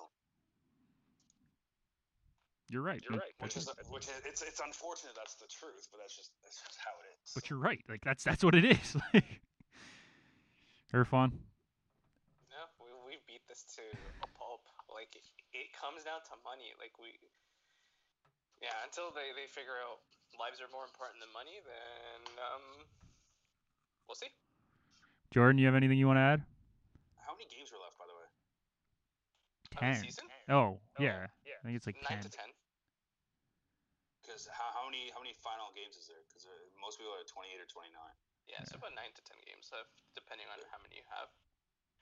you're 2.68 2.82
right. 2.82 3.02
you're 3.02 3.18
right, 3.18 3.34
which 3.38 3.56
is 3.56 3.70
which 3.90 4.10
is 4.10 4.18
it's 4.26 4.42
it's 4.42 4.58
unfortunate 4.58 5.14
that's 5.14 5.34
the 5.38 5.46
truth, 5.46 5.86
but 5.90 6.02
that's 6.02 6.16
just 6.16 6.34
that's 6.42 6.58
just 6.58 6.78
how 6.82 6.90
it 7.02 7.14
is. 7.22 7.30
But 7.34 7.48
you're 7.50 7.62
right. 7.62 7.82
Like 7.88 8.02
that's 8.02 8.24
that's 8.24 8.42
what 8.42 8.54
it 8.54 8.64
is. 8.64 8.96
Like, 9.14 9.42
Irfan. 10.94 11.30
No, 12.50 12.62
we, 12.78 12.90
we 13.06 13.18
beat 13.26 13.42
this 13.56 13.64
to 13.80 13.84
a 14.20 14.28
pulp. 14.36 14.68
Like 14.92 15.16
it, 15.16 15.24
it 15.56 15.72
comes 15.72 16.04
down 16.04 16.20
to 16.28 16.36
money. 16.44 16.76
Like 16.76 16.92
we, 17.00 17.16
yeah, 18.60 18.76
until 18.84 19.08
they 19.16 19.32
they 19.32 19.48
figure 19.48 19.80
out 19.80 20.04
lives 20.36 20.60
are 20.60 20.68
more 20.68 20.84
important 20.84 21.24
than 21.24 21.32
money, 21.32 21.64
then 21.64 22.20
um, 22.36 22.84
we'll 24.04 24.20
see. 24.20 24.28
Jordan, 25.32 25.56
you 25.56 25.64
have 25.64 25.76
anything 25.76 25.96
you 25.96 26.06
want 26.08 26.20
to 26.20 26.28
add? 26.28 26.40
How 27.24 27.32
many 27.32 27.48
games 27.48 27.72
were 27.72 27.80
left, 27.80 27.96
by 27.96 28.06
the 28.06 28.16
way? 28.16 28.28
Of 28.28 29.80
the 29.80 29.96
Ten. 29.96 30.00
season? 30.00 30.26
Oh, 30.52 30.78
yeah. 31.00 31.26
yeah. 31.42 31.58
I 31.60 31.62
think 31.66 31.76
it's 31.76 31.88
like 31.88 31.98
Nine 32.04 32.22
ten. 32.22 32.28
to 32.28 32.30
ten. 32.30 32.50
Because 34.22 34.46
how, 34.52 34.70
how 34.74 34.84
many 34.86 35.10
how 35.10 35.22
many 35.22 35.34
final 35.38 35.72
games 35.74 35.98
is 35.98 36.06
there? 36.10 36.22
Because 36.28 36.46
most 36.78 36.98
people 37.00 37.14
are 37.14 37.26
28 37.26 37.62
or 37.62 37.68
29. 37.70 37.94
Yeah, 38.46 38.62
it's 38.62 38.74
about 38.74 38.94
nine 38.94 39.10
to 39.18 39.22
ten 39.26 39.38
games 39.42 39.74
left, 39.74 39.90
depending 40.14 40.46
on 40.54 40.62
how 40.70 40.78
many 40.78 41.02
you 41.02 41.06
have. 41.10 41.30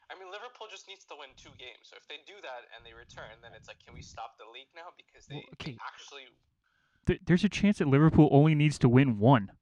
I 0.09 0.19
mean, 0.21 0.29
Liverpool 0.29 0.69
just 0.69 0.85
needs 0.87 1.09
to 1.09 1.17
win 1.17 1.33
two 1.37 1.53
games. 1.57 1.89
So 1.89 1.97
if 1.97 2.05
they 2.09 2.21
do 2.29 2.37
that 2.45 2.69
and 2.77 2.85
they 2.85 2.93
return, 2.93 3.41
then 3.41 3.57
it's 3.57 3.67
like, 3.67 3.81
can 3.81 3.97
we 3.97 4.05
stop 4.05 4.37
the 4.37 4.49
league 4.49 4.71
now? 4.77 4.93
Because 4.95 5.25
they, 5.27 5.41
Well, 5.41 5.57
they 5.61 5.81
actually 5.81 6.29
Th- 7.05 7.21
there's 7.25 7.45
a 7.45 7.53
chance 7.53 7.85
that 7.85 7.89
Liverpool 7.89 8.33
only 8.33 8.57
needs 8.57 8.81
to 8.81 8.89
win 8.89 9.21
one. 9.21 9.53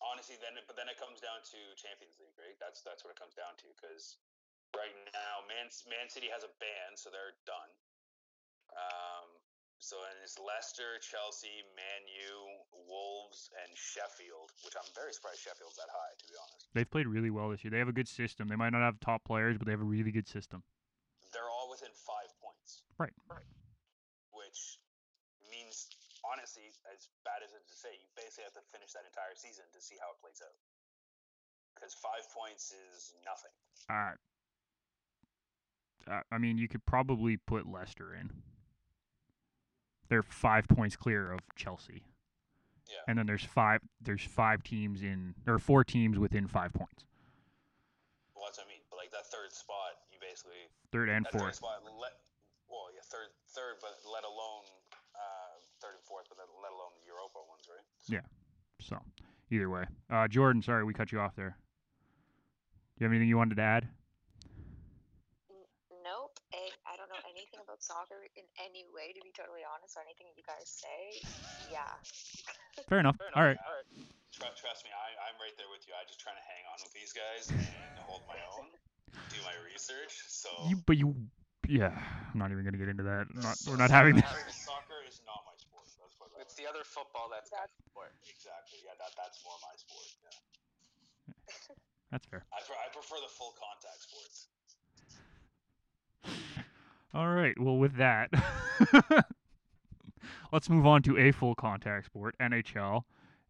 Honestly, 0.00 0.36
then 0.40 0.56
but 0.68 0.76
then 0.76 0.88
it 0.88 1.00
comes 1.00 1.20
down 1.20 1.40
to 1.48 1.58
Champions 1.76 2.16
League, 2.20 2.36
right? 2.36 2.56
That's 2.60 2.84
that's 2.84 3.04
what 3.04 3.12
it 3.12 3.18
comes 3.20 3.36
down 3.36 3.56
to. 3.60 3.68
Because 3.72 4.20
right 4.76 4.92
now, 5.12 5.44
Man 5.48 5.68
Man 5.88 6.08
City 6.08 6.28
has 6.28 6.44
a 6.44 6.52
ban, 6.60 6.96
so 6.96 7.08
they're 7.08 7.36
done. 7.48 7.70
Um, 8.76 9.28
so 9.80 9.96
and 10.04 10.20
it's 10.20 10.36
Leicester, 10.36 11.00
Chelsea, 11.00 11.64
Man 11.72 12.02
U, 12.04 12.32
Wolves, 12.84 13.48
and 13.64 13.72
Sheffield, 13.72 14.52
which 14.60 14.76
I'm 14.76 14.86
very 14.92 15.16
surprised 15.16 15.40
Sheffield's 15.40 15.80
that 15.80 15.88
high, 15.88 16.12
to 16.20 16.26
be 16.28 16.36
honest. 16.36 16.68
They've 16.76 16.88
played 16.88 17.08
really 17.08 17.32
well 17.32 17.48
this 17.48 17.64
year. 17.64 17.72
They 17.72 17.80
have 17.80 17.88
a 17.88 17.96
good 17.96 18.08
system. 18.08 18.46
They 18.46 18.60
might 18.60 18.76
not 18.76 18.84
have 18.84 19.00
top 19.00 19.24
players, 19.24 19.56
but 19.56 19.64
they 19.64 19.72
have 19.72 19.80
a 19.80 19.88
really 19.88 20.12
good 20.12 20.28
system. 20.28 20.62
They're 21.32 21.48
all 21.48 21.72
within 21.72 21.90
five 21.96 22.28
points. 22.44 22.84
Right. 23.00 23.16
Right. 23.24 23.48
Which 24.36 24.78
means, 25.48 25.88
honestly, 26.28 26.68
as 26.92 27.08
bad 27.24 27.40
as 27.40 27.56
it 27.56 27.64
is 27.64 27.72
to 27.72 27.78
say, 27.80 27.96
you 27.96 28.06
basically 28.12 28.44
have 28.44 28.56
to 28.60 28.66
finish 28.68 28.92
that 28.92 29.08
entire 29.08 29.32
season 29.32 29.64
to 29.72 29.80
see 29.80 29.96
how 29.96 30.12
it 30.12 30.20
plays 30.20 30.44
out. 30.44 30.54
Because 31.72 31.96
five 31.96 32.28
points 32.36 32.76
is 32.76 33.16
nothing. 33.24 33.56
Uh, 33.88 34.12
uh, 36.04 36.20
I 36.28 36.36
mean, 36.36 36.60
you 36.60 36.68
could 36.68 36.84
probably 36.84 37.40
put 37.40 37.64
Leicester 37.64 38.12
in. 38.12 38.28
They're 40.10 40.24
five 40.26 40.66
points 40.66 40.96
clear 40.96 41.30
of 41.30 41.38
Chelsea, 41.54 42.02
Yeah. 42.90 42.98
and 43.06 43.16
then 43.16 43.26
there's 43.26 43.44
five. 43.44 43.80
There's 44.02 44.22
five 44.26 44.64
teams 44.64 45.02
in, 45.02 45.36
or 45.46 45.58
four 45.60 45.84
teams 45.84 46.18
within 46.18 46.48
five 46.48 46.72
points. 46.74 47.04
Well, 48.34 48.44
that's 48.46 48.58
what 48.58 48.66
I 48.66 48.70
mean. 48.70 48.82
But 48.90 48.96
like 48.98 49.12
that 49.12 49.26
third 49.30 49.52
spot, 49.52 50.02
you 50.10 50.18
basically 50.20 50.66
Third 50.90 51.08
and 51.08 51.24
that 51.24 51.32
third 51.32 51.40
fourth. 51.40 51.54
spot. 51.54 51.84
Let 51.84 52.12
well, 52.68 52.90
yeah, 52.92 53.02
third, 53.06 53.30
third, 53.54 53.76
but 53.80 53.98
let 54.12 54.24
alone 54.24 54.64
uh, 55.14 55.54
third 55.80 55.94
and 55.94 56.02
fourth, 56.02 56.26
but 56.28 56.38
let 56.38 56.72
alone 56.72 56.90
the 57.00 57.06
Europa 57.06 57.38
ones, 57.48 57.62
right? 57.70 57.86
Yeah. 58.08 58.26
So 58.80 58.98
either 59.50 59.70
way, 59.70 59.84
uh, 60.10 60.26
Jordan. 60.26 60.60
Sorry, 60.60 60.82
we 60.82 60.92
cut 60.92 61.12
you 61.12 61.20
off 61.20 61.36
there. 61.36 61.54
Do 62.98 63.04
you 63.04 63.06
have 63.06 63.12
anything 63.12 63.28
you 63.28 63.38
wanted 63.38 63.54
to 63.56 63.62
add? 63.62 63.86
N- 65.50 66.02
Nope. 66.02 66.34
A, 66.52 66.66
I 66.90 66.96
don't 66.96 67.08
know 67.08 67.22
anything 67.30 67.60
about 67.62 67.79
soccer 67.90 68.22
in 68.38 68.46
any 68.62 68.86
way, 68.94 69.10
to 69.10 69.18
be 69.18 69.34
totally 69.34 69.66
honest, 69.66 69.98
or 69.98 70.06
anything 70.06 70.30
you 70.38 70.46
guys 70.46 70.70
say. 70.70 71.18
Yeah. 71.66 71.90
Fair 72.86 73.02
enough. 73.02 73.18
Fair 73.18 73.34
All 73.34 73.42
right. 73.42 73.58
enough. 73.58 73.66
All 73.66 73.74
right. 73.74 73.88
Trust, 74.30 74.62
trust 74.62 74.86
me, 74.86 74.94
I, 74.94 75.26
I'm 75.26 75.36
right 75.42 75.52
there 75.58 75.66
with 75.74 75.82
you. 75.90 75.92
I 75.98 76.06
just 76.06 76.22
trying 76.22 76.38
to 76.38 76.46
hang 76.46 76.62
on 76.70 76.78
with 76.78 76.94
these 76.94 77.10
guys 77.10 77.50
and 77.50 77.98
hold 78.06 78.22
my 78.30 78.38
own, 78.54 78.70
do 79.34 79.42
my 79.42 79.58
research. 79.66 80.22
So 80.30 80.48
You, 80.70 80.78
but 80.86 80.94
you, 80.94 81.18
yeah. 81.66 81.90
I'm 82.30 82.38
not 82.38 82.54
even 82.54 82.62
gonna 82.62 82.78
get 82.78 82.86
into 82.88 83.02
that. 83.10 83.26
Not, 83.34 83.58
we're 83.66 83.74
not 83.76 83.90
having 83.90 84.14
that. 84.22 84.30
Soccer 84.54 85.02
is 85.02 85.18
not 85.26 85.42
my 85.42 85.58
sport. 85.58 85.90
Let's 85.98 86.14
put 86.14 86.30
it 86.30 86.38
that 86.38 86.46
It's 86.46 86.54
the 86.54 86.70
other 86.70 86.86
football 86.86 87.26
that's 87.26 87.50
got 87.50 87.66
support. 87.82 88.14
Exactly. 88.22 88.78
Yeah, 88.86 88.94
that 89.02 89.18
that's 89.18 89.42
more 89.42 89.58
my 89.58 89.74
sport. 89.74 90.06
Yeah. 90.22 90.30
That's 92.10 92.26
fair. 92.26 92.46
I, 92.54 92.62
pre- 92.62 92.78
I 92.78 92.88
prefer 92.90 93.18
the 93.22 93.30
full 93.30 93.54
contact 93.58 94.02
sports. 94.02 94.46
All 97.12 97.28
right. 97.28 97.58
Well, 97.58 97.76
with 97.76 97.96
that, 97.96 98.30
let's 100.52 100.70
move 100.70 100.86
on 100.86 101.02
to 101.02 101.18
a 101.18 101.32
full 101.32 101.56
contact 101.56 102.06
sport, 102.06 102.36
NHL, 102.40 103.02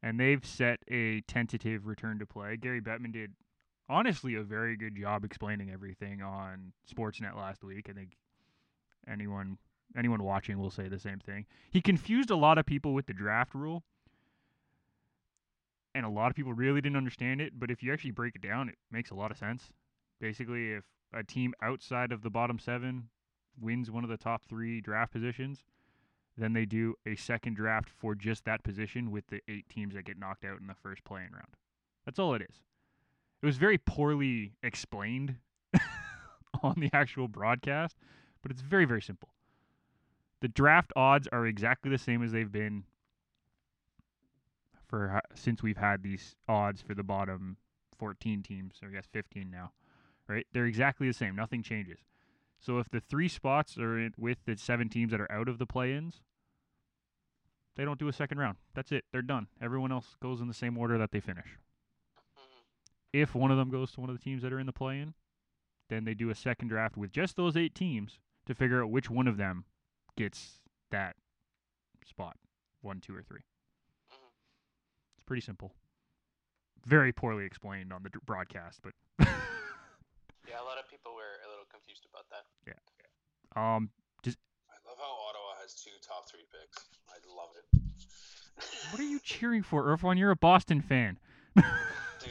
and 0.03 0.19
they've 0.19 0.45
set 0.45 0.81
a 0.89 1.21
tentative 1.23 1.87
return 1.87 2.19
to 2.21 2.27
play. 2.27 2.57
Gary 2.57 2.81
Bettman 2.81 3.13
did 3.13 3.33
honestly 3.89 4.35
a 4.35 4.43
very 4.43 4.77
good 4.77 4.97
job 4.97 5.25
explaining 5.25 5.71
everything 5.71 6.23
on 6.23 6.73
Sportsnet 6.91 7.37
last 7.37 7.63
week. 7.63 7.89
I 7.91 7.93
think 7.93 8.17
anyone 9.07 9.59
anyone 9.97 10.23
watching 10.23 10.59
will 10.59 10.71
say 10.71 10.89
the 10.89 10.99
same 10.99 11.19
thing. 11.19 11.45
He 11.71 11.83
confused 11.83 12.31
a 12.31 12.37
lot 12.37 12.57
of 12.57 12.65
people 12.65 12.95
with 12.95 13.07
the 13.07 13.13
draft 13.13 13.55
rule. 13.55 13.83
And 15.95 16.07
a 16.07 16.09
lot 16.09 16.31
of 16.31 16.37
people 16.37 16.55
really 16.55 16.81
didn't 16.81 16.97
understand 16.97 17.41
it, 17.41 17.59
but 17.59 17.69
if 17.69 17.83
you 17.83 17.93
actually 17.93 18.13
break 18.13 18.37
it 18.37 18.43
down, 18.43 18.69
it 18.69 18.77
makes 18.93 19.11
a 19.11 19.15
lot 19.15 19.33
of 19.33 19.37
sense. 19.37 19.73
Basically, 20.21 20.71
if 20.71 20.85
a 21.13 21.25
team 21.25 21.53
outside 21.61 22.13
of 22.13 22.23
the 22.23 22.31
bottom 22.31 22.61
seven 22.61 23.09
wins 23.61 23.91
one 23.91 24.05
of 24.05 24.11
the 24.11 24.17
top 24.17 24.43
three 24.49 24.81
draft 24.81 25.13
positions, 25.13 25.65
then 26.37 26.53
they 26.53 26.65
do 26.65 26.95
a 27.07 27.17
second 27.17 27.55
draft 27.55 27.89
for 27.89 28.15
just 28.15 28.45
that 28.45 28.63
position 28.63 29.11
with 29.11 29.27
the 29.29 29.41
eight 29.49 29.69
teams 29.69 29.95
that 29.95 30.05
get 30.05 30.19
knocked 30.19 30.45
out 30.45 30.61
in 30.61 30.67
the 30.67 30.75
first 30.75 31.05
playing 31.05 31.33
round. 31.33 31.57
That's 32.05 32.19
all 32.19 32.35
it 32.35 32.43
is. 32.43 32.63
It 33.43 33.47
was 33.47 33.57
very 33.57 33.79
poorly 33.79 34.53
explained 34.63 35.37
on 36.63 36.75
the 36.79 36.91
actual 36.93 37.29
broadcast, 37.29 37.97
but 38.43 38.51
it's 38.51 38.63
very, 38.63 38.85
very 38.85 39.03
simple. 39.03 39.31
The 40.41 40.49
draft 40.49 40.93
odds 40.97 41.29
are 41.31 41.47
exactly 41.47 41.91
the 41.91 41.99
same 41.99 42.23
as 42.23 42.33
they've 42.33 42.51
been 42.51 42.85
for 44.89 45.21
since 45.35 45.63
we've 45.63 45.77
had 45.77 46.03
these 46.03 46.35
odds 46.49 46.83
for 46.83 46.95
the 46.95 47.03
bottom 47.03 47.57
14 47.99 48.43
teams, 48.43 48.75
or 48.83 48.89
I 48.89 48.93
guess 48.93 49.07
15 49.13 49.51
now, 49.51 49.73
right? 50.27 50.47
They're 50.53 50.67
exactly 50.67 51.07
the 51.07 51.13
same. 51.15 51.37
Nothing 51.37 51.63
changes. 51.63 51.99
So 52.61 52.79
if 52.79 52.91
the 52.91 53.01
three 53.01 53.29
spots 53.29 53.79
are 53.79 53.99
in, 53.99 54.13
with 54.19 54.39
the 54.45 54.57
seven 54.57 54.89
teams 54.89 55.13
that 55.13 55.21
are 55.21 55.33
out 55.33 55.49
of 55.49 55.59
the 55.59 55.67
play-ins, 55.67 56.21
they 57.77 57.85
don't 57.85 57.99
do 57.99 58.09
a 58.09 58.13
second 58.13 58.39
round. 58.39 58.59
That's 58.75 58.93
it. 58.93 59.05
They're 59.13 59.23
done. 59.23 59.47
Everyone 59.61 59.91
else 59.93 60.17
goes 60.23 60.41
in 60.41 60.49
the 60.49 60.55
same 60.55 60.77
order 60.77 60.99
that 60.99 61.11
they 61.13 61.21
finish. 61.21 61.57
Mhm. 62.37 62.65
If 63.15 63.35
one 63.35 63.51
of 63.51 63.57
them 63.57 63.71
goes 63.71 63.93
to 63.93 64.01
one 64.01 64.11
of 64.11 64.17
the 64.19 64.23
teams 64.23 64.43
that 64.43 64.53
are 64.53 64.61
in 64.61 64.67
the 64.67 64.73
play-in, 64.73 65.15
then 65.89 66.05
they 66.05 66.15
do 66.15 66.29
a 66.31 66.35
second 66.35 66.69
draft 66.69 66.97
with 66.97 67.11
just 67.13 67.37
those 67.37 67.57
eight 67.57 67.75
teams 67.75 68.19
to 68.47 68.55
figure 68.55 68.83
out 68.83 68.91
which 68.91 69.09
one 69.09 69.27
of 69.27 69.37
them 69.39 69.65
gets 70.17 70.61
that 70.91 71.17
spot, 72.05 72.37
one, 72.83 73.01
two, 73.01 73.15
or 73.17 73.23
3 73.23 73.41
Mhm. 74.13 74.31
It's 75.15 75.25
pretty 75.25 75.41
simple. 75.41 75.75
Very 76.85 77.13
poorly 77.13 77.45
explained 77.45 77.93
on 77.93 78.03
the 78.03 78.11
d- 78.11 78.19
broadcast, 78.25 78.83
but 78.83 78.95
Yeah, 80.49 80.61
a 80.61 80.65
lot 80.65 80.79
of 80.79 80.89
people 80.91 81.15
were 81.15 81.39
a 81.45 81.49
little 81.49 81.65
confused 81.67 82.05
about 82.07 82.29
that. 82.31 82.45
Um, 83.57 83.91
I 84.27 84.79
love 84.87 84.99
how 84.99 85.11
Ottawa 85.11 85.59
has 85.63 85.75
two 85.75 85.91
top 86.07 86.29
three 86.31 86.47
picks. 86.51 86.87
I 87.11 87.19
love 87.35 87.51
it. 87.59 87.67
what 88.91 89.01
are 89.01 89.07
you 89.09 89.19
cheering 89.23 89.63
for, 89.63 89.85
Irfan? 89.97 90.19
You're 90.19 90.31
a 90.31 90.37
Boston 90.37 90.81
fan. 90.81 91.19
Dude, 91.57 91.65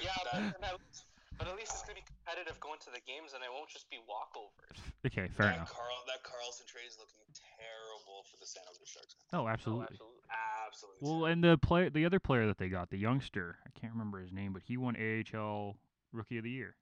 yeah, 0.03 0.11
but, 0.23 0.63
at 0.63 0.79
least, 0.79 1.03
but 1.37 1.47
at 1.47 1.55
least 1.55 1.71
it's 1.73 1.83
gonna 1.83 1.95
be 1.99 2.05
competitive 2.07 2.59
going 2.59 2.79
to 2.85 2.91
the 2.91 3.01
games, 3.07 3.33
and 3.35 3.43
it 3.43 3.49
won't 3.51 3.69
just 3.69 3.89
be 3.89 3.97
walkovers. 4.07 4.79
Okay, 5.05 5.27
fair 5.35 5.47
that 5.47 5.55
enough. 5.55 5.73
Carl, 5.73 5.91
that 6.07 6.23
Karlsson 6.23 6.67
trade 6.67 6.87
is 6.87 6.95
looking 6.99 7.19
terrible 7.35 8.23
for 8.31 8.37
the 8.39 8.45
San 8.47 8.63
Jose 8.67 8.79
Sharks. 8.85 9.15
Oh, 9.33 9.43
Oh, 9.43 9.47
absolutely. 9.47 9.87
absolutely. 9.91 10.23
Absolutely. 10.67 10.99
Well, 11.01 11.25
and 11.25 11.43
the 11.43 11.57
play, 11.57 11.89
the 11.89 12.05
other 12.05 12.19
player 12.19 12.45
that 12.47 12.57
they 12.57 12.69
got, 12.69 12.89
the 12.91 12.97
youngster, 12.97 13.57
I 13.65 13.69
can't 13.79 13.91
remember 13.93 14.19
his 14.21 14.31
name, 14.31 14.53
but 14.53 14.61
he 14.63 14.77
won 14.77 14.95
AHL 14.95 15.75
Rookie 16.13 16.37
of 16.37 16.43
the 16.43 16.51
Year, 16.51 16.75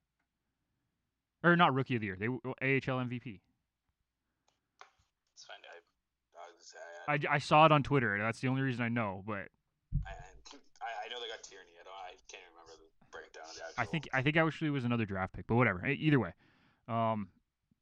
or 1.43 1.55
not 1.55 1.73
Rookie 1.73 1.95
of 1.95 2.01
the 2.01 2.07
Year, 2.07 2.17
they 2.19 2.27
AHL 2.27 2.99
MVP. 3.07 3.39
It's 5.33 5.45
fine. 5.45 5.61
I, 5.69 5.77
I, 6.35 6.49
was- 6.51 6.73
I, 7.07 7.13
I, 7.13 7.19
I 7.31 7.37
saw 7.39 7.65
it 7.65 7.71
on 7.71 7.83
Twitter. 7.83 8.17
That's 8.19 8.39
the 8.39 8.47
only 8.47 8.61
reason 8.61 8.83
I 8.83 8.89
know. 8.89 9.23
But 9.25 9.47
I, 10.05 10.11
I, 10.11 10.89
I 11.05 11.07
know 11.09 11.19
they 11.21 11.29
got 11.29 11.43
Tierney. 11.43 11.73
I 11.79 11.83
don't. 11.83 11.93
I 11.93 12.13
can't 12.27 12.43
remember 12.51 12.73
the 12.77 12.87
breakdown 13.11 13.43
of 13.47 13.55
the. 13.75 13.81
I 13.81 13.85
think 13.85 14.09
I 14.13 14.21
think 14.21 14.37
actually 14.37 14.67
it 14.67 14.71
was 14.71 14.85
another 14.85 15.05
draft 15.05 15.33
pick. 15.33 15.47
But 15.47 15.55
whatever. 15.55 15.85
Either 15.85 16.19
way, 16.19 16.33
um, 16.87 17.29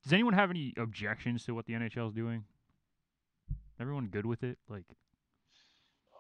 Does 0.03 0.13
anyone 0.13 0.33
have 0.33 0.49
any 0.49 0.73
objections 0.77 1.45
to 1.45 1.53
what 1.55 1.65
the 1.65 1.73
NHL 1.73 2.09
is 2.09 2.13
doing? 2.13 2.45
Everyone 3.79 4.07
good 4.07 4.25
with 4.25 4.43
it? 4.43 4.57
Like, 4.69 4.85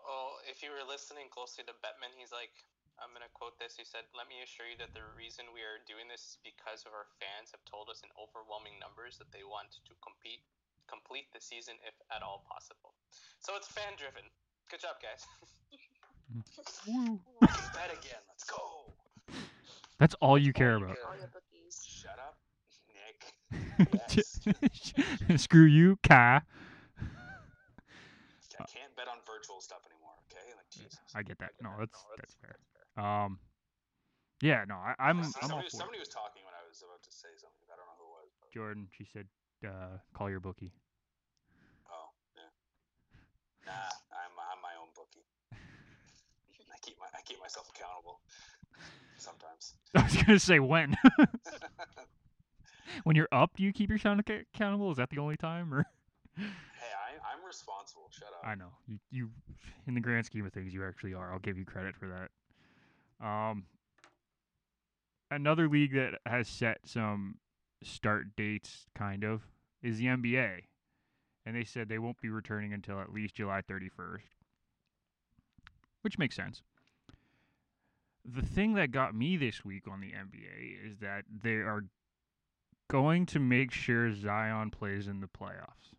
Oh, 0.05 0.35
if 0.49 0.59
you 0.61 0.69
were 0.75 0.83
listening 0.83 1.31
closely 1.31 1.63
to 1.63 1.73
Bettman, 1.79 2.11
he's 2.19 2.35
like, 2.35 2.51
I'm 2.99 3.11
gonna 3.15 3.31
quote 3.31 3.59
this. 3.59 3.75
He 3.75 3.83
said, 3.83 4.07
"Let 4.15 4.27
me 4.27 4.39
assure 4.43 4.67
you 4.67 4.75
that 4.79 4.95
the 4.95 5.03
reason 5.15 5.51
we 5.51 5.63
are 5.63 5.79
doing 5.87 6.07
this 6.07 6.35
is 6.35 6.37
because 6.43 6.83
of 6.87 6.91
our 6.95 7.07
fans 7.19 7.51
have 7.51 7.63
told 7.67 7.87
us 7.91 8.03
in 8.03 8.11
overwhelming 8.15 8.79
numbers 8.79 9.19
that 9.19 9.31
they 9.35 9.43
want 9.43 9.71
to 9.83 9.93
compete, 9.99 10.43
complete 10.87 11.27
the 11.33 11.41
season 11.41 11.75
if 11.87 11.93
at 12.11 12.21
all 12.21 12.45
possible. 12.49 12.93
So 13.39 13.53
it's 13.55 13.67
fan 13.67 13.93
driven. 13.97 14.23
Good 14.69 14.81
job, 14.81 14.97
guys. 15.01 15.25
woo. 16.87 17.19
Bet 17.41 17.91
again. 17.91 18.21
Let's 18.27 18.45
go. 18.45 18.93
That's 19.99 20.15
all 20.21 20.37
you 20.37 20.53
care 20.53 20.75
about. 20.75 20.97
All 21.07 21.17
your 21.17 21.29
bookies. 21.31 21.85
Shut 21.85 22.19
up, 22.19 22.37
Nick. 22.91 23.35
Screw 25.39 25.65
you, 25.65 25.97
Kai. 26.03 26.41
I 28.55 28.63
can't 28.71 28.95
bet 28.95 29.11
on 29.11 29.19
virtual 29.27 29.59
stuff 29.59 29.83
anymore. 29.83 30.15
Okay, 30.31 30.47
like 30.55 30.69
Jesus. 30.71 30.99
I 31.13 31.23
get 31.23 31.39
that. 31.39 31.51
No, 31.61 31.75
that's 31.77 31.99
that's 32.15 32.35
fair. 32.39 32.55
Um, 32.95 33.39
yeah, 34.41 34.63
no, 34.67 34.75
I, 34.75 34.95
I'm 34.99 35.19
I'm 35.19 35.31
somebody, 35.31 35.67
somebody 35.69 35.99
was 35.99 36.07
talking 36.07 36.43
when 36.43 36.55
I 36.55 36.63
was 36.67 36.83
about 36.83 37.03
to 37.03 37.11
say 37.11 37.31
something. 37.35 37.67
I 37.67 37.75
don't 37.75 37.87
know 37.87 37.99
who 37.99 38.07
it 38.07 38.15
was. 38.23 38.31
But, 38.39 38.51
Jordan. 38.51 38.87
She 38.95 39.03
said, 39.03 39.27
uh, 39.63 39.97
"Call 40.13 40.29
your 40.29 40.39
bookie." 40.39 40.73
oh, 41.91 42.09
yeah. 42.35 42.49
Nah, 43.65 43.71
I'm 44.11 44.33
I'm 44.51 44.61
my 44.61 44.73
own 44.79 44.89
bookie. 44.95 45.25
I 45.53 46.77
keep 46.81 46.95
my 46.99 47.07
I 47.17 47.21
keep 47.25 47.39
myself 47.39 47.69
accountable. 47.75 48.19
Sometimes. 49.17 49.75
I 49.95 50.03
was 50.03 50.23
gonna 50.23 50.39
say 50.39 50.59
when. 50.59 50.95
when 53.03 53.15
you're 53.15 53.29
up, 53.31 53.55
do 53.57 53.63
you 53.63 53.73
keep 53.73 53.89
yourself 53.89 54.19
acc- 54.19 54.45
accountable? 54.53 54.91
Is 54.91 54.97
that 54.97 55.09
the 55.09 55.19
only 55.19 55.37
time, 55.37 55.73
or 55.73 55.85
Hey, 56.37 56.43
I 56.43 57.33
I'm 57.33 57.45
responsible. 57.45 58.09
Shut 58.11 58.27
up. 58.27 58.41
I 58.47 58.55
know 58.55 58.71
you, 58.87 58.99
you, 59.11 59.29
in 59.87 59.93
the 59.93 60.01
grand 60.01 60.25
scheme 60.25 60.45
of 60.45 60.53
things, 60.53 60.73
you 60.73 60.85
actually 60.85 61.13
are. 61.13 61.31
I'll 61.31 61.39
give 61.39 61.57
you 61.57 61.65
credit 61.65 61.95
for 61.95 62.07
that. 62.09 63.25
Um, 63.25 63.63
another 65.31 65.67
league 65.67 65.93
that 65.93 66.19
has 66.25 66.47
set 66.47 66.79
some 66.85 67.35
start 67.83 68.35
dates, 68.35 68.85
kind 68.95 69.23
of, 69.23 69.41
is 69.81 69.97
the 69.97 70.05
NBA, 70.05 70.61
and 71.45 71.55
they 71.55 71.63
said 71.63 71.89
they 71.89 71.99
won't 71.99 72.21
be 72.21 72.29
returning 72.29 72.73
until 72.73 72.99
at 72.99 73.13
least 73.13 73.35
July 73.35 73.61
31st, 73.61 74.21
which 76.01 76.17
makes 76.17 76.35
sense. 76.35 76.61
The 78.23 78.41
thing 78.41 78.73
that 78.73 78.91
got 78.91 79.13
me 79.13 79.37
this 79.37 79.63
week 79.63 79.87
on 79.87 80.01
the 80.01 80.11
NBA 80.11 80.87
is 80.87 80.97
that 80.97 81.25
they 81.43 81.55
are 81.57 81.85
going 82.89 83.25
to 83.27 83.39
make 83.39 83.71
sure 83.71 84.13
Zion 84.13 84.71
plays 84.71 85.07
in 85.07 85.21
the 85.21 85.27
playoffs 85.27 85.95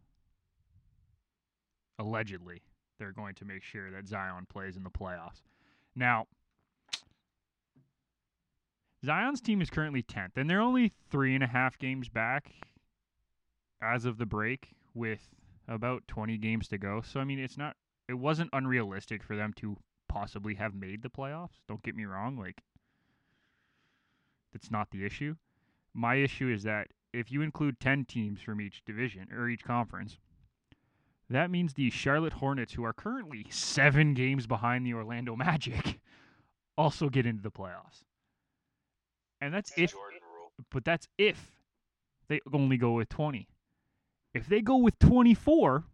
allegedly 1.99 2.63
they're 2.99 3.13
going 3.13 3.35
to 3.35 3.45
make 3.45 3.63
sure 3.63 3.91
that 3.91 4.09
Zion 4.09 4.47
plays 4.49 4.77
in 4.77 4.83
the 4.83 4.91
playoffs. 4.91 5.43
Now, 5.95 6.27
Zion's 9.05 9.41
team 9.41 9.61
is 9.61 9.71
currently 9.71 10.03
10th, 10.03 10.37
and 10.37 10.49
they're 10.49 10.61
only 10.61 10.93
three 11.11 11.35
and 11.35 11.45
a 11.45 11.49
half 11.49 11.79
games 11.79 12.09
back 12.09 12.53
as 13.83 14.05
of 14.05 14.19
the 14.19 14.27
break 14.27 14.71
with 14.95 15.29
about 15.69 16.07
20 16.09 16.39
games 16.39 16.69
to 16.69 16.79
go. 16.79 17.03
So, 17.03 17.21
I 17.21 17.25
mean, 17.25 17.39
it's 17.39 17.59
not, 17.59 17.77
it 18.09 18.15
wasn't 18.15 18.51
unrealistic 18.53 19.23
for 19.23 19.37
them 19.37 19.53
to 19.57 19.77
possibly 20.09 20.55
have 20.55 20.75
made 20.75 21.03
the 21.03 21.11
playoffs. 21.11 21.61
Don't 21.69 21.83
get 21.83 21.95
me 21.95 22.05
wrong. 22.05 22.39
Like, 22.39 22.63
that's 24.53 24.71
not 24.71 24.91
the 24.91 25.05
issue. 25.05 25.37
My 25.93 26.17
issue 26.17 26.49
is 26.49 26.63
that 26.63 26.89
if 27.13 27.31
you 27.31 27.43
include 27.43 27.81
10 27.81 28.05
teams 28.07 28.41
from 28.41 28.61
each 28.61 28.83
division 28.85 29.29
or 29.33 29.49
each 29.49 29.65
conference, 29.65 30.19
that 31.29 31.51
means 31.51 31.75
the 31.75 31.91
Charlotte 31.91 32.35
Hornets, 32.35 32.75
who 32.75 32.85
are 32.85 32.93
currently 32.93 33.47
seven 33.51 34.15
games 34.15 34.47
behind 34.47 34.87
the 34.87 34.95
Orlando 34.95 35.35
Magic, 35.35 36.01
also 36.79 37.09
get 37.09 37.27
into 37.27 37.43
the 37.43 37.51
playoffs. 37.51 38.05
And 39.41 39.53
that's 39.53 39.73
if, 39.77 39.95
but 40.71 40.85
that's 40.85 41.07
if 41.19 41.53
they 42.29 42.41
only 42.53 42.77
go 42.77 42.93
with 42.93 43.09
20. 43.09 43.49
If 44.35 44.47
they 44.47 44.61
go 44.61 44.77
with 44.79 44.99
24, 44.99 45.85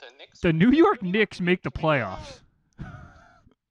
The 0.00 0.06
Knicks. 0.18 0.40
the 0.40 0.52
New 0.52 0.70
York 0.70 1.02
Knicks 1.02 1.40
make 1.40 1.62
the 1.62 1.70
playoffs. 1.70 2.40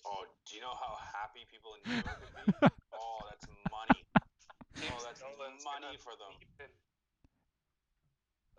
Oh, 0.05 0.25
do 0.47 0.55
you 0.55 0.61
know 0.61 0.73
how 0.73 0.95
happy 1.13 1.45
people 1.51 1.71
in 1.85 1.91
New 1.91 1.95
York 1.95 2.19
would 2.19 2.45
be? 2.61 2.67
oh, 2.93 3.19
that's 3.29 3.47
money. 3.71 4.03
Oh, 4.17 5.03
that's 5.05 5.19
Dolan's 5.19 5.63
money 5.65 5.97
for 5.97 6.11
them. 6.11 6.69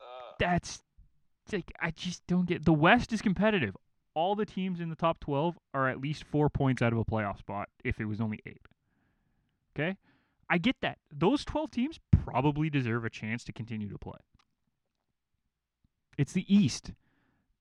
Uh, 0.01 0.33
That's 0.39 0.83
like 1.53 1.73
I 1.81 1.91
just 1.91 2.27
don't 2.27 2.47
get. 2.47 2.65
The 2.65 2.73
West 2.73 3.13
is 3.13 3.23
competitive. 3.23 3.77
All 4.15 4.35
the 4.35 4.47
teams 4.47 4.81
in 4.81 4.91
the 4.91 4.97
top 4.97 5.21
12 5.21 5.59
are 5.73 5.89
at 5.89 6.01
least 6.01 6.25
4 6.25 6.49
points 6.49 6.83
out 6.83 6.93
of 6.93 6.99
a 6.99 7.05
playoff 7.05 7.39
spot 7.39 7.69
if 7.83 8.01
it 8.01 8.05
was 8.05 8.21
only 8.21 8.41
8. 8.47 8.61
Okay? 9.77 9.97
I 10.49 10.59
get 10.59 10.77
that. 10.83 10.99
Those 11.13 11.45
12 11.45 11.71
teams 11.71 12.01
probably 12.25 12.71
deserve 12.71 13.05
a 13.05 13.11
chance 13.11 13.45
to 13.45 13.53
continue 13.53 13.89
to 13.89 13.99
play. 13.99 14.19
It's 16.17 16.33
the 16.33 16.55
East. 16.55 16.93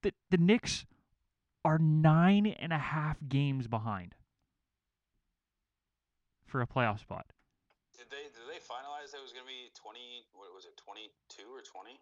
The 0.02 0.12
the 0.30 0.36
Knicks 0.36 0.86
are 1.64 1.78
nine 1.78 2.46
and 2.46 2.72
a 2.72 2.78
half 2.78 3.16
games 3.26 3.66
behind 3.66 4.14
for 6.46 6.60
a 6.60 6.66
playoff 6.66 7.00
spot. 7.00 7.26
Did 7.96 8.06
they 8.10 8.24
did 8.24 8.46
they 8.48 8.60
finalize 8.60 9.10
that 9.10 9.18
it 9.18 9.22
was 9.22 9.32
gonna 9.32 9.46
be 9.46 9.70
twenty? 9.74 10.22
What 10.34 10.54
was 10.54 10.66
it? 10.66 10.76
Twenty 10.76 11.10
two 11.28 11.50
or 11.52 11.62
twenty? 11.62 11.98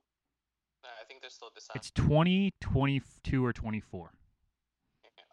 I 0.85 1.05
think 1.05 1.21
they're 1.21 1.31
still 1.31 1.51
deciding. 1.55 1.79
It's 1.79 1.93
20, 1.93 2.55
22, 2.61 3.45
or 3.45 3.53
24. 3.53 4.11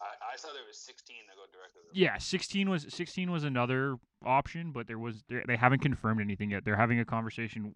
I, 0.02 0.34
I 0.34 0.38
saw 0.38 0.48
there 0.54 0.64
was 0.68 0.78
sixteen 0.78 1.18
that 1.28 1.36
go 1.36 1.44
directly. 1.52 1.82
To 1.84 1.94
the 1.94 2.00
Yeah, 2.00 2.18
16 2.18 2.70
was 2.70 2.86
16 2.90 3.32
was 3.32 3.44
another 3.44 3.98
option, 4.26 4.72
but 4.72 4.88
there 4.88 4.98
was 5.00 5.24
they 5.30 5.42
they 5.46 5.56
haven't 5.58 5.80
confirmed 5.80 6.22
anything 6.22 6.52
yet. 6.52 6.64
They're 6.66 6.76
having 6.78 7.00
a 7.00 7.06
conversation. 7.06 7.74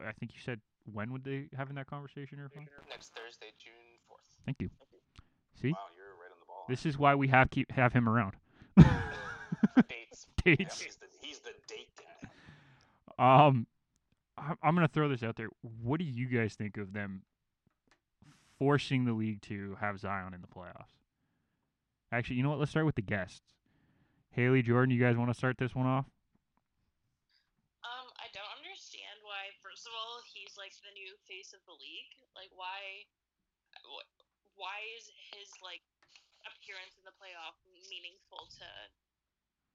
I 0.00 0.12
think 0.12 0.32
you 0.34 0.40
said 0.44 0.60
when 0.92 1.12
would 1.12 1.24
they 1.24 1.48
having 1.56 1.74
that 1.76 1.86
conversation, 1.88 2.38
Irfan? 2.38 2.66
Next 2.88 3.12
Thursday, 3.14 3.52
June 3.62 3.72
4th. 4.10 4.24
Thank 4.46 4.60
you. 4.60 4.70
See, 5.60 5.72
Wow, 5.72 5.78
you're 5.96 6.14
right 6.14 6.30
on 6.32 6.38
the 6.40 6.46
ball. 6.46 6.64
this 6.68 6.86
is 6.86 6.96
why 6.98 7.14
we 7.16 7.28
have 7.28 7.50
keep 7.50 7.70
have 7.72 7.92
him 7.92 8.08
around. 8.08 8.34
Dates. 9.88 10.26
Yeah, 10.46 10.54
he's 10.54 10.96
the 10.96 11.06
he's 11.20 11.40
the 11.40 11.50
date 11.66 11.88
guy. 13.18 13.46
Um, 13.46 13.66
I- 14.38 14.54
I'm 14.62 14.74
gonna 14.74 14.86
throw 14.88 15.08
this 15.08 15.22
out 15.24 15.36
there. 15.36 15.48
What 15.82 15.98
do 15.98 16.04
you 16.04 16.26
guys 16.28 16.54
think 16.54 16.76
of 16.76 16.92
them 16.92 17.22
forcing 18.58 19.04
the 19.04 19.12
league 19.12 19.42
to 19.42 19.76
have 19.80 19.98
Zion 19.98 20.34
in 20.34 20.40
the 20.40 20.46
playoffs? 20.46 20.94
Actually, 22.10 22.36
you 22.36 22.42
know 22.42 22.50
what? 22.50 22.58
Let's 22.58 22.72
start 22.72 22.86
with 22.86 22.96
the 22.96 23.04
guests. 23.04 23.52
Haley, 24.32 24.62
Jordan, 24.62 24.94
you 24.94 25.00
guys 25.00 25.16
want 25.16 25.28
to 25.28 25.36
start 25.36 25.58
this 25.58 25.74
one 25.74 25.84
off? 25.84 26.08
Um, 27.84 28.08
I 28.16 28.32
don't 28.32 28.52
understand 28.56 29.20
why. 29.20 29.52
First 29.60 29.84
of 29.84 29.92
all, 29.92 30.24
he's 30.32 30.56
like 30.56 30.72
the 30.80 30.94
new 30.96 31.12
face 31.28 31.52
of 31.52 31.60
the 31.68 31.76
league. 31.76 32.12
Like, 32.32 32.48
why? 32.56 33.04
Why 34.56 34.80
is 34.96 35.12
his 35.36 35.52
like 35.60 35.84
appearance 36.48 36.96
in 36.96 37.04
the 37.04 37.14
playoff 37.20 37.60
meaningful 37.92 38.48
to 38.56 38.68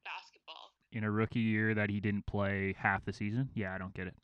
basketball? 0.02 0.74
In 0.90 1.06
a 1.06 1.12
rookie 1.12 1.44
year 1.44 1.78
that 1.78 1.90
he 1.94 2.02
didn't 2.02 2.26
play 2.26 2.74
half 2.78 3.06
the 3.06 3.14
season? 3.14 3.54
Yeah, 3.54 3.74
I 3.74 3.78
don't 3.78 3.94
get 3.94 4.10
it. 4.10 4.18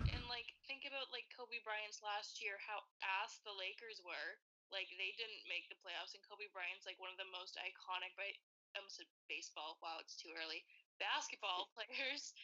And 0.00 0.24
like, 0.26 0.48
think 0.64 0.88
about 0.88 1.12
like 1.12 1.28
Kobe 1.30 1.60
Bryant's 1.60 2.00
last 2.00 2.40
year, 2.40 2.56
how 2.58 2.82
ass 3.20 3.38
the 3.44 3.54
Lakers 3.54 4.00
were. 4.00 4.40
Like, 4.74 4.90
they 4.98 5.14
didn't 5.14 5.46
make 5.46 5.70
the 5.70 5.78
playoffs, 5.78 6.18
and 6.18 6.22
Kobe 6.26 6.50
Bryant's 6.50 6.84
like 6.84 6.98
one 6.98 7.14
of 7.14 7.18
the 7.20 7.30
most 7.30 7.54
iconic. 7.62 8.10
But 8.18 8.34
I 8.74 8.82
almost 8.82 8.98
said 8.98 9.08
baseball. 9.30 9.78
Wow, 9.78 10.02
it's 10.02 10.18
too 10.18 10.34
early. 10.34 10.66
Basketball 10.98 11.70
players 11.78 12.34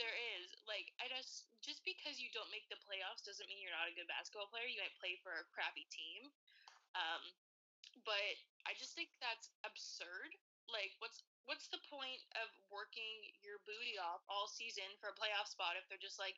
there 0.00 0.16
is. 0.40 0.56
Like, 0.64 0.88
I 1.00 1.12
just 1.12 1.52
just 1.60 1.84
because 1.84 2.16
you 2.16 2.32
don't 2.32 2.48
make 2.48 2.64
the 2.72 2.80
playoffs 2.80 3.24
doesn't 3.28 3.48
mean 3.48 3.60
you're 3.60 3.76
not 3.76 3.92
a 3.92 3.96
good 3.96 4.08
basketball 4.08 4.48
player. 4.48 4.64
You 4.64 4.80
might 4.80 4.96
play 4.96 5.20
for 5.20 5.36
a 5.36 5.48
crappy 5.52 5.84
team. 5.92 6.32
Um, 6.96 7.22
but 8.04 8.36
I 8.64 8.72
just 8.76 8.96
think 8.96 9.12
that's 9.20 9.52
absurd. 9.64 10.32
Like, 10.68 10.96
what's 10.98 11.22
what's 11.46 11.70
the 11.70 11.80
point 11.86 12.20
of 12.42 12.50
working 12.68 13.30
your 13.38 13.62
booty 13.62 13.94
off 14.02 14.26
all 14.26 14.50
season 14.50 14.86
for 14.98 15.14
a 15.14 15.16
playoff 15.16 15.46
spot 15.46 15.78
if 15.78 15.86
they're 15.86 16.02
just 16.02 16.18
like, 16.18 16.34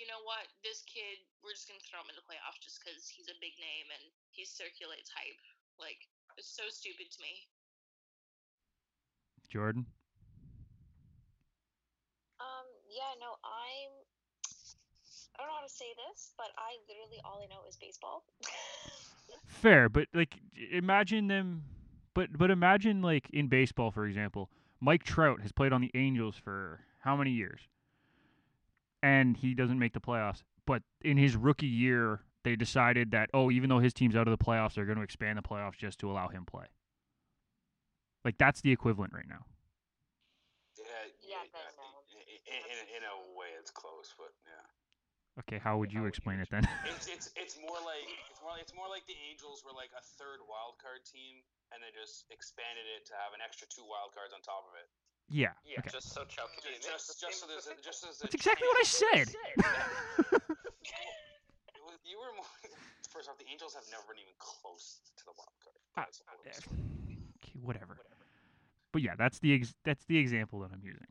you 0.00 0.06
know 0.06 0.20
what, 0.24 0.48
this 0.60 0.84
kid, 0.84 1.20
we're 1.40 1.56
just 1.56 1.68
gonna 1.68 1.82
throw 1.82 2.00
him 2.04 2.12
in 2.12 2.16
the 2.18 2.26
playoffs 2.26 2.60
just 2.60 2.80
because 2.80 3.08
he's 3.08 3.28
a 3.32 3.36
big 3.40 3.56
name 3.56 3.88
and 3.92 4.04
he 4.32 4.44
circulates 4.44 5.08
hype. 5.12 5.40
Like, 5.80 6.00
it's 6.36 6.52
so 6.52 6.68
stupid 6.68 7.08
to 7.12 7.18
me. 7.20 7.48
Jordan? 9.48 9.86
Um, 12.40 12.66
yeah, 12.90 13.16
no, 13.20 13.40
I'm. 13.44 13.92
I 15.34 15.44
don't 15.44 15.48
know 15.48 15.60
how 15.60 15.66
to 15.66 15.72
say 15.72 15.92
this, 16.08 16.32
but 16.36 16.48
I 16.56 16.80
literally 16.88 17.20
all 17.24 17.40
I 17.44 17.46
know 17.46 17.60
is 17.68 17.76
baseball. 17.76 18.24
Fair, 19.46 19.88
but 19.88 20.08
like 20.14 20.36
imagine 20.72 21.28
them 21.28 21.62
but 22.14 22.36
but 22.36 22.50
imagine 22.50 23.02
like 23.02 23.28
in 23.32 23.48
baseball 23.48 23.90
for 23.90 24.06
example, 24.06 24.50
Mike 24.80 25.04
Trout 25.04 25.42
has 25.42 25.52
played 25.52 25.72
on 25.72 25.80
the 25.80 25.90
Angels 25.94 26.36
for 26.36 26.80
how 27.00 27.16
many 27.16 27.30
years? 27.30 27.60
And 29.06 29.36
he 29.36 29.54
doesn't 29.54 29.78
make 29.78 29.92
the 29.94 30.00
playoffs. 30.00 30.42
But 30.66 30.82
in 31.02 31.16
his 31.16 31.36
rookie 31.36 31.70
year, 31.70 32.26
they 32.42 32.56
decided 32.56 33.12
that 33.12 33.30
oh, 33.32 33.50
even 33.50 33.70
though 33.70 33.78
his 33.78 33.94
team's 33.94 34.16
out 34.16 34.26
of 34.26 34.36
the 34.36 34.42
playoffs, 34.42 34.74
they're 34.74 34.84
going 34.84 34.98
to 34.98 35.06
expand 35.06 35.38
the 35.38 35.46
playoffs 35.46 35.78
just 35.78 35.98
to 36.00 36.10
allow 36.10 36.26
him 36.26 36.44
play. 36.44 36.66
Like 38.26 38.34
that's 38.38 38.60
the 38.60 38.72
equivalent 38.74 39.14
right 39.14 39.28
now. 39.30 39.46
Yeah, 40.74 40.84
Yeah, 41.22 41.38
yeah, 41.38 41.54
then 41.54 41.70
no. 41.78 41.86
in, 42.50 42.62
in, 42.66 42.78
in 42.98 43.02
a 43.06 43.16
way, 43.38 43.54
it's 43.62 43.70
close, 43.70 44.10
but 44.18 44.34
yeah. 44.42 44.66
Okay, 45.46 45.62
how 45.62 45.78
would 45.78 45.92
How 45.92 46.02
you 46.02 46.02
would 46.02 46.10
you 46.10 46.10
explain 46.10 46.42
it 46.42 46.50
then? 46.50 46.66
It's 46.90 47.06
it's 47.06 47.30
it's 47.38 47.54
more 47.62 47.78
like 47.86 48.10
it's 48.26 48.42
more 48.42 48.58
it's 48.58 48.74
more 48.74 48.90
like 48.90 49.06
the 49.06 49.18
Angels 49.30 49.62
were 49.62 49.76
like 49.76 49.94
a 49.94 50.02
third 50.18 50.42
wild 50.50 50.82
card 50.82 51.06
team, 51.06 51.46
and 51.70 51.78
they 51.78 51.94
just 51.94 52.26
expanded 52.34 52.90
it 52.98 53.06
to 53.06 53.14
have 53.22 53.30
an 53.36 53.44
extra 53.44 53.70
two 53.70 53.86
wild 53.86 54.10
cards 54.10 54.34
on 54.34 54.42
top 54.42 54.66
of 54.66 54.74
it. 54.74 54.90
Yeah. 55.28 55.52
Yeah, 55.64 55.80
Okay. 55.80 55.90
just 55.92 56.12
so 56.14 56.22
Chow 56.24 56.44
Just 56.62 56.86
just, 56.86 57.20
just 57.20 57.40
so 57.40 57.46
there's 57.46 57.66
a, 57.66 57.74
just 57.82 58.04
as 58.04 58.20
a 58.20 58.22
That's 58.24 58.34
exactly 58.34 58.66
what 58.68 58.78
I 58.78 58.86
said. 58.86 59.28
You 62.06 62.22
were 62.22 62.30
more. 62.38 62.46
First 63.10 63.28
off, 63.28 63.34
the 63.36 63.50
Angels 63.50 63.74
have 63.74 63.82
never 63.90 64.06
been 64.14 64.22
even 64.22 64.38
close 64.38 65.02
to 65.18 65.24
the 65.26 65.34
wild 65.34 65.58
card. 65.58 65.74
Uh, 65.98 66.06
I 66.06 66.38
okay, 66.38 66.62
whatever. 67.60 67.98
But 68.92 69.02
yeah, 69.02 69.18
that's 69.18 69.40
the 69.40 69.52
ex- 69.54 69.74
that's 69.82 70.04
the 70.06 70.16
example 70.16 70.60
that 70.60 70.70
I'm 70.72 70.80
using. 70.86 71.10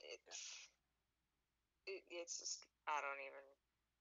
It's 0.00 0.68
it, 1.86 2.02
it's 2.08 2.40
just 2.40 2.64
I 2.88 2.98
don't 3.04 3.20
even 3.20 3.44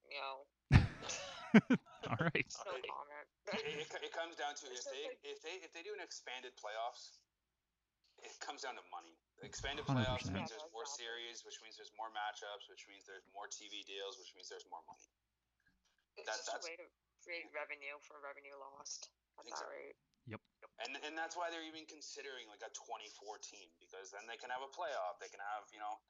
you 0.07 0.19
know 0.23 0.35
All 2.09 2.19
right. 2.23 2.47
no 2.65 2.73
it- 2.79 2.87
comment. 2.87 3.27
it, 3.51 3.83
it, 3.83 3.87
it 4.09 4.13
comes 4.15 4.39
down 4.39 4.55
to 4.55 4.65
if 4.71 4.79
It's 4.79 4.87
just 4.87 4.95
they 4.95 5.05
if 5.27 5.43
they 5.43 5.55
if 5.59 5.71
they 5.75 5.83
do 5.83 5.91
an 5.91 6.01
expanded 6.01 6.55
playoffs, 6.55 7.19
it 8.23 8.33
comes 8.39 8.63
down 8.63 8.75
to 8.79 8.85
money. 8.89 9.13
Expanded 9.43 9.83
100%. 9.85 9.99
playoffs 10.07 10.27
means 10.31 10.49
there's 10.49 10.65
more 10.71 10.87
series, 10.87 11.43
which 11.43 11.59
means 11.61 11.75
there's 11.75 11.91
more 11.99 12.07
matchups, 12.15 12.71
which 12.71 12.87
means 12.87 13.03
there's 13.05 13.27
more 13.35 13.47
TV 13.51 13.83
deals, 13.83 14.15
which 14.17 14.31
means 14.35 14.47
there's 14.47 14.65
more 14.71 14.81
money. 14.87 15.03
It's 16.15 16.27
that- 16.27 16.37
just 16.39 16.47
that's- 16.47 16.63
a 16.65 16.69
way 16.71 16.77
to 16.77 16.87
create 17.23 17.51
revenue 17.51 17.99
for 18.07 18.19
revenue 18.23 18.55
lost. 18.57 19.11
That's 19.35 19.49
not 19.49 19.59
Exactly. 19.67 19.77
right. 19.77 19.95
And 20.79 20.97
and 21.05 21.15
that's 21.17 21.35
why 21.37 21.51
they're 21.51 21.63
even 21.63 21.85
considering 21.85 22.47
like 22.49 22.63
a 22.63 22.69
24 22.71 23.37
team 23.39 23.69
because 23.79 24.09
then 24.11 24.25
they 24.25 24.37
can 24.37 24.49
have 24.49 24.61
a 24.63 24.67
playoff. 24.67 25.19
They 25.19 25.29
can 25.29 25.39
have 25.39 25.69
you 25.71 25.79
know, 25.79 26.01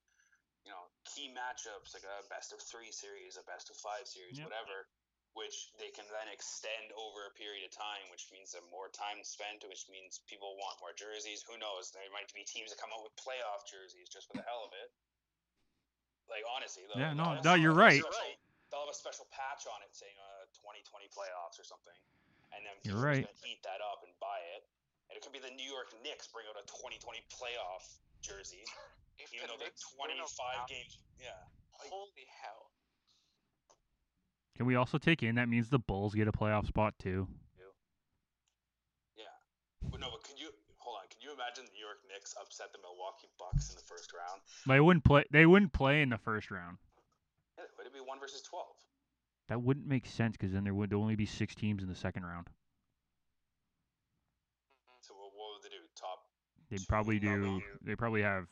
you 0.63 0.71
know, 0.71 0.89
key 1.03 1.27
matchups 1.29 1.93
like 1.93 2.05
a 2.05 2.23
best 2.29 2.53
of 2.53 2.61
three 2.61 2.91
series, 2.91 3.35
a 3.35 3.43
best 3.43 3.69
of 3.69 3.75
five 3.77 4.07
series, 4.07 4.37
Yep. 4.39 4.47
whatever, 4.47 4.87
which 5.33 5.73
they 5.81 5.89
can 5.93 6.05
then 6.13 6.29
extend 6.29 6.93
over 6.93 7.25
a 7.25 7.33
period 7.33 7.65
of 7.65 7.73
time, 7.73 8.05
which 8.13 8.29
means 8.29 8.53
that 8.53 8.61
more 8.69 8.89
time 8.93 9.17
spent, 9.25 9.65
which 9.65 9.89
means 9.89 10.21
people 10.29 10.53
want 10.61 10.77
more 10.77 10.93
jerseys. 10.93 11.41
Who 11.49 11.57
knows? 11.57 11.89
There 11.89 12.05
might 12.13 12.29
be 12.37 12.45
teams 12.45 12.69
that 12.69 12.77
come 12.77 12.93
out 12.93 13.01
with 13.01 13.17
playoff 13.17 13.65
jerseys 13.65 14.09
just 14.13 14.29
for 14.29 14.37
the 14.37 14.45
hell 14.45 14.61
of 14.61 14.73
it. 14.77 14.93
Like 16.29 16.45
honestly, 16.47 16.85
though, 16.87 16.97
Yeah, 17.01 17.11
they'll 17.17 17.25
no, 17.25 17.41
have 17.41 17.45
no, 17.45 17.53
a 17.53 17.61
you're 17.61 17.75
special- 17.75 18.13
right. 18.13 18.37
They'll 18.71 18.85
have 18.89 18.93
a 18.93 18.97
special 18.97 19.29
patch 19.29 19.69
on 19.69 19.81
it 19.85 19.93
saying 19.93 20.17
uh, 20.17 20.49
2020 20.57 21.05
playoffs 21.13 21.61
or 21.61 21.65
something, 21.67 21.93
and 22.57 22.65
then 22.65 22.73
You're 22.81 22.97
people 22.97 23.05
are 23.05 23.13
right. 23.13 23.25
just 23.29 23.37
gonna 23.37 23.53
eat 23.53 23.61
that 23.69 23.81
up 23.85 24.01
and 24.01 24.09
buy 24.17 24.41
it. 24.57 24.65
And 25.09 25.13
it 25.13 25.21
could 25.21 25.35
be 25.35 25.37
the 25.43 25.53
New 25.53 25.67
York 25.69 25.93
Knicks 26.01 26.25
bring 26.33 26.49
out 26.49 26.57
a 26.57 26.65
2020 26.65 27.21
playoff 27.29 27.85
jersey, 28.25 28.65
If 29.21 29.29
even 29.29 29.45
the 29.45 29.53
though 29.53 29.61
they're 29.61 29.69
Knicks 29.69 29.85
win 29.93 30.09
a 30.17 30.25
25 30.25 30.65
games. 30.73 30.97
Yeah, 31.21 31.37
like- 31.77 31.93
Holy 31.93 32.25
hell! 32.41 32.73
Can 34.55 34.65
we 34.65 34.75
also 34.75 34.97
take 34.97 35.23
in 35.23 35.35
that 35.35 35.49
means 35.49 35.69
the 35.69 35.79
Bulls 35.79 36.13
get 36.13 36.27
a 36.27 36.31
playoff 36.31 36.67
spot 36.67 36.93
too? 36.99 37.27
yeah. 39.17 39.25
But 39.89 39.99
no, 39.99 40.07
but 40.11 40.23
could 40.23 40.39
you 40.39 40.49
hold 40.77 40.97
on? 41.01 41.07
Can 41.09 41.21
you 41.21 41.33
imagine 41.33 41.65
the 41.65 41.73
New 41.73 41.83
York 41.85 41.97
Knicks 42.07 42.35
upset 42.39 42.71
the 42.71 42.79
Milwaukee 42.79 43.29
Bucks 43.39 43.69
in 43.71 43.75
the 43.75 43.83
first 43.83 44.13
round? 44.13 44.41
They 44.67 44.79
wouldn't 44.79 45.03
play. 45.03 45.23
They 45.31 45.45
wouldn't 45.45 45.73
play 45.73 46.01
in 46.01 46.09
the 46.09 46.19
first 46.19 46.51
round. 46.51 46.77
Yeah, 47.57 47.65
it 47.65 47.71
would 47.77 47.87
it 47.87 47.93
be 47.93 47.99
one 47.99 48.19
versus 48.19 48.41
12? 48.43 48.67
That 49.49 49.61
wouldn't 49.61 49.87
make 49.87 50.05
sense 50.05 50.37
because 50.37 50.53
then 50.53 50.63
there 50.63 50.73
would 50.73 50.93
only 50.93 51.15
be 51.15 51.25
six 51.25 51.53
teams 51.55 51.83
in 51.83 51.89
the 51.89 51.95
second 51.95 52.23
round. 52.23 52.47
So 55.01 55.13
what, 55.15 55.31
what 55.35 55.57
would 55.57 55.63
they 55.65 55.73
do? 55.75 55.83
Top? 55.99 56.19
They'd 56.69 56.87
probably 56.87 57.19
do. 57.19 57.61
They 57.83 57.95
probably 57.95 58.21
have. 58.21 58.47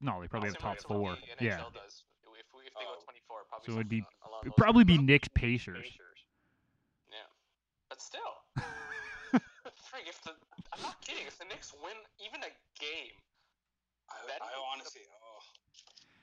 No, 0.00 0.20
they 0.20 0.28
probably 0.28 0.50
have 0.52 0.60
Similar 0.60 0.76
top 0.76 0.86
four. 0.86 1.16
the 1.38 1.44
Yeah, 1.44 1.56
does. 1.72 2.04
If, 2.22 2.52
we, 2.52 2.68
if 2.68 2.72
they 2.76 2.84
go 2.84 3.00
24, 3.00 3.48
probably 3.48 3.64
So 3.64 3.72
it'd 3.80 3.88
be- 3.88 4.04
something 4.04 4.12
along 4.12 4.15
it'd 4.42 4.56
probably 4.56 4.84
be 4.84 4.96
lines. 4.96 5.06
Knicks 5.06 5.28
Pacers. 5.28 5.86
Yeah, 7.10 7.16
but 7.88 8.00
still, 8.00 8.20
Frig, 9.34 10.08
if 10.08 10.20
the 10.22 10.32
I'm 10.74 10.82
not 10.82 11.00
kidding. 11.00 11.24
If 11.26 11.38
the 11.38 11.44
Knicks 11.46 11.72
win 11.82 11.94
even 12.24 12.40
a 12.42 12.52
game, 12.80 13.14
I, 14.10 14.14
That 14.28 14.42
I 14.42 14.46
is- 14.48 14.60
honestly, 14.74 15.02
oh, 15.10 15.40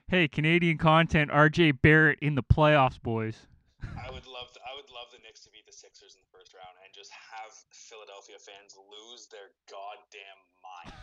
Hey, 0.08 0.28
Canadian 0.28 0.78
content. 0.78 1.32
R.J. 1.32 1.72
Barrett 1.82 2.20
in 2.22 2.36
the 2.36 2.44
playoffs, 2.44 3.02
boys. 3.02 3.36
I 3.82 4.12
would 4.12 4.28
love, 4.28 4.52
to, 4.54 4.60
I 4.62 4.76
would 4.76 4.90
love 4.94 5.10
the 5.12 5.18
Knicks 5.26 5.42
to 5.46 5.50
beat 5.50 5.66
the 5.66 5.74
Sixers 5.74 6.14
in 6.16 6.22
the 6.22 6.30
first 6.38 6.54
round 6.54 6.78
and 6.86 6.94
just 6.94 7.10
have 7.12 7.52
Philadelphia 7.72 8.36
fans 8.38 8.78
lose 8.78 9.26
their 9.28 9.50
goddamn 9.66 10.40
mind. 10.62 10.94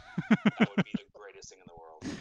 that 0.61 0.69
would 0.77 0.85
be 0.85 0.93
the 0.95 1.09
greatest 1.19 1.49
thing 1.51 1.59
in 1.59 1.67
the 1.67 1.77
world. 1.79 2.05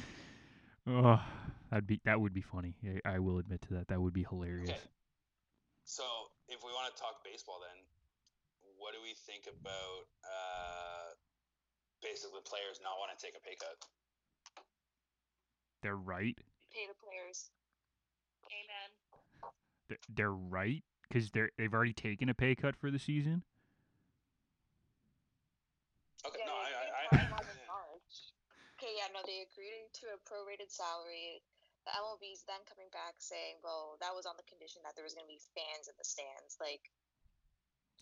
Oh, 0.92 1.22
that'd 1.70 1.88
be 1.88 2.02
that 2.06 2.20
would 2.20 2.34
be 2.34 2.42
funny. 2.42 2.76
I, 3.06 3.16
I 3.16 3.20
will 3.20 3.40
admit 3.40 3.62
to 3.64 3.74
that. 3.76 3.88
That 3.88 4.02
would 4.02 4.14
be 4.14 4.26
hilarious. 4.30 4.70
Okay. 4.70 4.80
So, 5.86 6.04
if 6.48 6.62
we 6.62 6.70
want 6.70 6.94
to 6.94 7.02
talk 7.02 7.26
baseball, 7.26 7.58
then 7.66 7.82
what 8.78 8.94
do 8.94 9.02
we 9.02 9.18
think 9.26 9.50
about 9.50 10.06
uh, 10.22 11.18
basically 12.02 12.46
players 12.46 12.78
not 12.84 13.02
wanting 13.02 13.18
to 13.18 13.24
take 13.26 13.34
a 13.34 13.42
pay 13.42 13.58
cut? 13.58 13.74
They're 15.82 15.98
right. 15.98 16.38
Pay 16.70 16.86
the 16.86 16.98
players. 17.02 17.50
Amen. 18.54 18.90
They're, 19.90 20.06
they're 20.14 20.38
right 20.38 20.84
because 21.08 21.32
they're 21.32 21.50
they've 21.58 21.74
already 21.74 21.94
taken 21.94 22.30
a 22.30 22.34
pay 22.34 22.54
cut 22.56 22.76
for 22.76 22.92
the 22.92 23.00
season. 23.00 23.44
Okay, 26.26 26.46
Yeah, 26.46 26.52
no, 26.52 26.56
they 26.62 26.76
I, 26.76 26.86
I, 26.86 27.02
I, 27.02 27.18
for 27.18 27.30
more 27.34 27.46
than 27.50 27.60
March. 27.66 28.14
Okay, 28.78 28.94
yeah, 28.94 29.10
no, 29.10 29.26
they 29.26 29.42
agreed 29.48 29.90
to 30.04 30.14
a 30.14 30.20
prorated 30.22 30.70
salary. 30.70 31.42
The 31.88 31.96
MLB's 31.96 32.44
then 32.46 32.62
coming 32.68 32.92
back 32.92 33.18
saying, 33.18 33.64
well, 33.64 33.98
that 34.04 34.14
was 34.14 34.28
on 34.28 34.36
the 34.36 34.46
condition 34.46 34.84
that 34.84 34.94
there 34.94 35.08
was 35.08 35.16
going 35.16 35.26
to 35.26 35.32
be 35.32 35.42
fans 35.56 35.88
in 35.88 35.96
the 35.96 36.06
stands. 36.06 36.60
Like, 36.60 36.84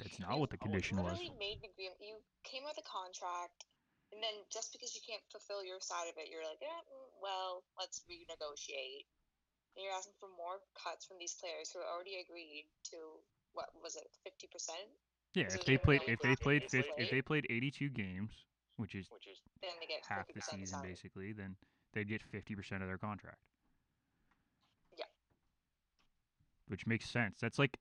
That's 0.01 0.17
not 0.17 0.41
what 0.41 0.49
the 0.49 0.59
condition 0.59 0.99
was. 0.99 1.17
made 1.37 1.61
an 1.61 1.71
agreement. 1.71 2.01
You 2.01 2.19
came 2.43 2.65
with 2.65 2.75
a 2.81 2.85
contract, 2.85 3.69
and 4.11 4.19
then 4.19 4.33
just 4.49 4.73
because 4.73 4.97
you 4.97 5.03
can't 5.05 5.23
fulfill 5.29 5.61
your 5.63 5.79
side 5.79 6.09
of 6.09 6.17
it, 6.17 6.27
you're 6.27 6.43
like, 6.43 6.59
eh, 6.59 6.81
well, 7.21 7.63
let's 7.77 8.01
renegotiate. 8.09 9.07
And 9.77 9.85
you're 9.85 9.93
asking 9.93 10.17
for 10.17 10.33
more 10.33 10.57
cuts 10.73 11.05
from 11.05 11.21
these 11.21 11.37
players 11.37 11.69
who 11.69 11.85
already 11.85 12.17
agreed 12.17 12.65
to 12.91 13.21
what 13.53 13.69
was 13.77 13.95
it, 13.95 14.09
fifty 14.25 14.49
percent? 14.49 14.89
Yeah, 15.33 15.49
So 15.49 15.59
if 15.59 15.65
they 15.65 15.77
played 15.77 16.01
if 16.07 16.19
they 16.21 16.35
played 16.35 16.63
it. 16.63 16.73
if 16.73 17.11
they 17.11 17.21
played 17.21 17.45
82 17.49 17.89
games, 17.89 18.31
which 18.77 18.95
is 18.95 19.05
which 19.11 19.27
is 19.27 19.37
Then 19.61 19.71
they 19.79 19.85
get 19.85 20.01
half 20.07 20.25
the 20.33 20.41
season 20.41 20.81
basically, 20.81 21.33
then 21.33 21.55
they'd 21.93 22.07
get 22.07 22.21
50% 22.31 22.81
of 22.81 22.87
their 22.87 22.97
contract. 22.97 23.37
Yeah. 24.97 25.05
Which 26.67 26.85
makes 26.87 27.09
sense. 27.09 27.39
That's 27.41 27.59
like 27.59 27.77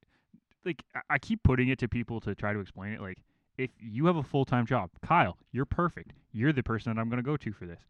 like 0.64 0.82
I- 1.11 1.18
keep 1.18 1.43
putting 1.43 1.68
it 1.68 1.78
to 1.80 1.89
people 1.89 2.20
to 2.22 2.34
try 2.34 2.53
to 2.53 2.61
explain 2.61 2.93
it 2.93 3.01
like 3.01 3.22
if 3.59 3.70
you 3.80 4.05
have 4.07 4.16
a 4.16 4.22
full-time 4.22 4.66
job, 4.66 4.91
Kyle, 5.03 5.39
you're 5.51 5.64
perfect. 5.64 6.12
You're 6.32 6.53
the 6.53 6.62
person 6.62 6.95
that 6.95 7.01
I'm 7.01 7.09
going 7.09 7.22
to 7.22 7.26
go 7.26 7.39
to 7.39 7.53
for 7.53 7.64
this. 7.64 7.80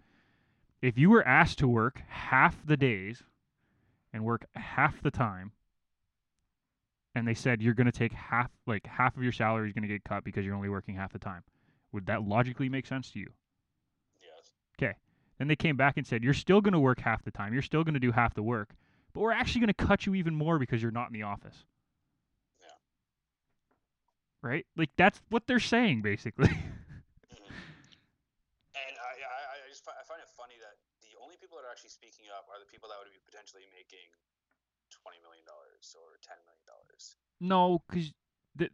If 0.80 0.97
you 0.97 1.11
were 1.11 1.26
asked 1.26 1.59
to 1.59 1.66
work 1.66 2.03
half 2.07 2.64
the 2.64 2.76
days 2.76 3.24
and 4.12 4.24
work 4.24 4.47
half 4.55 5.03
the 5.03 5.11
time 5.11 5.51
and 7.16 7.26
they 7.26 7.34
said 7.34 7.62
you're 7.62 7.74
going 7.74 7.86
to 7.86 7.92
take 7.92 8.12
half 8.12 8.51
like 8.66 8.86
half 8.86 9.16
of 9.16 9.22
your 9.22 9.32
salary 9.32 9.66
is 9.68 9.72
going 9.72 9.82
to 9.82 9.88
get 9.88 10.05
cut 10.05 10.22
because 10.22 10.44
you're 10.44 10.55
only 10.55 10.68
working 10.68 10.94
half 10.94 11.12
the 11.12 11.18
time. 11.18 11.42
Would 11.92 12.07
that 12.07 12.22
logically 12.22 12.68
make 12.68 12.86
sense 12.86 13.11
to 13.12 13.18
you? 13.18 13.28
yes. 14.20 14.51
Okay. 14.78 14.94
Then 15.38 15.49
they 15.49 15.57
came 15.57 15.76
back 15.76 15.97
and 15.97 16.07
said, 16.07 16.22
You're 16.22 16.34
still 16.34 16.61
going 16.61 16.72
to 16.72 16.78
work 16.78 17.01
half 17.01 17.24
the 17.24 17.30
time. 17.30 17.53
You're 17.53 17.62
still 17.62 17.84
going 17.84 17.94
to 17.94 18.01
do 18.01 18.12
half 18.12 18.34
the 18.34 18.42
work, 18.42 18.74
but 19.17 19.23
we're 19.23 19.33
actually 19.33 19.64
going 19.64 19.73
to 19.73 19.81
cut 19.89 20.05
you 20.05 20.12
even 20.14 20.37
more 20.37 20.59
because 20.61 20.83
you're 20.83 20.93
not 20.93 21.09
in 21.09 21.14
the 21.17 21.23
office. 21.25 21.64
Yeah. 22.61 22.69
Right? 24.45 24.67
Like, 24.77 24.91
that's 25.01 25.23
what 25.31 25.47
they're 25.49 25.59
saying, 25.59 26.03
basically. 26.03 26.53
Mhm. 27.33 27.49
And 28.77 28.95
I, 29.01 29.12
I, 29.25 29.41
I 29.64 29.69
just 29.73 29.85
fi- 29.85 29.97
I 29.99 30.05
find 30.05 30.21
it 30.21 30.29
funny 30.37 30.55
that 30.61 30.77
the 31.01 31.17
only 31.25 31.37
people 31.41 31.57
that 31.57 31.64
are 31.64 31.73
actually 31.73 31.91
speaking 31.97 32.27
up 32.37 32.45
are 32.53 32.61
the 32.61 32.69
people 32.69 32.89
that 32.93 32.97
would 33.01 33.09
be 33.11 33.19
potentially 33.25 33.64
making 33.73 34.05
twenty 34.93 35.17
million 35.25 35.43
dollars 35.49 35.97
or 35.97 36.21
ten 36.23 36.37
million 36.45 36.62
dollars. 36.69 37.17
no, 37.41 37.81
because. 37.89 38.12
the 38.55 38.69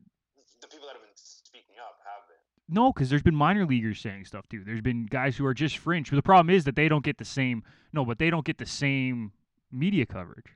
The 0.60 0.66
people 0.68 0.86
that 0.90 0.98
have 0.98 1.06
been 1.06 1.14
speaking 1.14 1.76
up 1.78 2.02
have 2.04 2.26
been. 2.28 2.42
No, 2.68 2.92
because 2.92 3.08
there's 3.10 3.22
been 3.22 3.34
minor 3.38 3.64
leaguers 3.64 4.00
saying 4.00 4.26
stuff 4.26 4.44
too. 4.50 4.64
There's 4.66 4.82
been 4.82 5.06
guys 5.06 5.36
who 5.38 5.46
are 5.46 5.54
just 5.54 5.78
fringe. 5.78 6.10
But 6.10 6.16
the 6.16 6.22
problem 6.26 6.50
is 6.50 6.64
that 6.64 6.74
they 6.76 6.88
don't 6.90 7.04
get 7.04 7.18
the 7.18 7.24
same. 7.24 7.62
No, 7.92 8.04
but 8.04 8.18
they 8.18 8.28
don't 8.30 8.44
get 8.44 8.58
the 8.58 8.66
same 8.66 9.32
media 9.72 10.04
coverage. 10.04 10.52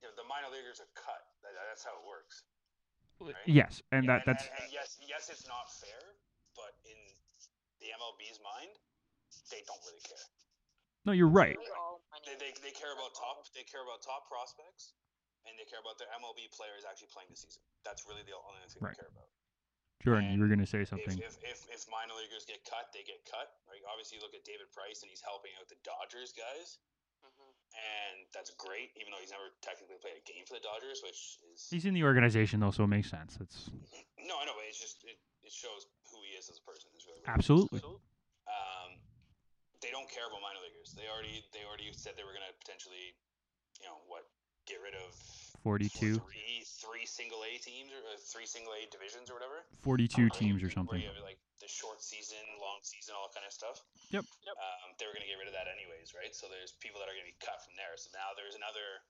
You 0.00 0.08
know, 0.08 0.14
the 0.16 0.26
minor 0.30 0.48
leaguers 0.54 0.78
are 0.78 0.88
cut. 0.94 1.22
That, 1.42 1.52
that's 1.68 1.82
how 1.82 1.98
it 1.98 2.06
works. 2.06 2.46
Right. 3.22 3.34
Yes, 3.46 3.78
and 3.94 4.02
Yeah, 4.02 4.18
that 4.18 4.26
that's 4.26 4.50
and, 4.50 4.66
and 4.66 4.70
yes, 4.74 4.98
yes, 5.06 5.30
it's 5.30 5.46
not 5.46 5.70
fair, 5.70 6.18
but 6.58 6.74
in 6.82 6.98
the 7.78 7.94
MLB's 7.94 8.42
mind, 8.42 8.74
they 9.46 9.62
don't 9.62 9.78
really 9.86 10.02
care. 10.02 10.26
no. 11.06 11.14
You're 11.14 11.30
right. 11.30 11.54
Literally 11.54 11.70
all 11.78 12.02
minor 12.10 12.34
money. 12.34 12.34
They, 12.34 12.50
they, 12.50 12.70
they 12.70 12.74
care 12.74 12.90
about 12.90 13.14
top 13.14 13.46
they 13.54 13.62
care 13.62 13.86
about 13.86 14.02
top 14.02 14.26
prospects, 14.26 14.98
and 15.46 15.54
they 15.54 15.66
care 15.70 15.78
about 15.78 16.02
their 16.02 16.10
MLB 16.18 16.50
players 16.50 16.82
actually 16.82 17.14
playing 17.14 17.30
the 17.30 17.38
season. 17.38 17.62
That's 17.86 18.02
really 18.10 18.26
the 18.26 18.34
only 18.34 18.58
thing 18.66 18.82
Right. 18.82 18.90
they 18.98 19.06
care 19.06 19.12
about. 19.14 19.30
Jordan, 20.02 20.34
you 20.34 20.42
were 20.42 20.50
gonna 20.50 20.66
say 20.66 20.82
something. 20.82 21.14
if, 21.14 21.38
if, 21.46 21.62
if 21.70 21.86
minor 21.86 22.18
leaguers 22.18 22.42
get 22.42 22.58
cut, 22.66 22.90
they 22.90 23.06
get 23.06 23.22
cut. 23.22 23.54
Right? 23.70 23.78
Obviously, 23.86 24.18
you 24.18 24.22
look 24.26 24.34
at 24.34 24.42
David 24.42 24.66
Price, 24.74 25.06
and 25.06 25.10
he's 25.14 25.22
helping 25.22 25.54
out 25.62 25.70
the 25.70 25.78
Dodgers 25.86 26.34
guys, 26.34 26.82
hmm 27.22 27.52
and 27.72 28.28
that's 28.36 28.52
great. 28.60 28.92
Even 29.00 29.12
though 29.16 29.22
he's 29.22 29.32
never 29.32 29.48
technically 29.64 29.96
played 30.00 30.20
a 30.20 30.24
game 30.28 30.44
for 30.44 30.56
the 30.56 30.64
Dodgers, 30.64 31.00
which 31.00 31.40
is 31.52 31.68
He's 31.72 31.88
in 31.88 31.96
the 31.96 32.04
organization 32.04 32.60
though, 32.60 32.72
so 32.72 32.84
it 32.84 32.92
makes 32.92 33.08
sense. 33.08 33.38
It's 33.40 33.72
no, 34.20 34.38
I 34.38 34.44
know, 34.44 34.56
but 34.56 34.68
it's 34.68 34.80
just 34.80 35.00
it, 35.08 35.16
it 35.42 35.52
shows 35.52 35.88
who 36.12 36.20
he 36.24 36.36
is 36.36 36.48
as 36.52 36.60
a 36.60 36.64
person. 36.68 36.92
Really 37.08 37.24
absolutely. 37.26 37.80
um, 37.82 39.00
they 39.80 39.90
don't 39.90 40.08
care 40.12 40.28
about 40.28 40.44
minor 40.44 40.60
leaguers. 40.62 40.94
They 40.94 41.08
already 41.08 41.42
they 41.56 41.64
already 41.64 41.90
said 41.96 42.14
they 42.14 42.26
were 42.26 42.36
gonna 42.36 42.52
potentially, 42.60 43.16
you 43.80 43.88
know, 43.88 43.98
what 44.06 44.28
get 44.68 44.78
rid 44.84 44.94
of 44.94 45.10
42, 45.64 46.22
three 46.22 46.62
three 46.62 47.06
single 47.06 47.42
A 47.42 47.58
teams 47.58 47.90
or 47.90 48.00
uh, 48.04 48.20
three 48.20 48.46
single 48.46 48.72
A 48.76 48.86
divisions 48.92 49.32
or 49.32 49.34
whatever. 49.34 49.64
42 49.82 50.30
teams 50.30 50.62
or 50.62 50.70
something. 50.70 51.02
like 51.24 51.40
the 51.62 51.70
short 51.70 52.02
season, 52.02 52.42
long 52.58 52.82
season, 52.82 53.14
all 53.14 53.30
that 53.30 53.34
kind 53.38 53.46
of 53.46 53.54
stuff. 53.54 53.80
Yep. 54.10 54.26
Yep. 54.26 54.56
Um, 54.58 54.92
they 54.98 55.06
were 55.06 55.14
gonna 55.14 55.30
get 55.30 55.38
rid 55.38 55.46
of 55.46 55.54
that 55.54 55.70
anyways, 55.70 56.10
right? 56.12 56.34
So 56.34 56.50
there's 56.50 56.74
people 56.82 56.98
that 56.98 57.06
are 57.06 57.14
gonna 57.14 57.30
be 57.30 57.38
cut 57.38 57.62
from 57.62 57.78
there. 57.78 57.94
So 57.94 58.10
now 58.12 58.34
there's 58.34 58.58
another, 58.58 59.00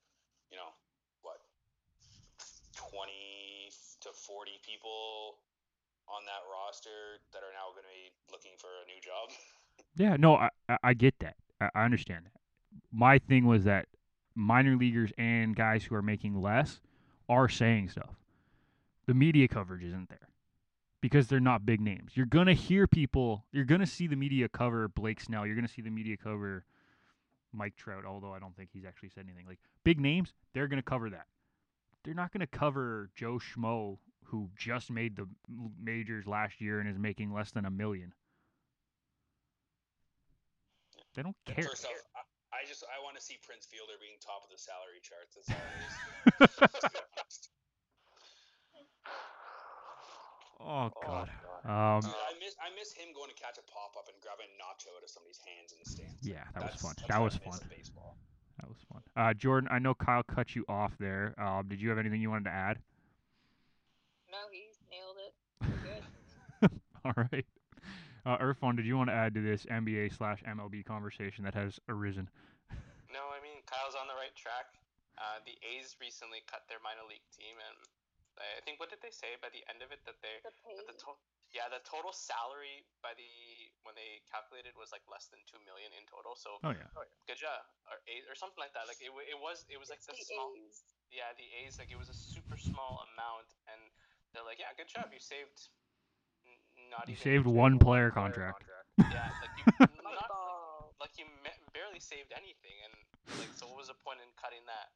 you 0.53 0.61
know, 0.61 0.71
what, 1.25 1.41
twenty 2.77 3.73
to 4.05 4.13
forty 4.13 4.61
people 4.61 5.41
on 6.07 6.29
that 6.29 6.45
roster 6.47 7.25
that 7.33 7.41
are 7.41 7.55
now 7.57 7.73
gonna 7.73 7.89
be 7.89 8.13
looking 8.29 8.53
for 8.61 8.69
a 8.69 8.85
new 8.87 9.01
job. 9.01 9.33
Yeah, 9.97 10.17
no, 10.17 10.37
I 10.37 10.49
I- 10.69 10.79
I 10.83 10.95
get 10.95 11.19
that. 11.21 11.37
I, 11.61 11.69
I 11.75 11.85
understand 11.85 12.25
that. 12.25 12.41
My 12.93 13.19
thing 13.19 13.45
was 13.47 13.65
that 13.65 13.89
minor 14.35 14.77
leaguers 14.77 15.13
and 15.19 15.55
guys 15.55 15.85
who 15.85 15.95
are 15.95 16.03
making 16.03 16.41
less 16.41 16.81
are 17.29 17.49
saying 17.49 17.91
stuff. 17.91 18.15
The 19.07 19.13
media 19.15 19.49
coverage 19.49 19.83
isn't 19.85 20.09
there 20.09 20.29
because 21.03 21.27
they're 21.27 21.41
not 21.41 21.67
big 21.67 21.81
names. 21.81 22.13
You're 22.15 22.27
gonna 22.27 22.55
hear 22.55 22.87
people. 22.87 23.45
You're 23.53 23.65
gonna 23.65 23.87
see 23.87 24.07
the 24.07 24.17
media 24.17 24.49
cover 24.49 24.89
Blake 24.89 25.21
Snell. 25.21 25.45
You're 25.45 25.57
gonna 25.57 25.69
see 25.69 25.83
the 25.83 25.91
media 25.91 26.17
cover 26.17 26.65
Mike 27.53 27.77
Trout. 27.77 28.05
Although 28.07 28.33
I 28.33 28.39
don't 28.39 28.57
think 28.57 28.71
he's 28.73 28.87
actually 28.87 29.11
said 29.11 29.25
anything. 29.25 29.45
Like 29.47 29.59
big 29.85 30.01
names, 30.01 30.33
they're 30.55 30.69
gonna 30.69 30.81
cover 30.81 31.11
that. 31.11 31.27
They're 32.05 32.15
not 32.15 32.33
gonna 32.33 32.47
cover 32.47 33.11
Joe 33.15 33.39
Schmo 33.39 33.99
who 34.27 34.49
just 34.57 34.91
made 34.91 35.17
the 35.17 35.29
majors 35.83 36.27
last 36.27 36.61
year 36.61 36.81
and 36.81 36.89
is 36.89 36.99
making 36.99 37.35
less 37.35 37.51
than 37.51 37.67
a 37.67 37.71
million. 37.71 38.15
They 41.15 41.23
don't 41.23 41.37
care. 41.45 41.65
First 41.65 41.85
off, 41.85 41.91
I, 42.17 42.63
I 42.63 42.67
just 42.67 42.85
I 42.85 43.03
want 43.03 43.17
to 43.17 43.23
see 43.23 43.39
Prince 43.45 43.67
Fielder 43.67 43.99
being 44.01 44.17
top 44.25 44.45
of 44.45 44.51
the 44.51 44.57
salary 44.57 45.03
charts. 45.03 45.37
That's 45.37 45.51
all 45.51 46.49
it 46.49 46.51
is. 46.51 46.59
to 46.61 46.89
be 46.89 46.99
honest. 47.19 47.51
Oh 50.63 50.91
God. 51.05 51.29
God. 51.29 51.99
Um. 51.99 52.01
Dude, 52.01 52.11
I 52.11 52.35
miss 52.39 52.55
I 52.59 52.75
miss 52.79 52.93
him 52.93 53.15
going 53.15 53.31
to 53.31 53.39
catch 53.39 53.59
a 53.59 53.67
pop 53.71 53.95
up 53.99 54.09
and 54.09 54.17
grabbing 54.23 54.51
a 54.51 54.59
nacho 54.59 54.91
out 54.97 55.03
of 55.03 55.11
somebody's 55.11 55.41
hands 55.47 55.73
in 55.73 55.79
the 55.83 55.89
stands. 55.89 56.19
Yeah, 56.23 56.45
that 56.55 56.73
was 56.73 56.81
fun. 56.81 56.95
That 57.09 57.21
was 57.21 57.37
fun. 57.37 57.59
Baseball. 57.71 58.17
That 58.61 58.69
was 58.69 58.79
fun. 58.91 59.03
Uh, 59.17 59.35
Jordan, 59.35 59.69
I 59.73 59.79
know 59.79 59.95
Kyle 59.95 60.23
cut 60.23 60.55
you 60.55 60.65
off 60.69 60.93
there. 60.99 61.35
Um, 61.39 61.69
did 61.69 61.81
you 61.81 61.89
have 61.89 61.99
anything 61.99 62.21
you 62.21 62.31
wanted 62.31 62.45
to 62.45 62.55
add? 62.55 62.79
No, 64.31 64.39
he 64.51 64.71
nailed 64.91 65.19
it. 65.21 65.35
Good. 65.83 66.71
All 67.05 67.15
right. 67.17 67.47
Uh, 68.25 68.39
Irfan, 68.39 68.77
did 68.77 68.87
you 68.87 68.97
want 68.97 69.11
to 69.11 69.15
add 69.15 69.35
to 69.35 69.43
this 69.43 69.67
NBA 69.67 70.17
slash 70.17 70.43
MLB 70.47 70.87
conversation 70.87 71.43
that 71.45 71.55
has 71.55 71.81
arisen? 71.89 72.31
No, 73.11 73.29
I 73.35 73.43
mean 73.43 73.61
Kyle's 73.67 73.99
on 73.99 74.07
the 74.07 74.15
right 74.15 74.35
track. 74.39 74.79
Uh, 75.19 75.43
the 75.45 75.59
A's 75.61 75.99
recently 76.01 76.41
cut 76.49 76.65
their 76.71 76.81
minor 76.81 77.05
league 77.05 77.27
team, 77.35 77.59
and 77.59 77.77
I 78.41 78.61
think 78.65 78.81
what 78.81 78.89
did 78.89 79.01
they 79.05 79.13
say 79.13 79.37
by 79.41 79.53
the 79.53 79.61
end 79.69 79.85
of 79.85 79.93
it 79.93 80.01
that 80.09 80.17
they 80.25 80.41
The 80.43 80.53
pay. 80.65 80.77
that 80.77 80.87
the 80.89 80.97
to- 81.05 81.21
yeah 81.53 81.69
the 81.69 81.85
total 81.85 82.13
salary 82.17 82.89
by 83.05 83.13
the 83.13 83.29
when 83.85 83.93
they 83.93 84.25
calculated 84.33 84.73
was 84.79 84.89
like 84.89 85.05
less 85.11 85.29
than 85.29 85.45
two 85.45 85.61
million 85.69 85.93
in 85.93 86.05
total. 86.09 86.33
So 86.37 86.57
Oh 86.65 86.73
yeah. 86.73 86.89
Oh, 86.97 87.05
good 87.29 87.37
job 87.37 87.61
or 87.93 88.01
eight 88.09 88.25
or 88.29 88.35
something 88.35 88.59
like 88.61 88.73
that. 88.73 88.89
Like 88.89 89.01
it, 89.05 89.13
it 89.29 89.37
was 89.37 89.65
it 89.69 89.77
was 89.77 89.93
like 89.93 90.01
It's 90.01 90.09
the 90.09 90.17
the 90.17 90.25
small 90.33 90.57
A's. 90.57 90.81
yeah 91.13 91.31
the 91.37 91.45
A's 91.65 91.77
like 91.77 91.93
it 91.93 92.01
was 92.01 92.09
a 92.09 92.17
super 92.17 92.57
small 92.57 93.05
amount, 93.13 93.53
and 93.69 93.81
they're 94.33 94.47
like 94.47 94.57
yeah 94.59 94.73
good 94.77 94.89
job 94.89 95.13
you 95.13 95.21
saved. 95.21 95.69
Not 96.91 97.09
You 97.09 97.15
even 97.15 97.25
saved 97.25 97.47
one 97.47 97.79
player 97.79 98.11
contract. 98.11 98.65
Yeah, 98.99 99.29
like 99.41 99.53
you 99.57 99.65
not 100.03 100.29
Moneyball. 100.29 100.93
like 101.01 101.15
you 101.17 101.25
barely 101.73 102.01
saved 102.01 102.33
anything, 102.33 102.77
and 102.85 102.95
like 103.41 103.53
so 103.57 103.69
what 103.69 103.77
was 103.81 103.89
the 103.89 103.97
point 104.05 104.21
in 104.25 104.29
cutting 104.41 104.65
that? 104.69 104.93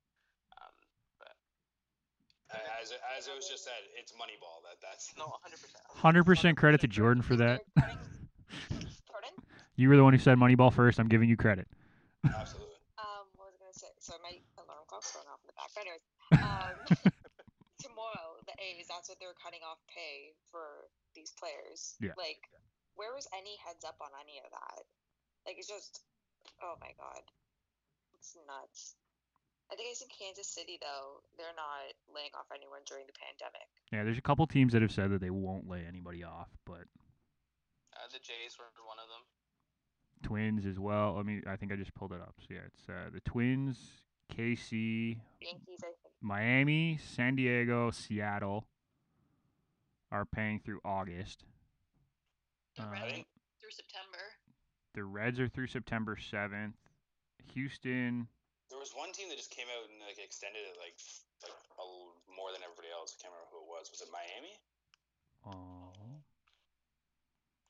But 2.49 2.63
As 2.83 2.93
as 3.19 3.27
it 3.27 3.35
was 3.35 3.49
just 3.49 3.65
said, 3.65 3.83
it's 3.99 4.13
Moneyball. 4.13 4.63
That 4.63 4.79
that's 4.81 5.11
no, 5.19 5.35
hundred 5.43 5.59
percent. 5.61 5.83
Hundred 5.89 6.25
percent 6.25 6.57
credit 6.57 6.81
to 6.83 6.89
Jordan 6.89 7.23
for 7.23 7.35
that. 7.37 7.63
They're 7.75 7.83
cutting- 7.89 7.99
Pardon? 9.11 9.35
You 9.75 9.89
were 9.91 9.97
the 9.97 10.05
one 10.05 10.13
who 10.15 10.19
said 10.23 10.39
Moneyball 10.39 10.73
first. 10.73 10.99
I'm 11.01 11.09
giving 11.09 11.29
you 11.29 11.37
credit. 11.37 11.67
absolutely. 12.25 12.79
Um, 13.03 13.27
what 13.35 13.51
was 13.51 13.59
I 13.59 13.67
gonna 13.67 13.75
say? 13.75 13.91
Sorry, 13.99 14.21
my 14.23 14.35
alarm 14.63 14.87
clock's 14.87 15.11
going 15.11 15.27
off 15.27 15.43
in 15.43 15.51
the 15.51 15.57
back. 15.59 15.71
But 15.75 15.83
anyways, 15.83 16.05
um, 16.39 16.77
tomorrow 17.83 18.39
the 18.47 18.55
A's. 18.63 18.87
That's 18.87 19.11
what 19.11 19.19
they're 19.19 19.35
cutting 19.43 19.61
off 19.67 19.83
pay 19.91 20.33
for 20.55 20.87
these 21.19 21.35
players. 21.35 21.99
Yeah. 21.99 22.15
Like, 22.15 22.47
where 22.95 23.11
was 23.13 23.27
any 23.35 23.59
heads 23.67 23.83
up 23.85 23.99
on 24.01 24.15
any 24.23 24.39
of 24.39 24.49
that? 24.55 24.87
Like, 25.45 25.59
it's 25.59 25.69
just, 25.69 26.01
oh 26.63 26.79
my 26.81 26.95
god, 26.97 27.23
it's 28.15 28.39
nuts. 28.47 28.95
I 29.71 29.75
think 29.75 29.91
it's 29.91 30.01
in 30.03 30.09
Kansas 30.09 30.47
City 30.47 30.79
though. 30.81 31.21
They're 31.37 31.57
not 31.57 31.91
laying 32.15 32.31
off 32.39 32.47
anyone 32.55 32.81
during 32.87 33.05
the 33.07 33.13
pandemic. 33.19 33.67
Yeah, 33.93 34.05
there's 34.05 34.19
a 34.19 34.23
couple 34.23 34.47
teams 34.47 34.73
that 34.73 34.83
have 34.83 34.93
said 34.93 35.11
that 35.11 35.21
they 35.21 35.31
won't 35.31 35.69
lay 35.69 35.85
anybody 35.87 36.23
off, 36.25 36.49
but 36.65 36.87
Uh, 37.93 38.07
the 38.13 38.19
Jays 38.21 38.57
were 38.59 38.67
one 38.87 38.99
of 39.03 39.09
them. 39.09 39.25
Twins 40.23 40.67
as 40.67 40.79
well. 40.79 41.19
I 41.19 41.23
mean, 41.23 41.43
I 41.47 41.57
think 41.57 41.73
I 41.73 41.77
just 41.77 41.95
pulled 41.95 42.13
it 42.13 42.21
up. 42.21 42.35
So 42.41 42.55
yeah, 42.55 42.61
it's 42.67 42.89
uh, 42.89 43.11
the 43.13 43.21
Twins, 43.21 43.79
KC, 44.33 45.19
Yankees, 45.41 45.81
I 45.83 45.87
think. 45.89 46.15
Miami, 46.21 46.99
San 46.99 47.37
Diego, 47.37 47.91
Seattle 47.91 48.67
are 50.13 50.25
paying 50.25 50.61
through 50.61 50.81
August. 50.85 51.45
The 52.77 52.83
Uh, 52.85 52.91
Reds 52.91 53.25
through 53.61 53.71
September. 53.71 54.19
the 54.95 55.05
Reds 55.05 55.41
are 55.41 55.49
through 55.49 55.67
September 55.69 56.17
7th. 56.17 56.75
Houston, 57.55 58.29
There 58.29 58.36
was 58.87 58.95
one 58.95 59.11
team 59.11 59.29
that 59.29 59.37
just 59.37 59.51
came 59.51 59.67
out 59.75 59.91
and 59.91 59.99
like 60.07 60.23
extended 60.23 60.63
it 60.63 60.79
like 60.79 60.95
like 61.43 61.51
a 61.51 61.83
l- 61.83 62.15
more 62.31 62.55
than 62.55 62.63
everybody 62.63 62.87
else. 62.95 63.19
I 63.19 63.23
can't 63.23 63.35
remember 63.35 63.51
who 63.51 63.67
it 63.67 63.71
was. 63.75 63.91
Was 63.91 64.01
it 64.01 64.11
Miami? 64.15 64.55
oh. 65.47 65.91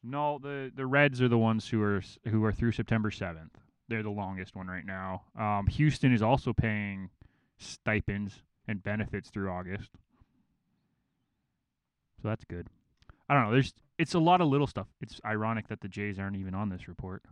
No, 0.05 0.39
the 0.39 0.71
the 0.75 0.87
Reds 0.87 1.21
are 1.23 1.29
the 1.29 1.39
ones 1.39 1.69
who 1.69 1.83
are 1.83 2.03
who 2.29 2.45
are 2.45 2.53
through 2.53 2.73
September 2.73 3.11
7th. 3.11 3.57
They're 3.89 4.03
the 4.05 4.11
longest 4.11 4.55
one 4.55 4.67
right 4.69 4.85
now. 4.85 5.23
Um, 5.39 5.67
Houston 5.69 6.13
is 6.13 6.23
also 6.23 6.53
paying 6.53 7.11
stipends 7.59 8.43
and 8.69 8.83
benefits 8.83 9.31
through 9.31 9.51
August. 9.51 9.91
So 12.23 12.29
that's 12.29 12.45
good. 12.45 12.69
I 13.29 13.35
don't 13.35 13.45
know. 13.45 13.53
There's 13.53 13.73
it's 13.99 14.15
a 14.15 14.19
lot 14.19 14.41
of 14.41 14.49
little 14.49 14.67
stuff. 14.67 14.87
It's 15.01 15.21
ironic 15.25 15.69
that 15.69 15.81
the 15.81 15.89
Jays 15.89 16.19
aren't 16.19 16.37
even 16.37 16.55
on 16.55 16.69
this 16.69 16.87
report. 16.87 17.23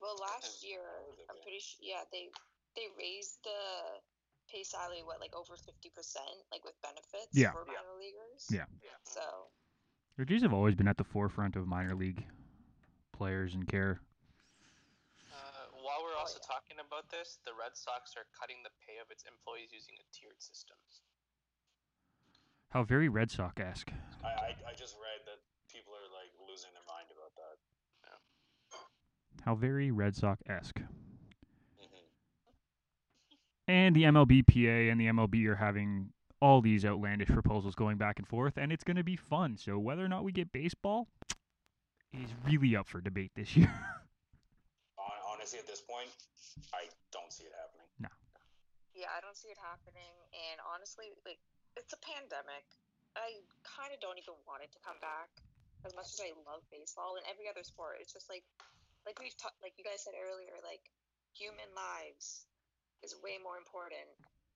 Well, 0.00 0.16
last 0.20 0.57
sure. 1.60 1.82
Yeah, 1.82 2.04
they 2.12 2.30
they 2.76 2.86
raised 2.98 3.42
the 3.44 4.00
pay 4.50 4.62
salary 4.64 5.02
what 5.04 5.20
like 5.20 5.34
over 5.36 5.56
fifty 5.56 5.90
percent, 5.90 6.30
like 6.52 6.64
with 6.64 6.74
benefits 6.82 7.32
Yeah. 7.32 7.52
for 7.52 7.64
Yeah. 7.66 7.78
minor 7.80 7.96
leaguers. 8.00 8.46
Yeah. 8.50 8.66
So 9.04 9.50
The 10.16 10.24
Jays 10.24 10.42
have 10.42 10.52
always 10.52 10.74
been 10.74 10.88
at 10.88 10.96
the 10.98 11.04
forefront 11.04 11.54
of 11.54 11.66
minor 11.66 11.94
league 11.94 12.26
players 13.12 13.54
and 13.54 13.66
care. 13.68 14.00
Uh, 15.30 15.66
while 15.82 16.02
we're 16.02 16.14
Oh, 16.16 16.26
also 16.26 16.40
yeah. 16.42 16.54
talking 16.54 16.78
about 16.80 17.08
this, 17.10 17.38
the 17.44 17.54
Red 17.54 17.76
Sox 17.76 18.16
are 18.16 18.26
cutting 18.34 18.62
the 18.64 18.70
pay 18.86 18.98
of 18.98 19.10
its 19.10 19.22
employees 19.24 19.70
using 19.72 19.94
a 20.00 20.06
tiered 20.10 20.42
system. 20.42 20.76
How 22.70 22.82
very 22.84 23.08
Red 23.08 23.30
Sox 23.30 23.60
esque. 23.60 23.92
I, 24.24 24.28
I 24.28 24.56
I 24.70 24.72
just 24.74 24.96
read 25.00 25.24
that 25.26 25.38
people 25.72 25.94
are 25.94 26.08
like 26.12 26.32
losing 26.48 26.72
their 26.74 26.84
mind 26.86 27.08
about 27.12 27.32
that. 27.36 27.56
How 29.44 29.54
very 29.54 29.90
Red 29.90 30.16
Sox 30.16 30.42
esque. 30.48 30.80
And 33.68 33.94
the 33.94 34.04
MLBPA 34.04 34.90
and 34.90 34.98
the 34.98 35.12
MLB 35.12 35.44
are 35.44 35.60
having 35.60 36.08
all 36.40 36.64
these 36.64 36.88
outlandish 36.88 37.28
proposals 37.28 37.76
going 37.76 38.00
back 38.00 38.16
and 38.18 38.26
forth, 38.26 38.56
and 38.56 38.72
it's 38.72 38.82
going 38.82 38.96
to 38.96 39.04
be 39.04 39.14
fun. 39.14 39.60
So 39.60 39.76
whether 39.76 40.00
or 40.00 40.08
not 40.08 40.24
we 40.24 40.32
get 40.32 40.50
baseball 40.50 41.06
is 42.16 42.32
really 42.48 42.72
up 42.72 42.88
for 42.88 43.04
debate 43.04 43.32
this 43.36 43.52
year. 43.60 43.68
Honestly, 45.28 45.60
at 45.60 45.68
this 45.68 45.84
point, 45.84 46.08
I 46.72 46.88
don't 47.12 47.28
see 47.28 47.44
it 47.44 47.52
happening. 47.52 47.88
No. 48.00 48.10
yeah, 48.96 49.12
I 49.12 49.20
don't 49.20 49.36
see 49.36 49.52
it 49.52 49.60
happening. 49.60 50.16
And 50.32 50.58
honestly, 50.64 51.12
like 51.28 51.38
it's 51.76 51.92
a 51.92 52.00
pandemic. 52.00 52.64
I 53.14 53.44
kind 53.68 53.92
of 53.92 54.00
don't 54.00 54.16
even 54.16 54.34
want 54.48 54.64
it 54.64 54.72
to 54.72 54.80
come 54.80 54.96
back. 55.04 55.28
As 55.86 55.94
much 55.94 56.10
as 56.10 56.18
I 56.18 56.34
love 56.42 56.64
baseball 56.74 57.20
and 57.20 57.24
every 57.30 57.46
other 57.46 57.62
sport, 57.62 58.00
it's 58.00 58.16
just 58.16 58.32
like 58.32 58.42
like 59.04 59.20
we've 59.20 59.36
talked, 59.36 59.60
like 59.60 59.76
you 59.76 59.84
guys 59.84 60.02
said 60.02 60.16
earlier, 60.16 60.56
like 60.64 60.82
human 61.36 61.68
lives 61.76 62.47
is 63.08 63.16
way 63.24 63.40
more 63.42 63.56
important 63.56 64.04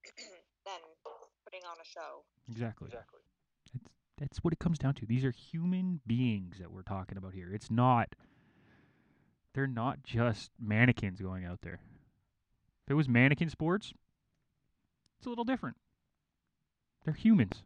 than 0.68 0.80
putting 1.44 1.64
on 1.64 1.80
a 1.80 1.88
show. 1.88 2.28
Exactly. 2.50 2.92
Exactly. 2.92 3.20
It's 3.64 3.72
that's 4.18 4.44
what 4.44 4.52
it 4.52 4.60
comes 4.60 4.78
down 4.78 4.94
to. 5.00 5.06
These 5.06 5.24
are 5.24 5.32
human 5.32 6.00
beings 6.06 6.58
that 6.60 6.70
we're 6.70 6.84
talking 6.84 7.16
about 7.16 7.32
here. 7.32 7.50
It's 7.52 7.70
not 7.70 8.14
they're 9.54 9.66
not 9.66 10.04
just 10.04 10.50
mannequins 10.60 11.20
going 11.20 11.44
out 11.44 11.60
there. 11.62 11.80
If 12.86 12.92
it 12.92 12.94
was 12.94 13.08
mannequin 13.08 13.48
sports, 13.48 13.92
it's 15.18 15.26
a 15.26 15.30
little 15.30 15.44
different. 15.44 15.76
They're 17.04 17.14
humans. 17.14 17.64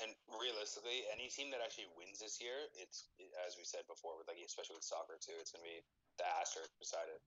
And 0.00 0.12
realistically, 0.40 1.04
any 1.12 1.28
team 1.28 1.52
that 1.52 1.60
actually 1.64 1.88
wins 1.96 2.20
this 2.20 2.40
year, 2.40 2.68
it's 2.76 3.08
as 3.46 3.56
we 3.56 3.64
said 3.64 3.84
before, 3.88 4.16
with 4.20 4.28
like 4.28 4.40
especially 4.44 4.76
with 4.76 4.84
soccer 4.84 5.16
too, 5.20 5.36
it's 5.40 5.52
gonna 5.52 5.64
be 5.64 5.80
the 6.20 6.24
asterisk 6.40 6.70
beside 6.78 7.08
it 7.08 7.20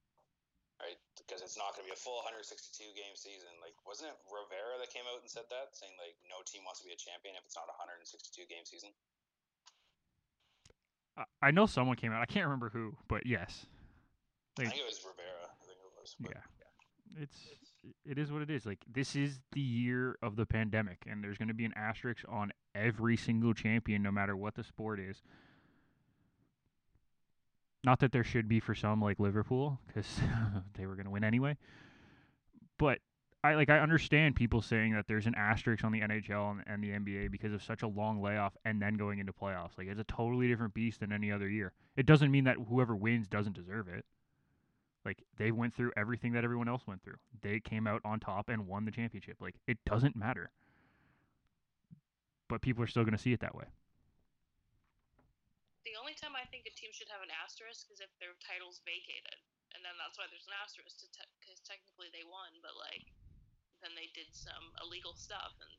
right? 0.82 1.00
Because 1.16 1.42
it's 1.42 1.58
not 1.58 1.74
going 1.74 1.88
to 1.88 1.90
be 1.92 1.96
a 1.96 2.00
full 2.00 2.22
162 2.24 2.96
game 2.96 3.16
season. 3.16 3.52
Like, 3.64 3.76
wasn't 3.88 4.14
it 4.14 4.18
Rivera 4.28 4.78
that 4.80 4.92
came 4.92 5.08
out 5.08 5.22
and 5.24 5.30
said 5.30 5.48
that, 5.50 5.74
saying 5.76 5.96
like 6.00 6.16
no 6.28 6.44
team 6.44 6.68
wants 6.68 6.84
to 6.84 6.86
be 6.88 6.94
a 6.94 7.00
champion 7.00 7.36
if 7.40 7.44
it's 7.48 7.58
not 7.58 7.72
a 7.72 7.76
162 7.76 8.06
game 8.48 8.68
season? 8.68 8.92
I 11.42 11.52
know 11.52 11.66
someone 11.66 11.96
came 11.96 12.12
out. 12.12 12.22
I 12.22 12.28
can't 12.28 12.46
remember 12.46 12.70
who, 12.70 12.96
but 13.08 13.24
yes. 13.26 13.66
Like, 14.58 14.68
I 14.68 14.70
think 14.72 14.84
it 14.84 14.90
was 14.90 15.00
Rivera. 15.00 15.48
I 15.48 15.64
think 15.64 15.80
it 15.80 15.92
was. 15.96 16.16
Yeah. 16.20 16.44
yeah. 16.60 17.24
It's 17.24 17.40
it 18.04 18.18
is 18.18 18.32
what 18.32 18.42
it 18.42 18.50
is. 18.50 18.66
Like 18.66 18.80
this 18.92 19.16
is 19.16 19.40
the 19.54 19.62
year 19.62 20.18
of 20.22 20.36
the 20.36 20.46
pandemic, 20.46 21.04
and 21.10 21.24
there's 21.24 21.38
going 21.38 21.48
to 21.48 21.54
be 21.54 21.66
an 21.66 21.74
asterisk 21.76 22.24
on 22.28 22.52
every 22.74 23.16
single 23.16 23.54
champion, 23.54 24.04
no 24.04 24.12
matter 24.12 24.36
what 24.36 24.56
the 24.56 24.64
sport 24.64 25.00
is. 25.00 25.22
Not 27.86 28.00
that 28.00 28.12
there 28.12 28.24
should 28.24 28.48
be 28.48 28.60
for 28.60 28.74
some 28.74 29.00
like 29.00 29.20
Liverpool 29.20 29.80
because 29.88 30.08
they 30.74 30.88
were 30.88 30.96
going 30.96 31.06
to 31.06 31.12
win 31.12 31.24
anyway. 31.24 31.56
But 32.80 33.00
I 33.44 33.54
like 33.54 33.70
I 33.70 33.78
understand 33.78 34.36
people 34.36 34.64
saying 34.64 34.94
that 34.94 35.06
there's 35.08 35.28
an 35.28 35.36
asterisk 35.36 35.84
on 35.84 35.92
the 35.92 36.02
NHL 36.02 36.52
and, 36.52 36.64
and, 36.66 36.84
the 36.84 36.90
NBA 36.90 37.32
because 37.32 37.54
of 37.54 37.62
such 37.62 37.84
a 37.84 37.88
long 37.88 38.20
layoff 38.20 38.58
and 38.66 38.82
then 38.82 38.96
going 38.96 39.20
into 39.20 39.32
playoffs. 39.32 39.78
Like 39.78 39.88
it's 39.88 40.00
a 40.00 40.06
totally 40.06 40.48
different 40.48 40.74
beast 40.74 41.02
than 41.02 41.12
any 41.12 41.32
other 41.32 41.48
year. 41.48 41.74
It 41.96 42.08
doesn't 42.08 42.32
mean 42.32 42.46
that 42.46 42.58
whoever 42.70 42.96
wins 42.96 43.28
doesn't 43.28 43.56
deserve 43.56 43.88
it. 43.88 44.04
Like 45.06 45.24
they 45.38 45.52
went 45.52 45.76
through 45.76 45.92
everything 45.96 46.34
that 46.34 46.44
everyone 46.44 46.68
else 46.68 46.88
went 46.88 47.04
through. 47.04 47.18
They 47.44 47.60
came 47.60 47.86
out 47.86 48.02
on 48.04 48.20
top 48.20 48.50
and 48.50 48.66
won 48.66 48.86
the 48.86 48.92
championship. 48.92 49.38
Like 49.40 49.56
it 49.68 49.78
doesn't 49.86 50.16
matter. 50.16 50.50
But 52.50 52.64
people 52.64 52.84
are 52.84 52.88
still 52.88 53.04
going 53.04 53.16
to 53.16 53.22
see 53.22 53.34
it 53.34 53.42
that 53.42 53.54
way. 53.54 53.66
The 56.16 56.24
only 56.24 56.32
time 56.32 56.40
I 56.40 56.48
think 56.48 56.64
a 56.64 56.72
team 56.72 56.96
should 56.96 57.12
have 57.12 57.20
an 57.20 57.28
asterisk 57.44 57.92
is 57.92 58.00
if 58.00 58.08
their 58.24 58.32
title's 58.40 58.80
vacated, 58.88 59.36
and 59.76 59.84
then 59.84 60.00
that's 60.00 60.16
why 60.16 60.32
there's 60.32 60.48
an 60.48 60.56
asterisk 60.64 61.04
because 61.04 61.12
te- 61.12 61.60
technically 61.68 62.08
they 62.16 62.24
won, 62.24 62.56
but 62.64 62.72
like 62.80 63.04
then 63.84 63.92
they 64.00 64.08
did 64.16 64.32
some 64.32 64.72
illegal 64.80 65.12
stuff 65.12 65.52
and. 65.60 65.76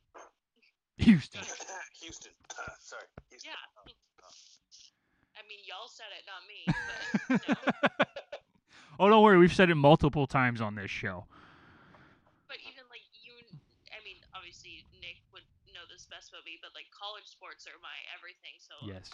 Houston. 1.08 1.40
Houston. 2.04 2.36
Uh, 2.52 2.68
sorry. 2.84 3.08
Houston. 3.32 3.48
Yeah. 3.48 3.56
Oh, 3.80 3.88
oh. 3.88 5.40
I 5.40 5.42
mean, 5.48 5.64
y'all 5.64 5.88
said 5.88 6.12
it, 6.12 6.28
not 6.28 6.44
me. 6.44 6.68
But, 9.00 9.00
oh, 9.00 9.08
don't 9.08 9.24
worry. 9.24 9.40
We've 9.40 9.56
said 9.56 9.72
it 9.72 9.80
multiple 9.80 10.28
times 10.28 10.60
on 10.60 10.76
this 10.76 10.92
show. 10.92 11.24
But 12.44 12.60
even 12.60 12.84
like 12.92 13.08
you, 13.24 13.32
I 13.88 14.04
mean, 14.04 14.20
obviously 14.36 14.84
Nick 15.00 15.16
would 15.32 15.48
know 15.72 15.88
this 15.88 16.04
best 16.12 16.28
about 16.28 16.44
me, 16.44 16.60
but 16.60 16.76
like 16.76 16.92
college 16.92 17.24
sports 17.24 17.64
are 17.64 17.80
my 17.80 17.96
everything. 18.12 18.60
So 18.60 18.76
yes 18.84 19.08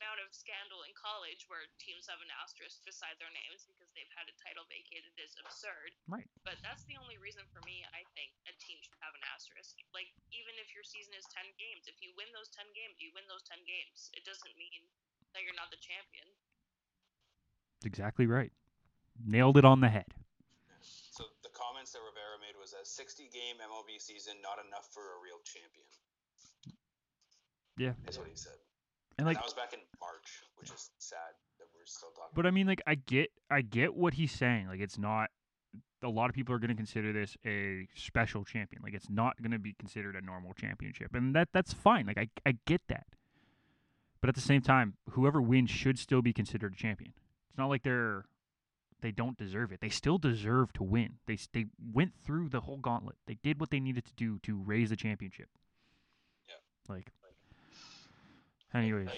amount 0.00 0.16
of 0.24 0.32
scandal 0.32 0.80
in 0.88 0.92
college 0.96 1.44
where 1.52 1.68
teams 1.76 2.08
have 2.08 2.24
an 2.24 2.32
asterisk 2.40 2.80
beside 2.88 3.20
their 3.20 3.28
names 3.36 3.68
because 3.68 3.92
they've 3.92 4.08
had 4.16 4.24
a 4.32 4.34
title 4.40 4.64
vacated 4.72 5.12
is 5.20 5.36
absurd. 5.36 5.92
Right. 6.08 6.24
But 6.40 6.56
that's 6.64 6.88
the 6.88 6.96
only 6.96 7.20
reason 7.20 7.44
for 7.52 7.60
me 7.68 7.84
I 7.92 8.00
think 8.16 8.32
a 8.48 8.56
team 8.56 8.80
should 8.80 8.96
have 9.04 9.12
an 9.12 9.20
asterisk. 9.28 9.76
Like 9.92 10.08
even 10.32 10.56
if 10.56 10.72
your 10.72 10.88
season 10.88 11.12
is 11.12 11.28
10 11.36 11.44
games, 11.60 11.84
if 11.84 12.00
you 12.00 12.16
win 12.16 12.32
those 12.32 12.48
10 12.56 12.64
games, 12.72 12.96
you 12.96 13.12
win 13.12 13.28
those 13.28 13.44
10 13.44 13.60
games. 13.68 14.08
It 14.16 14.24
doesn't 14.24 14.56
mean 14.56 14.88
that 15.36 15.44
you're 15.44 15.54
not 15.60 15.68
the 15.68 15.78
champion. 15.84 16.26
exactly 17.84 18.24
right. 18.24 18.50
Nailed 19.20 19.60
it 19.60 19.68
on 19.68 19.84
the 19.84 19.92
head. 19.92 20.08
So 21.12 21.28
the 21.44 21.52
comments 21.52 21.92
that 21.92 22.00
Rivera 22.00 22.40
made 22.40 22.56
was 22.56 22.72
a 22.72 22.80
60 22.88 23.28
game 23.28 23.60
MLB 23.60 24.00
season 24.00 24.40
not 24.40 24.56
enough 24.64 24.88
for 24.96 25.04
a 25.04 25.20
real 25.20 25.36
champion. 25.44 25.84
Yeah. 27.76 27.92
That's 28.08 28.16
what 28.16 28.28
he 28.32 28.36
said. 28.36 28.56
And 29.20 29.26
like 29.26 29.36
that 29.36 29.44
was 29.44 29.52
back 29.52 29.74
in 29.74 29.80
March, 30.00 30.42
which 30.56 30.70
is 30.70 30.90
sad 30.98 31.18
that 31.58 31.66
we're 31.74 31.84
still 31.84 32.08
talking. 32.16 32.32
But 32.34 32.46
I 32.46 32.50
mean, 32.50 32.66
like 32.66 32.80
I 32.86 32.94
get, 32.94 33.30
I 33.50 33.60
get 33.60 33.94
what 33.94 34.14
he's 34.14 34.32
saying. 34.32 34.68
Like 34.68 34.80
it's 34.80 34.98
not. 34.98 35.28
A 36.02 36.08
lot 36.08 36.30
of 36.30 36.34
people 36.34 36.54
are 36.54 36.58
going 36.58 36.70
to 36.70 36.74
consider 36.74 37.12
this 37.12 37.36
a 37.44 37.86
special 37.94 38.42
champion. 38.42 38.80
Like 38.82 38.94
it's 38.94 39.10
not 39.10 39.36
going 39.42 39.50
to 39.50 39.58
be 39.58 39.74
considered 39.78 40.16
a 40.16 40.22
normal 40.22 40.54
championship, 40.54 41.14
and 41.14 41.34
that 41.34 41.48
that's 41.52 41.74
fine. 41.74 42.06
Like 42.06 42.16
I, 42.16 42.28
I 42.46 42.56
get 42.66 42.80
that. 42.88 43.04
But 44.22 44.30
at 44.30 44.34
the 44.34 44.40
same 44.40 44.62
time, 44.62 44.94
whoever 45.10 45.42
wins 45.42 45.70
should 45.70 45.98
still 45.98 46.22
be 46.22 46.32
considered 46.32 46.72
a 46.72 46.76
champion. 46.76 47.12
It's 47.50 47.58
not 47.58 47.68
like 47.68 47.82
they're 47.82 48.24
they 49.02 49.10
don't 49.10 49.36
deserve 49.36 49.72
it. 49.72 49.80
They 49.82 49.90
still 49.90 50.16
deserve 50.16 50.72
to 50.74 50.82
win. 50.82 51.16
They 51.26 51.38
they 51.52 51.66
went 51.92 52.14
through 52.14 52.48
the 52.48 52.62
whole 52.62 52.78
gauntlet. 52.78 53.16
They 53.26 53.36
did 53.42 53.60
what 53.60 53.68
they 53.68 53.80
needed 53.80 54.06
to 54.06 54.14
do 54.14 54.38
to 54.44 54.56
raise 54.56 54.88
the 54.88 54.96
championship. 54.96 55.48
Yeah. 56.48 56.94
Like 56.94 57.12
Anyways. 58.74 59.08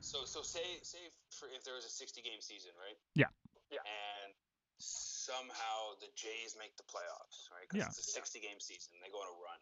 So 0.00 0.24
so 0.28 0.42
say 0.42 0.62
say 0.82 1.00
for 1.32 1.48
if 1.50 1.64
there 1.64 1.74
was 1.74 1.88
a 1.88 1.92
60 1.92 2.20
game 2.20 2.40
season, 2.40 2.70
right? 2.76 2.96
Yeah. 3.14 3.32
Yeah. 3.72 3.80
And 3.82 4.36
somehow 4.78 5.96
the 5.98 6.12
Jays 6.14 6.54
make 6.60 6.76
the 6.76 6.84
playoffs, 6.84 7.48
right? 7.50 7.64
Because 7.66 7.88
yeah. 7.88 7.90
it's 7.90 8.04
a 8.04 8.12
60 8.12 8.40
game 8.40 8.60
season. 8.60 8.92
They 9.00 9.10
go 9.10 9.18
on 9.24 9.32
a 9.32 9.38
run. 9.40 9.60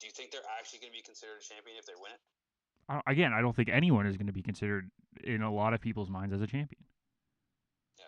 Do 0.00 0.06
you 0.08 0.12
think 0.12 0.32
they're 0.32 0.44
actually 0.58 0.80
going 0.80 0.92
to 0.92 0.98
be 0.98 1.04
considered 1.04 1.40
a 1.40 1.44
champion 1.44 1.76
if 1.78 1.86
they 1.86 1.96
win 1.96 2.12
it? 2.12 2.22
again, 3.06 3.32
I 3.32 3.40
don't 3.40 3.54
think 3.54 3.68
anyone 3.68 4.06
is 4.06 4.16
going 4.16 4.28
to 4.28 4.32
be 4.32 4.42
considered 4.42 4.90
in 5.24 5.42
a 5.42 5.52
lot 5.52 5.74
of 5.74 5.80
people's 5.80 6.08
minds 6.08 6.32
as 6.32 6.40
a 6.40 6.46
champion. 6.46 6.84
Yeah. 7.98 8.04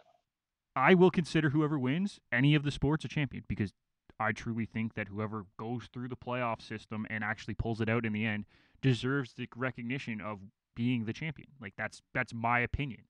I 0.77 0.95
will 0.95 1.11
consider 1.11 1.51
whoever 1.51 1.79
wins 1.79 2.21
any 2.31 2.55
of 2.55 2.63
the 2.63 2.71
sports 2.71 3.05
a 3.05 3.09
champion 3.09 3.45
because 3.49 3.73
I 4.21 4.33
truly 4.33 4.67
think 4.67 4.95
that 4.95 5.09
whoever 5.09 5.47
goes 5.59 5.89
through 5.93 6.09
the 6.09 6.17
playoff 6.17 6.63
system 6.63 7.07
and 7.11 7.25
actually 7.25 7.55
pulls 7.55 7.81
it 7.81 7.89
out 7.89 8.07
in 8.07 8.13
the 8.13 8.25
end 8.25 8.45
deserves 8.81 9.35
the 9.35 9.49
recognition 9.57 10.21
of 10.21 10.39
being 10.75 11.05
the 11.05 11.13
champion. 11.13 11.49
Like 11.61 11.75
that's 11.77 12.03
that's 12.15 12.33
my 12.33 12.61
opinion. 12.61 13.03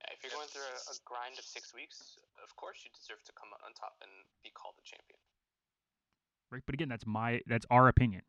Yeah, 0.00 0.14
if 0.14 0.22
you're 0.22 0.32
going 0.32 0.48
through 0.48 0.62
a, 0.62 0.90
a 0.90 0.94
grind 1.04 1.38
of 1.38 1.44
six 1.44 1.74
weeks, 1.74 2.16
of 2.42 2.54
course 2.56 2.78
you 2.84 2.90
deserve 2.94 3.22
to 3.24 3.32
come 3.32 3.50
out 3.54 3.60
on 3.64 3.72
top 3.74 3.94
and 4.02 4.10
be 4.42 4.50
called 4.50 4.74
a 4.78 4.82
champion. 4.82 5.18
Right, 6.50 6.62
but 6.66 6.74
again, 6.74 6.88
that's 6.88 7.06
my 7.06 7.40
that's 7.46 7.66
our 7.70 7.88
opinion. 7.88 8.22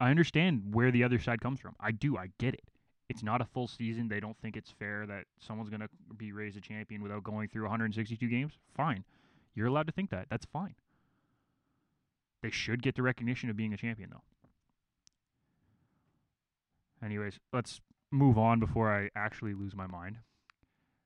I 0.00 0.10
understand 0.10 0.74
where 0.74 0.90
the 0.90 1.04
other 1.04 1.18
side 1.20 1.40
comes 1.40 1.60
from. 1.60 1.74
I 1.80 1.92
do. 1.92 2.16
I 2.16 2.30
get 2.38 2.54
it. 2.54 2.64
It's 3.08 3.22
not 3.22 3.40
a 3.40 3.44
full 3.44 3.68
season. 3.68 4.08
They 4.08 4.20
don't 4.20 4.36
think 4.38 4.56
it's 4.56 4.70
fair 4.70 5.06
that 5.06 5.24
someone's 5.38 5.70
going 5.70 5.80
to 5.80 5.88
be 6.16 6.32
raised 6.32 6.56
a 6.56 6.60
champion 6.60 7.02
without 7.02 7.22
going 7.22 7.48
through 7.48 7.62
162 7.62 8.26
games. 8.26 8.54
Fine. 8.74 9.04
You're 9.54 9.66
allowed 9.66 9.86
to 9.86 9.92
think 9.92 10.10
that. 10.10 10.26
That's 10.30 10.46
fine. 10.46 10.74
They 12.42 12.50
should 12.50 12.82
get 12.82 12.96
the 12.96 13.02
recognition 13.02 13.50
of 13.50 13.56
being 13.56 13.72
a 13.72 13.76
champion, 13.76 14.10
though. 14.10 14.22
Anyways, 17.04 17.38
let's 17.52 17.80
move 18.10 18.38
on 18.38 18.60
before 18.60 18.92
I 18.92 19.10
actually 19.16 19.54
lose 19.54 19.74
my 19.74 19.86
mind. 19.86 20.18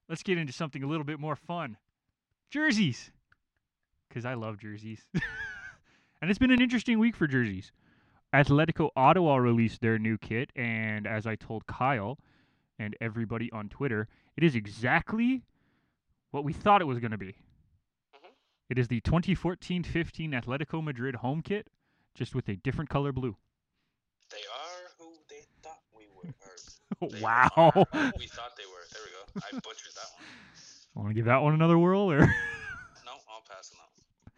Let's 0.08 0.22
get 0.22 0.38
into 0.38 0.52
something 0.52 0.82
a 0.82 0.86
little 0.86 1.04
bit 1.04 1.18
more 1.18 1.36
fun 1.36 1.78
jerseys. 2.50 3.10
Because 4.08 4.24
I 4.24 4.34
love 4.34 4.58
jerseys. 4.58 5.06
and 5.14 6.30
it's 6.30 6.38
been 6.38 6.50
an 6.50 6.62
interesting 6.62 6.98
week 6.98 7.16
for 7.16 7.26
jerseys. 7.26 7.72
Atletico 8.34 8.90
Ottawa 8.96 9.36
released 9.36 9.80
their 9.80 9.98
new 9.98 10.18
kit, 10.18 10.50
and 10.54 11.06
as 11.06 11.26
I 11.26 11.36
told 11.36 11.66
Kyle 11.66 12.18
and 12.78 12.94
everybody 13.00 13.50
on 13.52 13.68
Twitter, 13.68 14.08
it 14.36 14.44
is 14.44 14.54
exactly 14.54 15.42
what 16.30 16.44
we 16.44 16.52
thought 16.52 16.82
it 16.82 16.86
was 16.86 16.98
going 16.98 17.12
to 17.12 17.18
be. 17.18 17.32
Mm-hmm. 18.14 18.28
It 18.68 18.78
is 18.78 18.88
the 18.88 19.00
2014 19.00 19.84
15 19.84 20.32
Atletico 20.32 20.82
Madrid 20.82 21.16
home 21.16 21.40
kit, 21.40 21.68
just 22.14 22.34
with 22.34 22.48
a 22.48 22.56
different 22.56 22.90
color 22.90 23.12
blue. 23.12 23.36
They 24.30 24.38
are 24.38 24.90
who 24.98 25.12
they 25.30 25.46
thought 26.32 27.00
we 27.12 27.18
were. 27.18 27.22
wow. 27.22 27.72
we 28.18 28.26
thought 28.26 28.56
they 28.56 28.66
were. 28.66 28.84
There 28.92 29.02
we 29.04 29.10
go. 29.12 29.46
I 29.46 29.52
butchered 29.52 29.94
that 29.94 30.08
one. 30.14 30.24
Want 30.94 31.08
to 31.10 31.14
give 31.14 31.26
that 31.26 31.42
one 31.42 31.54
another 31.54 31.78
whirl, 31.78 32.10
or? 32.10 32.18
no, 32.20 32.26
I'll 32.26 33.42
pass 33.48 33.70
on 33.72 33.78
that. 33.78 34.32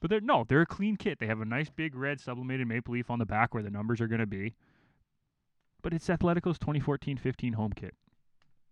But 0.00 0.10
they're 0.10 0.20
no, 0.20 0.44
they're 0.48 0.62
a 0.62 0.66
clean 0.66 0.96
kit. 0.96 1.18
They 1.20 1.26
have 1.26 1.40
a 1.40 1.44
nice 1.44 1.70
big 1.70 1.94
red 1.94 2.20
sublimated 2.20 2.66
maple 2.66 2.94
leaf 2.94 3.10
on 3.10 3.18
the 3.18 3.26
back 3.26 3.54
where 3.54 3.62
the 3.62 3.70
numbers 3.70 4.00
are 4.00 4.08
going 4.08 4.20
to 4.20 4.26
be. 4.26 4.54
But 5.80 5.92
it's 5.92 6.08
Atletico's 6.08 6.58
2014-15 6.58 7.54
home 7.54 7.72
kit. 7.72 7.94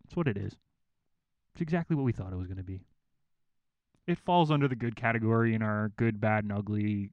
That's 0.02 0.16
what 0.16 0.28
it 0.28 0.36
is. 0.36 0.56
It's 1.54 1.60
exactly 1.60 1.96
what 1.96 2.04
we 2.04 2.12
thought 2.12 2.32
it 2.32 2.36
was 2.36 2.46
going 2.46 2.56
to 2.56 2.64
be. 2.64 2.82
It 4.06 4.18
falls 4.18 4.50
under 4.50 4.68
the 4.68 4.76
good 4.76 4.96
category 4.96 5.54
in 5.54 5.62
our 5.62 5.90
good, 5.96 6.20
bad, 6.20 6.44
and 6.44 6.52
ugly 6.52 7.10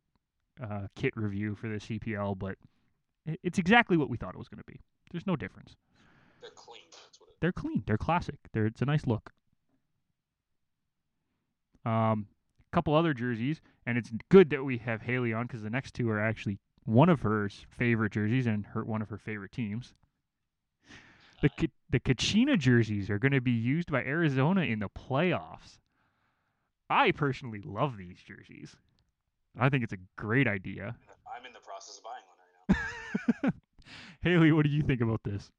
uh, 0.63 0.87
kit 0.95 1.13
review 1.15 1.55
for 1.55 1.67
the 1.67 1.75
CPL, 1.75 2.37
but 2.37 2.57
it's 3.43 3.59
exactly 3.59 3.97
what 3.97 4.09
we 4.09 4.17
thought 4.17 4.33
it 4.33 4.39
was 4.39 4.47
going 4.47 4.59
to 4.59 4.71
be. 4.71 4.79
There's 5.11 5.27
no 5.27 5.35
difference. 5.35 5.75
They're 6.41 6.51
clean. 6.51 6.83
That's 6.91 7.19
what 7.19 7.29
it 7.29 7.35
They're 7.41 7.51
clean. 7.51 7.83
They're 7.85 7.97
classic. 7.97 8.37
They're 8.53 8.65
it's 8.65 8.81
a 8.81 8.85
nice 8.85 9.05
look. 9.05 9.31
Um, 11.85 12.27
a 12.71 12.75
couple 12.75 12.93
other 12.93 13.13
jerseys, 13.13 13.61
and 13.85 13.97
it's 13.97 14.11
good 14.29 14.49
that 14.49 14.63
we 14.63 14.77
have 14.79 15.01
Haley 15.01 15.33
on 15.33 15.47
because 15.47 15.63
the 15.63 15.69
next 15.69 15.93
two 15.93 16.09
are 16.09 16.19
actually 16.19 16.59
one 16.83 17.09
of 17.09 17.21
her 17.21 17.49
favorite 17.69 18.11
jerseys 18.11 18.47
and 18.47 18.65
her 18.67 18.83
one 18.83 19.01
of 19.01 19.09
her 19.09 19.17
favorite 19.17 19.51
teams. 19.51 19.93
The 21.41 21.49
the 21.89 21.99
Kachina 21.99 22.57
jerseys 22.57 23.09
are 23.09 23.19
going 23.19 23.31
to 23.31 23.41
be 23.41 23.51
used 23.51 23.91
by 23.91 24.03
Arizona 24.03 24.61
in 24.61 24.79
the 24.79 24.89
playoffs. 24.89 25.79
I 26.89 27.11
personally 27.11 27.61
love 27.63 27.97
these 27.97 28.17
jerseys. 28.25 28.75
I 29.59 29.69
think 29.69 29.83
it's 29.83 29.93
a 29.93 29.97
great 30.15 30.47
idea. 30.47 30.95
I'm 31.35 31.45
in 31.45 31.53
the 31.53 31.59
process 31.59 31.97
of 31.97 32.03
buying 32.03 32.23
one 32.27 32.37
right 33.43 33.43
now. 33.43 33.49
Haley, 34.21 34.51
what 34.51 34.65
do 34.65 34.73
you 34.73 34.83
think 34.83 35.01
about 35.01 35.21
this? 35.23 35.49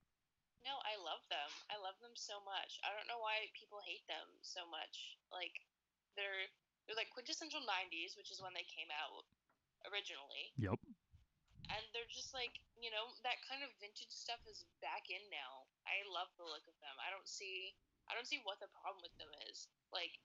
No, 0.67 0.75
I 0.83 0.99
love 1.01 1.23
them. 1.31 1.51
I 1.71 1.79
love 1.79 1.97
them 2.03 2.15
so 2.19 2.43
much. 2.43 2.83
I 2.83 2.91
don't 2.93 3.07
know 3.07 3.23
why 3.23 3.49
people 3.55 3.81
hate 3.81 4.05
them 4.11 4.27
so 4.43 4.67
much. 4.69 5.17
Like 5.31 5.55
they're 6.19 6.51
they're 6.85 6.99
like 6.99 7.13
quintessential 7.15 7.63
90s, 7.63 8.17
which 8.17 8.33
is 8.33 8.43
when 8.43 8.57
they 8.57 8.67
came 8.67 8.89
out 8.91 9.29
originally. 9.89 10.53
Yep. 10.57 10.81
And 11.69 11.85
they're 11.93 12.09
just 12.09 12.33
like, 12.33 12.57
you 12.81 12.89
know, 12.89 13.13
that 13.29 13.45
kind 13.45 13.61
of 13.61 13.69
vintage 13.77 14.09
stuff 14.09 14.41
is 14.49 14.65
back 14.81 15.13
in 15.13 15.21
now. 15.29 15.69
I 15.85 16.01
love 16.09 16.33
the 16.41 16.49
look 16.49 16.65
of 16.65 16.77
them. 16.81 16.97
I 16.97 17.13
don't 17.13 17.29
see 17.29 17.77
I 18.09 18.17
don't 18.17 18.27
see 18.27 18.41
what 18.43 18.59
the 18.59 18.73
problem 18.73 19.05
with 19.05 19.15
them 19.21 19.29
is. 19.47 19.69
Like 19.93 20.17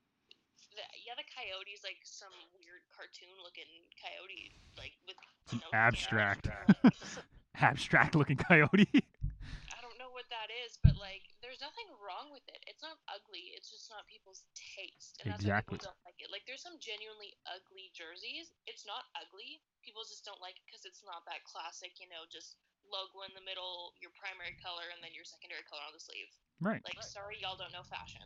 the, 0.72 0.84
yeah, 1.04 1.14
the 1.14 1.26
coyote's 1.30 1.84
like 1.84 2.00
some 2.02 2.32
weird 2.56 2.82
cartoon 2.90 3.30
looking 3.44 3.68
coyote, 4.00 4.56
like 4.80 4.96
with 5.06 5.20
you 5.52 5.60
know, 5.60 5.70
abstract, 5.76 6.48
abstract 7.58 8.14
looking 8.14 8.36
coyote. 8.36 8.90
I 9.74 9.78
don't 9.82 9.98
know 9.98 10.10
what 10.10 10.26
that 10.30 10.50
is, 10.66 10.78
but 10.82 10.98
like, 10.98 11.22
there's 11.40 11.62
nothing 11.62 11.86
wrong 12.02 12.34
with 12.34 12.42
it. 12.50 12.58
It's 12.66 12.82
not 12.82 12.98
ugly. 13.06 13.54
It's 13.54 13.70
just 13.70 13.88
not 13.90 14.06
people's 14.10 14.46
taste, 14.54 15.22
and 15.22 15.30
that's 15.32 15.42
exactly. 15.42 15.78
why 15.78 15.86
people 15.86 15.94
don't 15.94 16.04
like 16.06 16.18
it. 16.18 16.28
Like, 16.34 16.44
there's 16.50 16.64
some 16.64 16.76
genuinely 16.82 17.36
ugly 17.46 17.94
jerseys. 17.94 18.50
It's 18.66 18.84
not 18.84 19.06
ugly. 19.14 19.62
People 19.86 20.02
just 20.06 20.26
don't 20.26 20.40
like 20.42 20.58
it 20.58 20.64
because 20.66 20.82
it's 20.88 21.04
not 21.06 21.22
that 21.30 21.46
classic, 21.46 21.96
you 22.02 22.10
know, 22.10 22.26
just 22.26 22.58
logo 22.88 23.24
in 23.24 23.32
the 23.32 23.44
middle, 23.44 23.96
your 24.02 24.12
primary 24.16 24.56
color, 24.60 24.90
and 24.92 25.00
then 25.00 25.14
your 25.14 25.24
secondary 25.24 25.64
color 25.64 25.84
on 25.86 25.94
the 25.94 26.02
sleeve. 26.02 26.30
Right. 26.60 26.82
Like, 26.84 26.98
right. 27.00 27.06
sorry, 27.06 27.36
y'all 27.40 27.56
don't 27.56 27.72
know 27.72 27.86
fashion. 27.86 28.24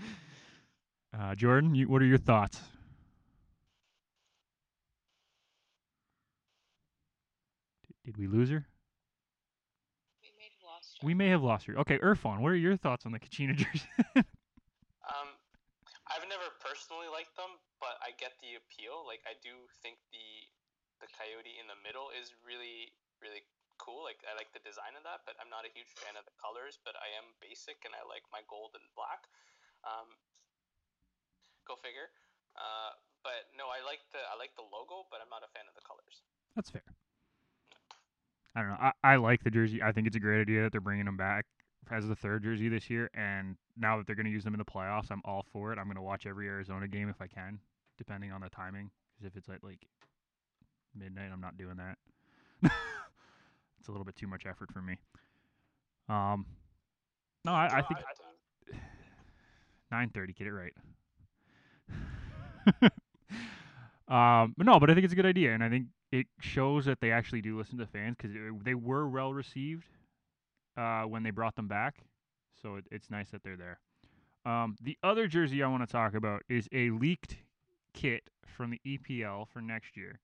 uh, 1.14 1.34
Jordan, 1.34 1.74
you, 1.74 1.86
what 1.86 2.02
are 2.02 2.08
your 2.08 2.20
thoughts? 2.20 2.60
Did 8.04 8.16
we 8.16 8.26
lose 8.26 8.48
her? 8.50 8.66
We 10.22 10.32
may 10.36 10.48
have 10.48 10.64
lost 10.64 10.88
her. 10.96 11.06
We 11.06 11.14
may 11.14 11.28
have 11.28 11.42
lost 11.42 11.64
her. 11.68 11.74
Okay, 11.84 11.98
Irfan, 12.00 12.40
what 12.40 12.52
are 12.52 12.60
your 12.60 12.76
thoughts 12.76 13.04
on 13.04 13.12
the 13.12 13.20
Kachina 13.20 13.56
jersey? 13.56 13.88
um, 15.04 15.28
I've 16.08 16.24
never 16.28 16.48
personally 16.64 17.12
liked 17.12 17.36
them, 17.36 17.60
but 17.78 18.00
I 18.00 18.16
get 18.16 18.34
the 18.40 18.56
appeal. 18.56 19.04
Like, 19.04 19.20
I 19.28 19.36
do 19.44 19.52
think 19.84 20.00
the 20.12 20.48
the 21.00 21.08
coyote 21.16 21.56
in 21.56 21.64
the 21.64 21.80
middle 21.80 22.12
is 22.12 22.36
really 22.44 22.92
really 23.24 23.40
cool. 23.80 24.04
Like, 24.04 24.20
I 24.28 24.36
like 24.36 24.52
the 24.52 24.60
design 24.60 24.92
of 24.96 25.04
that, 25.08 25.24
but 25.24 25.36
I'm 25.40 25.48
not 25.48 25.64
a 25.64 25.72
huge 25.72 25.88
fan 25.96 26.16
of 26.16 26.28
the 26.28 26.36
colors. 26.36 26.76
But 26.80 26.96
I 27.00 27.08
am 27.16 27.32
basic, 27.40 27.84
and 27.84 27.92
I 27.96 28.04
like 28.04 28.24
my 28.32 28.44
gold 28.48 28.76
and 28.76 28.84
black. 28.96 29.28
Um, 29.84 30.08
go 31.68 31.76
figure. 31.80 32.12
Uh, 32.56 32.96
but 33.24 33.48
no, 33.56 33.68
I 33.68 33.84
like 33.84 34.00
the 34.12 34.20
I 34.28 34.36
like 34.36 34.56
the 34.56 34.64
logo, 34.64 35.08
but 35.12 35.20
I'm 35.20 35.32
not 35.32 35.44
a 35.44 35.50
fan 35.52 35.68
of 35.68 35.76
the 35.76 35.84
colors. 35.84 36.24
That's 36.56 36.72
fair. 36.72 36.84
I 38.54 38.60
don't 38.60 38.70
know. 38.70 38.76
I, 38.80 38.92
I 39.04 39.16
like 39.16 39.44
the 39.44 39.50
jersey. 39.50 39.82
I 39.82 39.92
think 39.92 40.06
it's 40.06 40.16
a 40.16 40.20
great 40.20 40.40
idea 40.40 40.62
that 40.62 40.72
they're 40.72 40.80
bringing 40.80 41.04
them 41.04 41.16
back 41.16 41.46
as 41.90 42.06
the 42.06 42.16
third 42.16 42.42
jersey 42.42 42.68
this 42.68 42.90
year. 42.90 43.10
And 43.14 43.56
now 43.76 43.96
that 43.96 44.06
they're 44.06 44.16
going 44.16 44.26
to 44.26 44.32
use 44.32 44.44
them 44.44 44.54
in 44.54 44.58
the 44.58 44.64
playoffs, 44.64 45.10
I'm 45.10 45.22
all 45.24 45.44
for 45.52 45.72
it. 45.72 45.78
I'm 45.78 45.84
going 45.84 45.96
to 45.96 46.02
watch 46.02 46.26
every 46.26 46.48
Arizona 46.48 46.88
game 46.88 47.08
if 47.08 47.20
I 47.20 47.26
can, 47.26 47.58
depending 47.98 48.32
on 48.32 48.40
the 48.40 48.48
timing. 48.48 48.90
Because 49.14 49.32
if 49.32 49.36
it's 49.36 49.48
at 49.48 49.62
like 49.62 49.86
midnight, 50.96 51.30
I'm 51.32 51.40
not 51.40 51.56
doing 51.56 51.76
that. 51.76 51.96
it's 53.78 53.88
a 53.88 53.92
little 53.92 54.04
bit 54.04 54.16
too 54.16 54.26
much 54.26 54.46
effort 54.46 54.72
for 54.72 54.82
me. 54.82 54.98
Um, 56.08 56.46
no, 57.44 57.52
I, 57.52 57.78
I 57.78 57.82
think 57.82 58.00
nine 59.92 60.10
thirty. 60.10 60.32
Get 60.32 60.48
it 60.48 60.52
right. 60.52 60.72
um, 64.08 64.54
but 64.56 64.66
no, 64.66 64.78
but 64.80 64.90
I 64.90 64.94
think 64.94 65.04
it's 65.04 65.12
a 65.12 65.16
good 65.16 65.26
idea, 65.26 65.54
and 65.54 65.62
I 65.62 65.68
think 65.68 65.86
it 66.12 66.26
shows 66.40 66.84
that 66.86 67.00
they 67.00 67.12
actually 67.12 67.40
do 67.40 67.56
listen 67.56 67.78
to 67.78 67.86
fans 67.86 68.16
because 68.18 68.36
they 68.64 68.74
were 68.74 69.08
well 69.08 69.32
received 69.32 69.84
uh, 70.76 71.02
when 71.02 71.22
they 71.22 71.30
brought 71.30 71.56
them 71.56 71.68
back. 71.68 71.96
So 72.62 72.76
it, 72.76 72.84
it's 72.90 73.10
nice 73.10 73.30
that 73.30 73.42
they're 73.42 73.56
there. 73.56 73.78
Um, 74.44 74.76
the 74.80 74.96
other 75.02 75.26
jersey 75.26 75.62
I 75.62 75.68
want 75.68 75.86
to 75.86 75.92
talk 75.92 76.14
about 76.14 76.42
is 76.48 76.68
a 76.72 76.90
leaked 76.90 77.36
kit 77.92 78.30
from 78.46 78.70
the 78.70 78.80
EPL 78.86 79.48
for 79.48 79.60
next 79.60 79.96
year. 79.96 80.20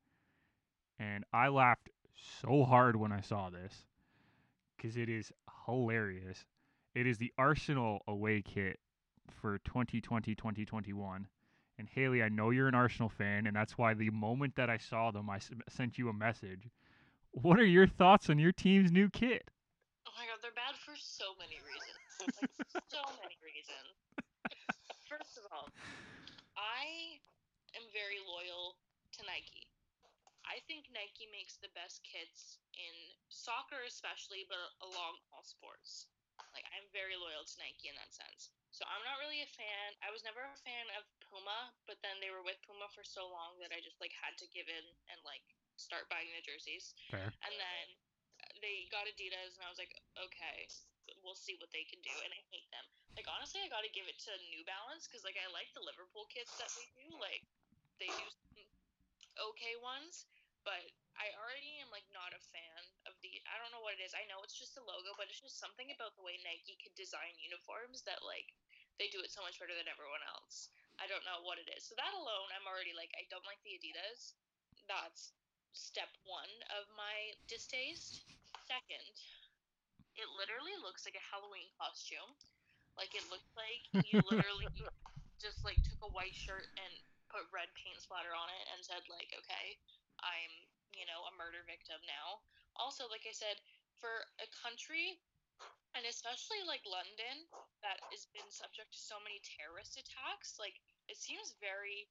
And 0.99 1.25
I 1.33 1.49
laughed 1.49 1.91
so 2.41 2.65
hard 2.65 2.97
when 2.97 3.13
I 3.13 3.21
saw 3.21 3.51
this 3.51 3.87
because 4.77 4.97
it 4.97 5.09
is 5.09 5.31
hilarious. 5.67 6.45
It 6.95 7.07
is 7.07 7.19
the 7.19 7.33
Arsenal 7.37 8.01
away 8.09 8.43
kit 8.43 8.79
for 9.31 9.59
2020 9.59 10.35
2021. 10.35 11.27
And 11.79 11.89
Haley, 11.89 12.23
I 12.23 12.29
know 12.29 12.51
you're 12.51 12.69
an 12.69 12.75
Arsenal 12.75 13.11
fan, 13.11 13.47
and 13.47 13.55
that's 13.55 13.77
why 13.77 13.93
the 13.93 14.11
moment 14.11 14.57
that 14.57 14.71
I 14.71 14.79
saw 14.79 15.11
them, 15.11 15.29
I 15.29 15.39
sent 15.69 15.99
you 15.99 16.09
a 16.09 16.13
message. 16.13 16.69
What 17.33 17.61
are 17.61 17.69
your 17.69 17.87
thoughts 17.87 18.31
on 18.31 18.39
your 18.39 18.53
team's 18.53 18.91
new 18.91 19.11
kit? 19.11 19.51
Oh 20.09 20.15
my 20.17 20.25
god, 20.25 20.41
they're 20.41 20.57
bad 20.57 20.73
for 20.81 20.97
so 20.97 21.37
many 21.37 21.61
reasons. 21.61 22.01
like, 22.73 22.89
so 22.89 23.05
many 23.21 23.37
reasons. 23.45 23.93
First 25.05 25.37
of 25.37 25.53
all, 25.53 25.69
I 26.57 27.21
am 27.77 27.85
very 27.93 28.25
loyal 28.25 28.81
to 29.13 29.21
Nike. 29.29 29.69
I 30.49 30.65
think 30.65 30.89
Nike 30.95 31.29
makes 31.29 31.61
the 31.61 31.69
best 31.77 32.01
kits 32.07 32.57
in 32.73 32.95
soccer, 33.29 33.85
especially, 33.85 34.49
but 34.49 34.73
along 34.81 35.21
all 35.35 35.45
sports. 35.45 36.09
Like, 36.53 36.69
I'm 36.73 36.89
very 36.93 37.17
loyal 37.17 37.45
to 37.45 37.55
Nike 37.61 37.89
in 37.89 37.97
that 38.01 38.13
sense. 38.13 38.53
So 38.73 38.85
I'm 38.89 39.05
not 39.09 39.17
really 39.21 39.41
a 39.41 39.51
fan. 39.57 39.97
I 40.05 40.13
was 40.13 40.21
never 40.21 40.45
a 40.45 40.61
fan 40.61 40.87
of 41.01 41.09
Puma, 41.25 41.73
but 41.89 41.97
then 42.05 42.21
they 42.21 42.29
were 42.29 42.45
with 42.45 42.61
Puma 42.69 42.93
for 42.93 43.05
so 43.05 43.25
long 43.29 43.57
that 43.61 43.73
I 43.73 43.81
just 43.81 43.97
like 44.05 44.13
had 44.13 44.37
to 44.37 44.47
give 44.53 44.69
in 44.69 44.85
and 45.09 45.19
like 45.25 45.45
start 45.81 46.09
buying 46.13 46.29
the 46.37 46.45
jerseys. 46.45 46.93
Fair. 47.09 47.33
And 47.41 47.55
then 47.57 47.85
they 48.61 48.89
got 48.93 49.09
Adidas, 49.09 49.57
and 49.57 49.65
I 49.65 49.73
was 49.73 49.81
like, 49.81 49.93
okay, 50.17 50.69
we'll 51.25 51.39
see 51.39 51.57
what 51.57 51.73
they 51.73 51.89
can 51.89 52.01
do. 52.05 52.13
And 52.21 52.33
I 52.33 52.41
hate 52.53 52.69
them. 52.69 52.85
Like 53.17 53.29
honestly, 53.33 53.65
I 53.65 53.73
got 53.73 53.81
to 53.81 53.93
give 53.97 54.05
it 54.13 54.21
to 54.29 54.33
New 54.53 54.61
Balance 54.69 55.09
because 55.09 55.25
like 55.25 55.41
I 55.41 55.49
like 55.49 55.73
the 55.73 55.85
Liverpool 55.85 56.29
kits 56.29 56.53
that 56.61 56.69
they 56.77 56.85
do. 57.01 57.17
Like 57.17 57.49
they 57.97 58.13
do 58.13 58.29
some 58.29 58.61
okay 59.53 59.77
ones, 59.81 60.29
but 60.67 60.83
I 61.17 61.33
already 61.39 61.79
am 61.81 61.89
like 61.95 62.05
not 62.13 62.35
a 62.35 62.43
fan 62.53 62.83
of 63.09 63.15
the. 63.23 63.31
I 63.49 63.57
don't 63.63 63.73
know 63.73 63.81
what 63.81 63.97
it 63.97 64.03
is. 64.03 64.13
I 64.13 64.27
know 64.29 64.43
it's 64.43 64.59
just 64.59 64.77
a 64.77 64.85
logo, 64.85 65.15
but 65.17 65.31
it's 65.31 65.41
just 65.41 65.63
something 65.63 65.89
about 65.95 66.19
the 66.19 66.27
way 66.27 66.37
Nike 66.43 66.77
could 66.83 66.93
design 66.99 67.33
uniforms 67.39 68.05
that 68.05 68.21
like 68.27 68.51
they 69.01 69.09
do 69.09 69.23
it 69.25 69.33
so 69.33 69.41
much 69.47 69.57
better 69.57 69.73
than 69.73 69.89
everyone 69.89 70.21
else. 70.27 70.69
I 71.01 71.09
don't 71.09 71.25
know 71.25 71.41
what 71.47 71.63
it 71.63 71.71
is. 71.73 71.87
So 71.87 71.97
that 71.97 72.13
alone, 72.13 72.51
I'm 72.53 72.67
already 72.69 72.93
like 72.93 73.15
I 73.17 73.25
don't 73.31 73.47
like 73.49 73.63
the 73.65 73.79
Adidas. 73.79 74.37
That's 74.91 75.33
step 75.73 76.11
one 76.27 76.53
of 76.75 76.91
my 76.99 77.33
distaste. 77.49 78.27
Second, 78.67 79.07
it 80.19 80.29
literally 80.35 80.75
looks 80.83 81.07
like 81.07 81.17
a 81.17 81.25
Halloween 81.31 81.71
costume. 81.79 82.35
Like 82.99 83.13
it 83.15 83.25
looks 83.29 83.49
like 83.55 83.85
you 84.09 84.21
literally 84.27 84.69
just 85.45 85.63
like 85.63 85.79
took 85.85 86.01
a 86.03 86.11
white 86.13 86.35
shirt 86.35 86.69
and 86.81 86.93
put 87.29 87.45
red 87.53 87.69
paint 87.77 88.01
splatter 88.01 88.33
on 88.33 88.49
it 88.49 88.65
and 88.73 88.81
said 88.81 89.05
like, 89.13 89.29
okay, 89.37 89.77
I'm 90.23 90.53
you 90.95 91.05
know 91.09 91.27
a 91.29 91.33
murder 91.37 91.65
victim 91.67 92.01
now. 92.07 92.41
Also, 92.77 93.09
like 93.09 93.25
I 93.25 93.33
said, 93.33 93.57
for 93.97 94.13
a 94.41 94.49
country 94.53 95.17
and 95.97 96.05
especially 96.05 96.61
like 96.69 96.85
London 96.85 97.49
that 97.81 97.97
has 98.13 98.29
been 98.37 98.47
subject 98.53 98.93
to 98.93 99.01
so 99.01 99.17
many 99.25 99.41
terrorist 99.41 99.97
attacks, 99.97 100.61
like 100.61 100.77
it 101.09 101.17
seems 101.17 101.57
very 101.57 102.05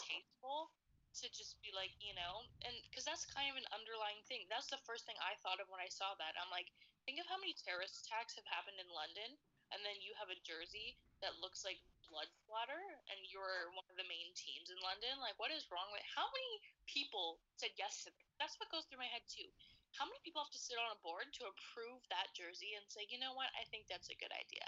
tasteful 0.00 0.72
to 1.20 1.26
just 1.34 1.58
be 1.60 1.74
like, 1.76 1.92
you 2.00 2.16
know, 2.16 2.46
and 2.64 2.72
because 2.88 3.04
that's 3.04 3.28
kind 3.28 3.50
of 3.52 3.58
an 3.60 3.68
underlying 3.74 4.22
thing. 4.30 4.46
That's 4.48 4.70
the 4.72 4.80
first 4.86 5.04
thing 5.04 5.18
I 5.20 5.36
thought 5.42 5.60
of 5.60 5.68
when 5.68 5.82
I 5.82 5.90
saw 5.90 6.16
that. 6.16 6.38
I'm 6.38 6.48
like, 6.48 6.70
think 7.04 7.20
of 7.20 7.28
how 7.28 7.36
many 7.36 7.52
terrorist 7.52 8.06
attacks 8.06 8.38
have 8.38 8.46
happened 8.48 8.78
in 8.80 8.88
London, 8.88 9.36
and 9.74 9.82
then 9.82 9.98
you 10.00 10.14
have 10.16 10.30
a 10.32 10.38
jersey 10.46 10.96
that 11.20 11.36
looks 11.42 11.66
like 11.66 11.82
blood 12.10 12.28
splatter, 12.42 12.82
and 13.08 13.18
you're 13.30 13.70
one 13.78 13.86
of 13.86 13.96
the 13.96 14.06
main 14.10 14.34
teams 14.34 14.68
in 14.68 14.78
London. 14.82 15.16
Like, 15.22 15.38
what 15.38 15.54
is 15.54 15.64
wrong 15.70 15.86
with? 15.94 16.02
How 16.04 16.26
many 16.34 16.52
people 16.90 17.38
said 17.56 17.70
yes 17.78 18.04
to 18.04 18.10
this? 18.10 18.28
That's 18.42 18.58
what 18.58 18.68
goes 18.74 18.84
through 18.90 19.00
my 19.00 19.08
head 19.08 19.22
too. 19.30 19.46
How 19.94 20.06
many 20.06 20.18
people 20.22 20.42
have 20.42 20.54
to 20.54 20.60
sit 20.60 20.78
on 20.78 20.94
a 20.94 20.98
board 21.02 21.30
to 21.38 21.50
approve 21.50 22.02
that 22.10 22.30
jersey 22.34 22.78
and 22.78 22.86
say, 22.86 23.06
you 23.10 23.18
know 23.18 23.34
what, 23.34 23.50
I 23.58 23.66
think 23.70 23.90
that's 23.90 24.10
a 24.10 24.18
good 24.18 24.30
idea? 24.34 24.66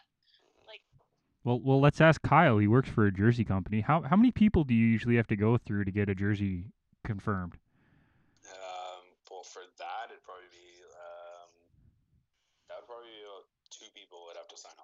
Like, 0.67 0.83
Well, 1.43 1.59
well, 1.63 1.83
let's 1.83 2.01
ask 2.01 2.23
Kyle. 2.23 2.59
He 2.59 2.71
works 2.71 2.91
for 2.91 3.07
a 3.07 3.15
jersey 3.15 3.45
company. 3.45 3.83
How 3.83 4.03
how 4.03 4.17
many 4.17 4.31
people 4.31 4.63
do 4.63 4.75
you 4.75 4.87
usually 4.87 5.19
have 5.19 5.31
to 5.31 5.39
go 5.39 5.59
through 5.59 5.85
to 5.87 5.93
get 5.95 6.09
a 6.09 6.15
jersey 6.15 6.71
confirmed? 7.03 7.59
Um, 8.47 9.03
well, 9.31 9.47
for 9.47 9.63
that, 9.79 10.11
it'd 10.11 10.23
probably 10.23 10.51
be 10.51 10.71
um, 10.95 11.51
that 12.71 12.83
would 12.83 12.89
probably 12.91 13.11
be 13.11 13.23
about 13.27 13.47
two 13.71 13.91
people 13.95 14.27
would 14.27 14.39
have 14.39 14.51
to 14.51 14.59
sign 14.59 14.75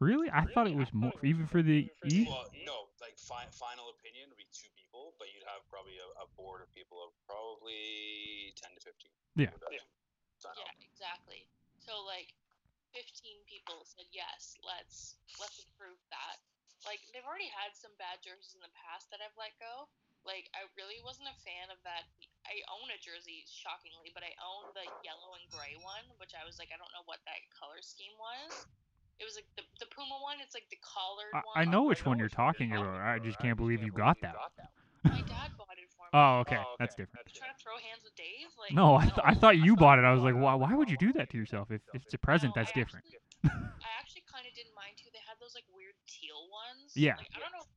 off 0.00 0.08
on. 0.08 0.08
Really? 0.08 0.28
I 0.32 0.48
thought 0.48 0.66
it 0.66 0.76
was 0.76 0.88
more 0.96 1.12
even 1.20 1.46
for 1.46 1.60
the 1.60 1.88
E. 2.08 2.24
Well, 2.24 2.48
no, 2.64 2.88
like 3.04 3.20
fi- 3.20 3.52
final 3.52 3.92
opinion 3.92 4.32
would 4.32 4.40
be 4.40 4.48
two 4.48 4.72
people, 4.72 5.12
but 5.20 5.28
you'd 5.36 5.44
have 5.44 5.60
probably 5.68 6.00
a, 6.00 6.08
a 6.24 6.26
board 6.40 6.64
of 6.64 6.68
people 6.72 6.98
of 7.04 7.12
probably 7.28 8.56
ten 8.56 8.72
to 8.72 8.80
fifteen. 8.80 9.12
Yeah. 9.36 9.52
Would 9.52 9.62
that 9.62 9.76
sign 10.40 10.56
Yeah, 10.56 10.72
exactly. 10.80 11.44
So 11.84 12.00
like, 12.08 12.32
15 12.96 13.46
people 13.46 13.86
said 13.86 14.08
yes. 14.10 14.58
Let's 14.66 15.14
let's 15.38 15.62
improve 15.62 16.00
that. 16.10 16.42
Like 16.88 17.00
they've 17.12 17.26
already 17.26 17.50
had 17.52 17.76
some 17.76 17.92
bad 18.00 18.18
jerseys 18.24 18.56
in 18.56 18.62
the 18.64 18.72
past 18.74 19.12
that 19.14 19.22
I've 19.22 19.36
let 19.38 19.54
go. 19.62 19.86
Like 20.26 20.50
I 20.56 20.66
really 20.74 20.98
wasn't 21.04 21.30
a 21.30 21.36
fan 21.46 21.70
of 21.70 21.78
that. 21.86 22.08
I 22.48 22.60
own 22.72 22.90
a 22.90 22.98
jersey, 22.98 23.46
shockingly, 23.46 24.10
but 24.10 24.26
I 24.26 24.32
own 24.42 24.72
the 24.74 24.82
yellow 25.06 25.38
and 25.38 25.44
gray 25.54 25.78
one, 25.78 26.02
which 26.18 26.34
I 26.34 26.42
was 26.42 26.58
like, 26.58 26.72
I 26.74 26.80
don't 26.80 26.90
know 26.90 27.06
what 27.06 27.22
that 27.28 27.40
color 27.54 27.78
scheme 27.84 28.16
was. 28.18 28.66
It 29.20 29.24
was 29.24 29.36
like 29.36 29.44
the, 29.56 29.62
the 29.78 29.86
Puma 29.94 30.16
one. 30.22 30.36
It's 30.40 30.54
like 30.54 30.66
the 30.70 30.80
collared 30.80 31.32
one. 31.44 31.54
I, 31.54 31.62
I 31.62 31.64
know 31.64 31.84
which 31.84 32.06
one 32.06 32.18
you're 32.18 32.32
talking 32.32 32.72
about. 32.72 33.00
I 33.00 33.18
just 33.18 33.38
can't 33.38 33.56
believe 33.56 33.82
you 33.82 33.92
got 33.92 34.16
that. 34.22 34.34
My 35.04 35.20
dad 35.20 35.52
bought 35.56 35.76
it 35.76 35.88
for 35.92 36.04
me. 36.04 36.12
Oh, 36.12 36.40
okay, 36.40 36.58
oh, 36.60 36.76
that's 36.78 36.94
different. 36.94 37.24
You 37.28 37.36
trying 37.36 37.52
to 37.52 37.60
throw 37.60 37.76
hands 37.80 38.04
with 38.04 38.16
Dave? 38.16 38.48
Like 38.58 38.72
No, 38.72 38.96
I, 38.96 39.04
th- 39.04 39.24
I 39.24 39.34
thought 39.34 39.56
you 39.56 39.76
bought 39.76 39.98
it. 39.98 40.04
I 40.04 40.12
was 40.12 40.22
like, 40.24 40.34
why? 40.34 40.54
Why 40.56 40.74
would 40.74 40.90
you 40.90 40.96
do 40.96 41.12
that 41.14 41.30
to 41.30 41.36
yourself? 41.36 41.70
If, 41.70 41.80
if 41.94 42.02
it's 42.04 42.14
a 42.14 42.18
present, 42.18 42.56
No, 42.56 42.60
that's 42.60 42.72
I 42.74 42.80
different. 42.80 43.04
Actually, 43.04 43.60
I 43.80 43.92
actually 44.00 44.24
kind 44.28 44.44
of 44.44 44.52
didn't 44.56 44.74
mind 44.76 44.96
too. 44.96 45.08
They 45.12 45.20
had 45.24 45.36
those 45.40 45.52
like 45.54 45.64
weird 45.72 45.96
teal 46.08 46.48
ones. 46.48 46.92
Yeah. 46.96 47.16
Like 47.16 47.28
I 47.32 47.40
don't 47.40 47.52
know 47.52 47.64
who's 47.64 47.64
making 47.64 47.64
these 47.64 47.69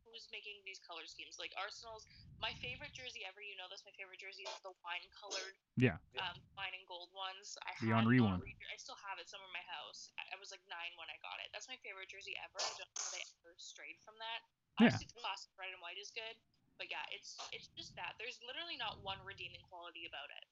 color 0.94 1.10
schemes. 1.10 1.42
Like 1.42 1.50
Arsenal's, 1.58 2.06
my 2.38 2.54
favorite 2.62 2.94
jersey 2.94 3.26
ever. 3.26 3.42
You 3.42 3.58
know 3.58 3.66
this. 3.74 3.82
My 3.82 3.94
favorite 3.98 4.22
jersey 4.22 4.46
is 4.46 4.54
the 4.62 4.78
wine 4.86 5.02
colored, 5.10 5.58
Yeah. 5.74 5.98
um, 6.22 6.38
wine 6.54 6.78
and 6.78 6.86
gold 6.86 7.10
ones. 7.18 7.58
I 7.66 7.74
The 7.82 7.90
had 7.90 8.06
Henry 8.06 8.22
one. 8.22 8.38
I 8.46 8.78
still 8.78 8.98
have 9.10 9.18
it 9.18 9.26
somewhere 9.26 9.50
in 9.50 9.58
my 9.58 9.66
house. 9.74 10.14
I, 10.22 10.30
I 10.30 10.38
was 10.38 10.54
like 10.54 10.62
nine 10.70 10.94
when 11.02 11.10
I 11.10 11.18
got 11.26 11.42
it. 11.42 11.50
That's 11.50 11.66
my 11.66 11.82
favorite 11.82 12.14
jersey 12.14 12.38
ever. 12.38 12.62
I 12.62 12.70
don't 12.78 12.86
know 12.94 13.02
how 13.02 13.10
they 13.10 13.26
ever 13.42 13.58
strayed 13.58 13.98
from 14.06 14.14
that. 14.22 14.46
Yeah. 14.78 14.94
Obviously, 14.94 15.10
the 15.10 15.18
classic 15.18 15.50
red 15.58 15.74
and 15.74 15.82
white 15.82 15.98
is 15.98 16.14
good, 16.14 16.38
but 16.78 16.94
yeah, 16.94 17.02
it's 17.10 17.42
it's 17.50 17.74
just 17.74 17.98
that. 17.98 18.14
There's 18.22 18.38
literally 18.46 18.78
not 18.78 19.02
one 19.02 19.18
redeeming 19.26 19.66
quality 19.66 20.06
about 20.06 20.30
it. 20.30 20.46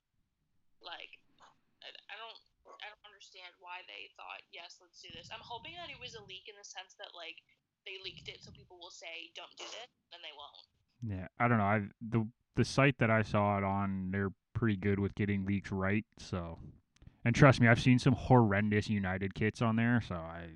Like, 0.82 1.18
I, 1.82 1.90
I 2.10 2.14
don't 2.18 2.38
I 2.82 2.86
don't 2.90 3.06
understand 3.06 3.50
why 3.58 3.82
they 3.90 4.10
thought 4.14 4.42
yes, 4.54 4.78
let's 4.78 5.02
do 5.02 5.10
this. 5.14 5.30
I'm 5.34 5.42
hoping 5.42 5.74
that 5.78 5.90
it 5.90 5.98
was 5.98 6.14
a 6.14 6.22
leak 6.26 6.46
in 6.46 6.54
the 6.58 6.66
sense 6.66 6.94
that 7.02 7.10
like 7.14 7.42
they 7.84 7.98
leaked 8.04 8.28
it 8.28 8.42
so 8.42 8.50
people 8.50 8.78
will 8.80 8.90
say 8.90 9.30
don't 9.34 9.50
do 9.56 9.64
this, 9.64 9.90
then 10.10 10.20
they 10.22 10.34
won't. 10.36 10.58
Yeah, 11.02 11.28
I 11.38 11.48
don't 11.48 11.58
know. 11.58 11.64
I 11.64 11.82
the 12.00 12.26
the 12.54 12.64
site 12.64 12.98
that 12.98 13.10
I 13.10 13.22
saw 13.22 13.58
it 13.58 13.64
on, 13.64 14.10
they're 14.10 14.32
pretty 14.54 14.76
good 14.76 14.98
with 14.98 15.14
getting 15.14 15.44
leaks 15.44 15.72
right. 15.72 16.04
So, 16.18 16.58
and 17.24 17.34
trust 17.34 17.60
me, 17.60 17.68
I've 17.68 17.80
seen 17.80 17.98
some 17.98 18.14
horrendous 18.14 18.88
United 18.88 19.34
kits 19.34 19.62
on 19.62 19.76
there. 19.76 20.02
So 20.06 20.14
I, 20.14 20.50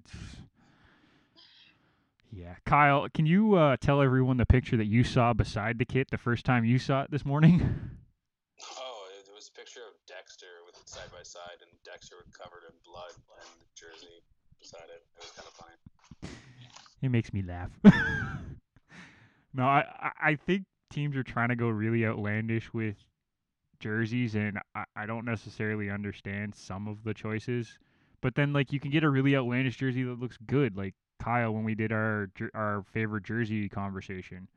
yeah, 2.33 2.55
Kyle, 2.65 3.09
can 3.13 3.27
you 3.27 3.55
uh, 3.55 3.77
tell 3.81 4.03
everyone 4.03 4.37
the 4.37 4.47
picture 4.47 4.77
that 4.77 4.87
you 4.87 5.05
saw 5.05 5.33
beside 5.33 5.79
the 5.79 5.85
kit 5.85 6.11
the 6.11 6.19
first 6.19 6.45
time 6.45 6.65
you 6.65 6.79
saw 6.79 7.03
it 7.03 7.11
this 7.11 7.25
morning? 7.25 7.91
Oh, 8.57 9.05
it, 9.13 9.29
it 9.29 9.35
was 9.37 9.53
a 9.53 9.53
picture 9.53 9.85
of 9.85 9.93
Dexter 10.09 10.65
with 10.65 10.81
it 10.81 10.89
side 10.89 11.13
by 11.13 11.21
side, 11.21 11.61
and 11.61 11.69
Dexter 11.85 12.17
was 12.17 12.25
covered 12.33 12.65
in 12.65 12.73
blood, 12.89 13.13
and 13.13 13.61
the 13.61 13.69
jersey 13.77 14.25
beside 14.59 14.89
it. 14.89 15.05
It 15.13 15.21
was 15.21 15.37
kind 15.37 15.45
of 15.45 15.53
funny. 15.53 15.77
It 17.07 17.11
makes 17.11 17.33
me 17.33 17.41
laugh. 17.43 17.71
no, 19.55 19.63
I 19.65 19.85
I- 20.01 20.31
I 20.31 20.35
think 20.35 20.65
teams 20.91 21.17
are 21.17 21.23
trying 21.23 21.51
to 21.51 21.57
go 21.57 21.69
really 21.69 22.05
outlandish 22.05 22.75
with 22.75 22.97
jerseys, 23.79 24.35
and 24.35 24.59
I, 24.75 24.85
I 24.97 25.07
don't 25.07 25.25
necessarily 25.25 25.89
understand 25.89 26.57
some 26.57 26.89
of 26.89 27.05
the 27.05 27.15
choices. 27.15 27.79
But 28.23 28.35
then, 28.35 28.53
like, 28.53 28.73
you 28.73 28.81
can 28.81 28.91
get 28.91 29.05
a 29.05 29.09
really 29.09 29.37
outlandish 29.37 29.77
jersey 29.77 30.03
that 30.03 30.19
looks 30.19 30.37
good. 30.49 30.77
Like 30.77 30.95
Kyle, 31.21 31.53
when 31.53 31.63
we 31.63 31.77
did 31.77 31.93
our 31.93 32.29
our 32.55 32.83
favorite 32.93 33.23
jersey 33.23 33.69
conversation, 33.69 34.49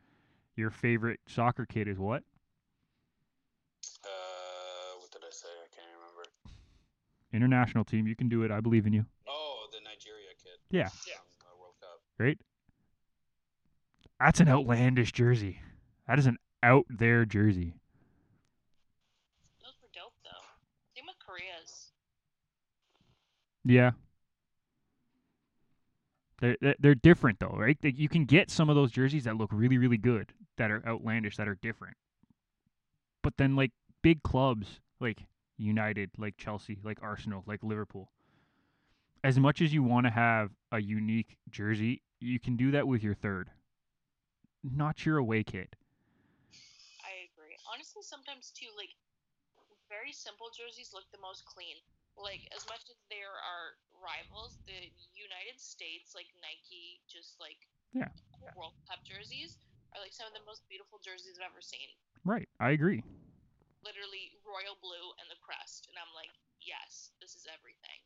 your 0.56 0.72
favorite 0.72 1.20
soccer 1.28 1.68
kit 1.68 1.88
is 1.88 2.00
what? 2.00 2.24
Uh, 4.04 4.10
what 5.00 5.12
did 5.12 5.22
I 5.24 5.30
say? 5.32 5.50
I 5.50 5.68
can't 5.76 5.88
remember. 5.94 6.24
International 7.32 7.84
team. 7.84 8.08
You 8.08 8.16
can 8.16 8.28
do 8.28 8.42
it. 8.42 8.50
I 8.50 8.60
believe 8.60 8.88
in 8.88 8.94
you. 8.94 9.06
Oh, 9.28 9.68
the 9.72 9.78
Nigeria 9.84 10.30
kid. 10.42 10.58
Yeah. 10.72 10.88
From 10.88 10.96
the 10.96 11.10
World 11.12 11.20
Cup. 11.20 11.29
Right. 12.20 12.38
That's 14.20 14.42
an 14.42 14.50
outlandish 14.50 15.14
jersey. 15.14 15.62
That 16.08 16.20
is 16.20 16.26
an 16.26 16.38
out 16.62 16.86
there 16.90 17.24
jersey. 17.24 17.74
Those 19.64 19.74
were 19.82 19.88
dope 19.94 20.14
though. 20.24 20.46
Same 20.96 21.06
with 21.08 21.16
Korea's. 21.26 21.92
Yeah. 23.64 23.92
They're, 26.42 26.58
they're 26.62 26.76
they're 26.80 26.96
different 26.96 27.40
though, 27.40 27.56
right? 27.58 27.78
You 27.82 28.10
can 28.10 28.26
get 28.26 28.52
some 28.52 28.70
of 28.70 28.76
those 28.76 28.92
jerseys 28.92 29.24
that 29.24 29.38
look 29.38 29.52
really 29.54 29.78
really 29.78 29.98
good, 29.98 30.34
that 30.58 30.72
are 30.72 30.84
outlandish, 30.86 31.38
that 31.38 31.48
are 31.48 31.58
different. 31.62 31.96
But 33.24 33.34
then 33.38 33.56
like 33.56 33.72
big 34.02 34.24
clubs 34.24 34.80
like 35.00 35.26
United, 35.58 36.12
like 36.18 36.36
Chelsea, 36.38 36.80
like 36.84 37.00
Arsenal, 37.02 37.44
like 37.46 37.64
Liverpool. 37.64 38.10
As 39.24 39.38
much 39.38 39.62
as 39.62 39.74
you 39.74 39.84
want 39.84 40.06
to 40.06 40.12
have 40.12 40.52
a 40.72 40.82
unique 40.82 41.38
jersey, 41.50 42.02
you 42.20 42.40
can 42.40 42.56
do 42.56 42.72
that 42.72 42.88
with 42.88 43.04
your 43.04 43.16
third. 43.16 43.50
Not 44.64 45.06
your 45.06 45.18
away 45.18 45.44
kit. 45.44 45.76
I 47.04 47.32
agree. 47.32 47.56
Honestly, 47.72 48.04
sometimes 48.04 48.52
too, 48.52 48.68
like 48.76 48.92
very 49.88 50.14
simple 50.14 50.52
jerseys 50.54 50.92
look 50.94 51.08
the 51.10 51.24
most 51.24 51.48
clean. 51.48 51.80
Like 52.20 52.44
as 52.52 52.68
much 52.68 52.84
as 52.92 53.00
there 53.08 53.32
are 53.32 53.80
rivals, 53.96 54.60
the 54.68 54.92
United 55.16 55.58
States, 55.58 56.12
like 56.12 56.28
Nike, 56.44 57.00
just 57.08 57.40
like 57.40 57.58
Yeah. 57.96 58.12
World 58.54 58.76
Cup 58.86 59.00
jerseys, 59.08 59.58
are 59.96 60.02
like 60.04 60.14
some 60.14 60.28
of 60.28 60.36
the 60.36 60.44
most 60.46 60.68
beautiful 60.68 61.00
jerseys 61.00 61.40
I've 61.40 61.50
ever 61.50 61.64
seen. 61.64 61.90
Right. 62.28 62.48
I 62.60 62.76
agree. 62.76 63.02
Literally 63.82 64.36
royal 64.44 64.76
blue 64.84 65.16
and 65.24 65.32
the 65.32 65.40
crest, 65.40 65.88
and 65.88 65.96
I'm 65.96 66.12
like, 66.12 66.36
yes, 66.60 67.16
this 67.24 67.40
is 67.40 67.48
everything. 67.48 68.04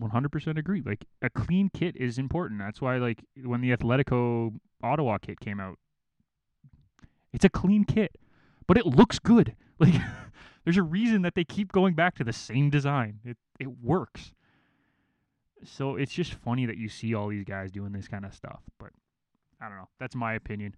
100% 0.00 0.58
agree. 0.58 0.82
Like 0.84 1.04
a 1.20 1.30
clean 1.30 1.70
kit 1.72 1.96
is 1.96 2.18
important. 2.18 2.60
That's 2.60 2.80
why 2.80 2.96
like 2.98 3.24
when 3.42 3.60
the 3.60 3.74
Atletico 3.76 4.54
Ottawa 4.82 5.18
kit 5.18 5.40
came 5.40 5.60
out, 5.60 5.78
it's 7.32 7.44
a 7.44 7.50
clean 7.50 7.84
kit, 7.84 8.16
but 8.66 8.76
it 8.76 8.86
looks 8.86 9.18
good. 9.18 9.56
Like 9.78 9.94
there's 10.62 10.76
a 10.76 10.82
reason 10.82 11.22
that 11.22 11.34
they 11.34 11.42
keep 11.42 11.72
going 11.72 11.94
back 11.94 12.14
to 12.16 12.22
the 12.22 12.32
same 12.32 12.70
design. 12.70 13.18
It 13.24 13.36
it 13.58 13.66
works. 13.82 14.32
So 15.64 15.96
it's 15.96 16.12
just 16.12 16.34
funny 16.34 16.66
that 16.66 16.76
you 16.76 16.88
see 16.88 17.14
all 17.14 17.28
these 17.28 17.42
guys 17.42 17.72
doing 17.72 17.90
this 17.90 18.06
kind 18.06 18.24
of 18.24 18.32
stuff, 18.32 18.60
but 18.78 18.90
I 19.60 19.68
don't 19.68 19.78
know. 19.78 19.88
That's 19.98 20.14
my 20.14 20.34
opinion. 20.34 20.76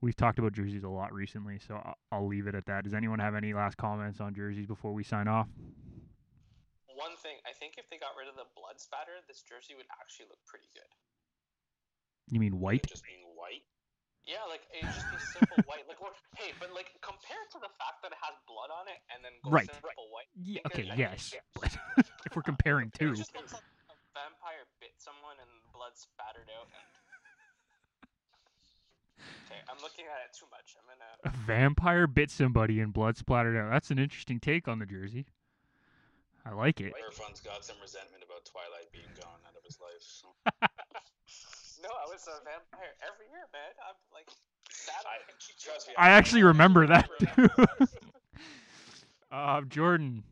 We've 0.00 0.16
talked 0.16 0.38
about 0.38 0.52
jerseys 0.52 0.84
a 0.84 0.88
lot 0.88 1.12
recently, 1.12 1.58
so 1.58 1.74
I'll, 1.74 1.94
I'll 2.12 2.26
leave 2.26 2.46
it 2.46 2.54
at 2.54 2.64
that. 2.66 2.84
Does 2.84 2.94
anyone 2.94 3.18
have 3.18 3.34
any 3.34 3.52
last 3.52 3.76
comments 3.76 4.20
on 4.20 4.34
jerseys 4.34 4.66
before 4.66 4.94
we 4.94 5.02
sign 5.02 5.28
off? 5.28 5.48
One 7.00 7.16
thing, 7.16 7.40
I 7.48 7.56
think 7.56 7.80
if 7.80 7.88
they 7.88 7.96
got 7.96 8.12
rid 8.12 8.28
of 8.28 8.36
the 8.36 8.44
blood 8.52 8.76
spatter, 8.76 9.24
this 9.24 9.40
jersey 9.40 9.72
would 9.72 9.88
actually 9.96 10.28
look 10.28 10.40
pretty 10.44 10.68
good. 10.76 10.90
You 12.28 12.38
mean 12.38 12.60
white? 12.60 12.84
Just 12.84 13.02
being 13.08 13.24
white. 13.32 13.64
Yeah, 14.28 14.44
like 14.46 14.62
it 14.68 14.84
just 14.84 15.08
be 15.08 15.16
simple 15.32 15.64
white. 15.70 15.88
Like, 15.88 15.98
or, 15.98 16.12
hey, 16.36 16.52
but 16.60 16.76
like 16.76 16.92
compared 17.00 17.48
to 17.56 17.58
the 17.58 17.72
fact 17.80 18.04
that 18.04 18.12
it 18.12 18.20
has 18.20 18.36
blood 18.44 18.68
on 18.68 18.84
it 18.86 19.00
and 19.08 19.24
then 19.24 19.32
goes 19.40 19.64
Right. 19.64 19.70
simple 19.72 20.12
white. 20.12 20.28
Yeah, 20.36 20.60
okay, 20.68 20.86
yes. 20.94 21.32
But 21.56 21.72
if 22.28 22.36
we're 22.36 22.44
comparing 22.44 22.92
It 22.94 23.00
two, 23.00 23.16
just 23.16 23.32
looks 23.34 23.56
like 23.56 23.64
a 23.88 23.96
vampire 24.12 24.68
bit 24.78 24.92
someone 25.00 25.40
and 25.40 25.50
blood 25.72 25.96
spattered 25.96 26.52
out. 26.52 26.68
And... 26.68 26.84
Okay, 29.48 29.60
I'm 29.72 29.80
looking 29.82 30.04
at 30.04 30.20
it 30.28 30.36
too 30.36 30.46
much. 30.52 30.76
I'm 30.78 30.86
gonna. 30.86 31.16
a 31.26 31.32
vampire 31.48 32.06
bit 32.06 32.30
somebody 32.30 32.78
and 32.80 32.92
blood 32.92 33.16
splattered 33.16 33.56
out. 33.56 33.72
That's 33.72 33.90
an 33.90 33.98
interesting 33.98 34.38
take 34.38 34.68
on 34.68 34.78
the 34.78 34.86
jersey. 34.86 35.26
I 36.46 36.52
like 36.54 36.80
it. 36.80 36.92
Irfan's 36.96 37.40
got 37.40 37.64
some 37.64 37.76
resentment 37.82 38.24
about 38.24 38.44
Twilight 38.46 38.90
being 38.92 39.10
gone 39.20 39.40
out 39.46 39.54
of 39.56 39.64
his 39.64 39.78
life. 39.80 40.00
So. 40.00 40.28
No, 41.82 41.88
I 41.88 42.04
was 42.12 42.28
a 42.28 42.36
vampire 42.44 42.92
every 43.00 43.24
year, 43.32 43.48
man. 43.56 43.72
I'm 43.88 43.96
like 44.12 44.28
sad. 44.68 45.00
I- 45.08 45.16
I 45.16 45.32
trust 45.58 45.88
me, 45.88 45.94
I 45.96 46.10
actually 46.10 46.42
remember 46.42 46.86
that 46.86 47.08
too. 47.18 47.48
uh, 49.32 49.62
Jordan, 49.62 50.22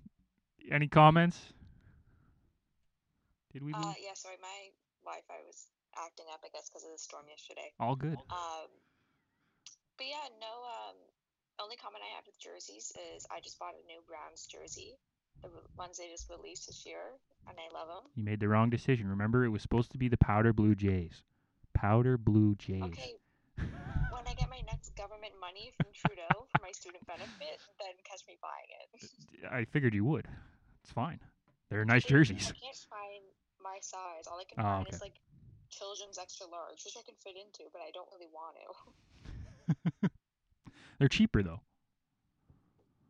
any 0.71 0.89
comments? 0.89 1.41
Did 3.53 3.65
we 3.65 3.73
lose? 3.73 3.81
Uh, 3.81 3.95
yeah, 3.97 4.13
sorry, 4.13 4.37
my 4.43 4.69
Wi-Fi 5.05 5.41
was 5.49 5.73
acting 5.97 6.27
up, 6.33 6.41
I 6.45 6.53
guess, 6.53 6.69
because 6.69 6.85
of 6.85 6.93
the 6.93 6.99
storm 7.01 7.25
yesterday. 7.33 7.73
All 7.81 7.97
good. 7.97 8.21
Um, 8.29 8.69
but 9.97 10.05
yeah, 10.07 10.29
no. 10.41 10.53
Um, 10.69 10.97
only 11.65 11.77
comment 11.81 12.05
I 12.05 12.13
have 12.15 12.27
with 12.29 12.37
jerseys 12.39 12.93
is 13.17 13.25
I 13.33 13.41
just 13.41 13.59
bought 13.59 13.73
a 13.73 13.83
new 13.89 14.05
Browns 14.07 14.45
jersey, 14.47 15.01
the 15.43 15.49
ones 15.77 15.99
they 15.99 16.09
just 16.09 16.29
released 16.31 16.67
this 16.67 16.85
year, 16.87 17.01
and 17.49 17.57
I 17.57 17.73
love 17.73 17.89
them. 17.89 18.11
You 18.15 18.25
made 18.25 18.41
the 18.41 18.49
wrong 18.49 18.71
decision. 18.71 19.09
Remember, 19.09 19.45
it 19.45 19.51
was 19.51 19.63
supposed 19.63 19.93
to 19.93 19.99
be 19.99 20.09
the 20.09 20.17
powder 20.17 20.53
blue 20.53 20.75
jays. 20.75 21.23
Powder 21.75 22.19
blue 22.19 22.55
jays. 22.57 22.83
Okay, 22.83 23.15
when 23.57 24.27
I 24.27 24.35
get 24.35 24.51
my 24.51 24.61
next 24.67 24.97
government 24.97 25.35
money 25.41 25.73
from 25.77 25.87
Trudeau 25.95 26.47
for 26.51 26.63
my 26.63 26.73
student 26.73 27.07
benefit, 27.07 27.61
then 27.79 27.95
catch 28.05 28.23
me 28.27 28.37
buying 28.43 28.71
it. 28.83 29.45
Uh, 29.45 29.55
I 29.55 29.65
figured 29.65 29.95
you 29.95 30.05
would. 30.05 30.27
It's 30.83 30.93
fine. 30.93 31.21
They're 31.71 31.85
nice 31.85 32.05
jerseys. 32.05 32.51
I 32.51 32.59
can't 32.59 32.87
find 32.91 33.23
my 33.63 33.79
my 33.79 33.79
size. 33.81 34.27
All 34.27 34.39
I 34.39 34.45
can 34.45 34.59
Oh, 34.59 34.83
find 34.83 34.87
okay. 34.87 34.97
is 34.97 35.03
like 35.03 35.21
children's 35.71 36.19
extra 36.19 36.47
large, 36.47 36.83
which 36.85 36.97
I 36.97 37.03
can 37.05 37.15
fit 37.23 37.37
into, 37.37 37.71
but 37.73 37.83
I 37.83 37.91
don't 37.93 38.09
really 38.11 38.31
want 38.33 38.57
to. 38.59 40.09
They're 40.99 41.09
cheaper 41.09 41.43
though. 41.43 41.61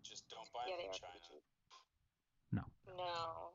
Just 0.02 0.28
don't 0.28 0.48
buy 0.52 0.66
yeah, 0.66 0.76
them 0.76 0.78
they 0.78 0.84
in 0.84 0.90
are 0.90 1.00
China. 1.00 1.27
No. 2.98 3.54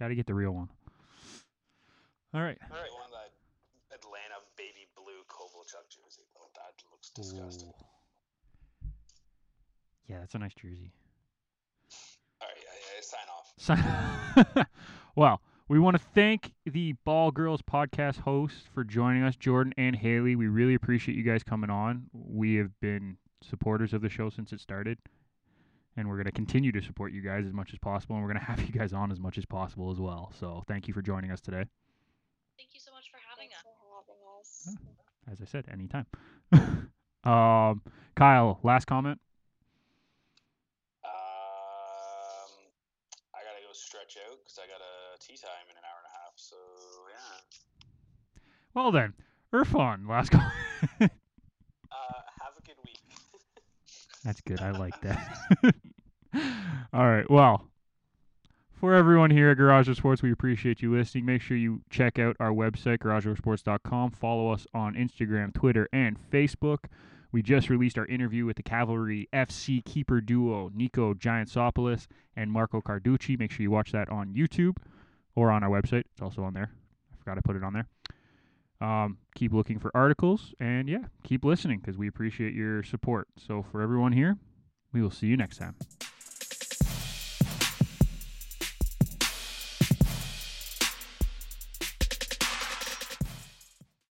Got 0.00 0.08
to 0.08 0.14
get 0.14 0.26
the 0.26 0.34
real 0.34 0.52
one. 0.52 0.68
All 2.34 2.42
right. 2.42 2.58
All 2.70 2.76
right. 2.76 2.92
One 2.92 3.10
that 3.12 3.32
Atlanta 3.94 4.40
baby 4.56 4.86
blue 4.96 5.22
Kovalchuk 5.28 5.88
jersey. 5.88 6.22
though. 6.34 6.48
that 6.54 6.82
looks 6.90 7.10
disgusting. 7.10 7.68
Ooh. 7.68 7.84
Yeah, 10.08 10.20
that's 10.20 10.34
a 10.34 10.38
nice 10.38 10.54
jersey. 10.54 10.90
All 12.40 12.48
right, 12.48 12.56
yeah, 12.64 12.72
yeah, 12.94 13.02
sign 13.02 13.20
off. 13.36 14.56
So, 14.56 14.62
well, 15.16 15.42
we 15.68 15.78
want 15.78 15.98
to 15.98 16.02
thank 16.14 16.52
the 16.64 16.94
Ball 17.04 17.30
Girls 17.30 17.60
podcast 17.60 18.20
hosts 18.20 18.62
for 18.72 18.84
joining 18.84 19.22
us, 19.22 19.36
Jordan 19.36 19.74
and 19.76 19.94
Haley. 19.96 20.34
We 20.34 20.46
really 20.46 20.74
appreciate 20.74 21.16
you 21.16 21.24
guys 21.24 21.42
coming 21.42 21.68
on. 21.68 22.04
We 22.12 22.54
have 22.54 22.70
been 22.80 23.18
supporters 23.42 23.92
of 23.92 24.00
the 24.00 24.08
show 24.08 24.30
since 24.30 24.52
it 24.52 24.60
started, 24.60 24.98
and 25.98 26.08
we're 26.08 26.14
going 26.14 26.26
to 26.26 26.32
continue 26.32 26.70
to 26.70 26.80
support 26.80 27.12
you 27.12 27.20
guys 27.20 27.44
as 27.44 27.52
much 27.52 27.72
as 27.72 27.78
possible, 27.80 28.14
and 28.14 28.24
we're 28.24 28.32
going 28.32 28.40
to 28.46 28.46
have 28.46 28.60
you 28.60 28.72
guys 28.72 28.92
on 28.92 29.10
as 29.10 29.18
much 29.18 29.36
as 29.36 29.44
possible 29.44 29.90
as 29.90 29.98
well. 29.98 30.32
So, 30.38 30.62
thank 30.68 30.86
you 30.86 30.94
for 30.94 31.02
joining 31.02 31.32
us 31.32 31.40
today. 31.40 31.64
Thank 32.56 32.70
you 32.72 32.80
so 32.80 32.92
much 32.92 33.10
for 33.10 33.18
having 33.28 33.48
Thanks 33.50 33.58
us. 33.58 33.66
for 33.66 33.82
having 33.98 34.20
us. 34.40 34.76
As 35.32 35.42
I 35.42 35.44
said, 35.44 35.64
anytime. 35.70 36.06
um, 37.24 37.82
Kyle, 38.14 38.60
last 38.62 38.86
comment. 38.86 39.20
Um, 41.04 41.10
I 43.34 43.42
gotta 43.42 43.62
go 43.66 43.72
stretch 43.72 44.16
out 44.30 44.38
because 44.42 44.58
I 44.58 44.66
got 44.66 44.80
a 44.80 45.18
tee 45.20 45.36
time 45.36 45.66
in 45.70 45.76
an 45.76 45.82
hour 45.84 45.98
and 45.98 46.06
a 46.06 46.14
half. 46.18 46.32
So 46.36 46.56
yeah. 47.10 48.40
Well 48.74 48.92
then, 48.92 49.14
Irfan, 49.52 50.08
last 50.08 50.30
comment. 50.32 50.52
Uh, 51.00 51.06
have 52.40 52.54
a 52.56 52.62
good 52.66 52.76
week. 52.84 53.00
That's 54.24 54.40
good. 54.40 54.60
I 54.60 54.70
like 54.72 55.00
that. 55.02 55.74
All 56.92 57.08
right. 57.08 57.28
Well, 57.30 57.68
for 58.72 58.94
everyone 58.94 59.30
here 59.30 59.50
at 59.50 59.56
Garage 59.56 59.90
Sports, 59.96 60.22
we 60.22 60.30
appreciate 60.30 60.82
you 60.82 60.94
listening. 60.94 61.24
Make 61.26 61.42
sure 61.42 61.56
you 61.56 61.82
check 61.90 62.18
out 62.18 62.36
our 62.38 62.52
website, 62.52 62.98
garageofsports.com. 62.98 64.12
Follow 64.12 64.52
us 64.52 64.66
on 64.72 64.94
Instagram, 64.94 65.52
Twitter, 65.52 65.88
and 65.92 66.16
Facebook. 66.30 66.84
We 67.30 67.42
just 67.42 67.68
released 67.68 67.98
our 67.98 68.06
interview 68.06 68.46
with 68.46 68.56
the 68.56 68.62
Cavalry 68.62 69.28
FC 69.32 69.84
keeper 69.84 70.20
duo, 70.20 70.70
Niko 70.70 71.14
Giantsopoulos 71.14 72.06
and 72.36 72.50
Marco 72.50 72.80
Carducci. 72.80 73.38
Make 73.38 73.50
sure 73.50 73.62
you 73.62 73.70
watch 73.70 73.92
that 73.92 74.08
on 74.10 74.32
YouTube 74.34 74.76
or 75.34 75.50
on 75.50 75.62
our 75.62 75.70
website. 75.70 76.04
It's 76.12 76.22
also 76.22 76.42
on 76.42 76.54
there. 76.54 76.70
I 77.12 77.16
forgot 77.18 77.34
to 77.34 77.42
put 77.42 77.56
it 77.56 77.64
on 77.64 77.72
there. 77.74 77.86
Um, 78.80 79.18
keep 79.34 79.52
looking 79.52 79.78
for 79.78 79.90
articles 79.92 80.54
and 80.60 80.88
yeah, 80.88 81.06
keep 81.24 81.44
listening 81.44 81.80
because 81.80 81.98
we 81.98 82.06
appreciate 82.06 82.54
your 82.54 82.82
support. 82.82 83.26
So 83.36 83.62
for 83.62 83.82
everyone 83.82 84.12
here, 84.12 84.38
we 84.92 85.02
will 85.02 85.10
see 85.10 85.26
you 85.26 85.36
next 85.36 85.58
time. 85.58 85.74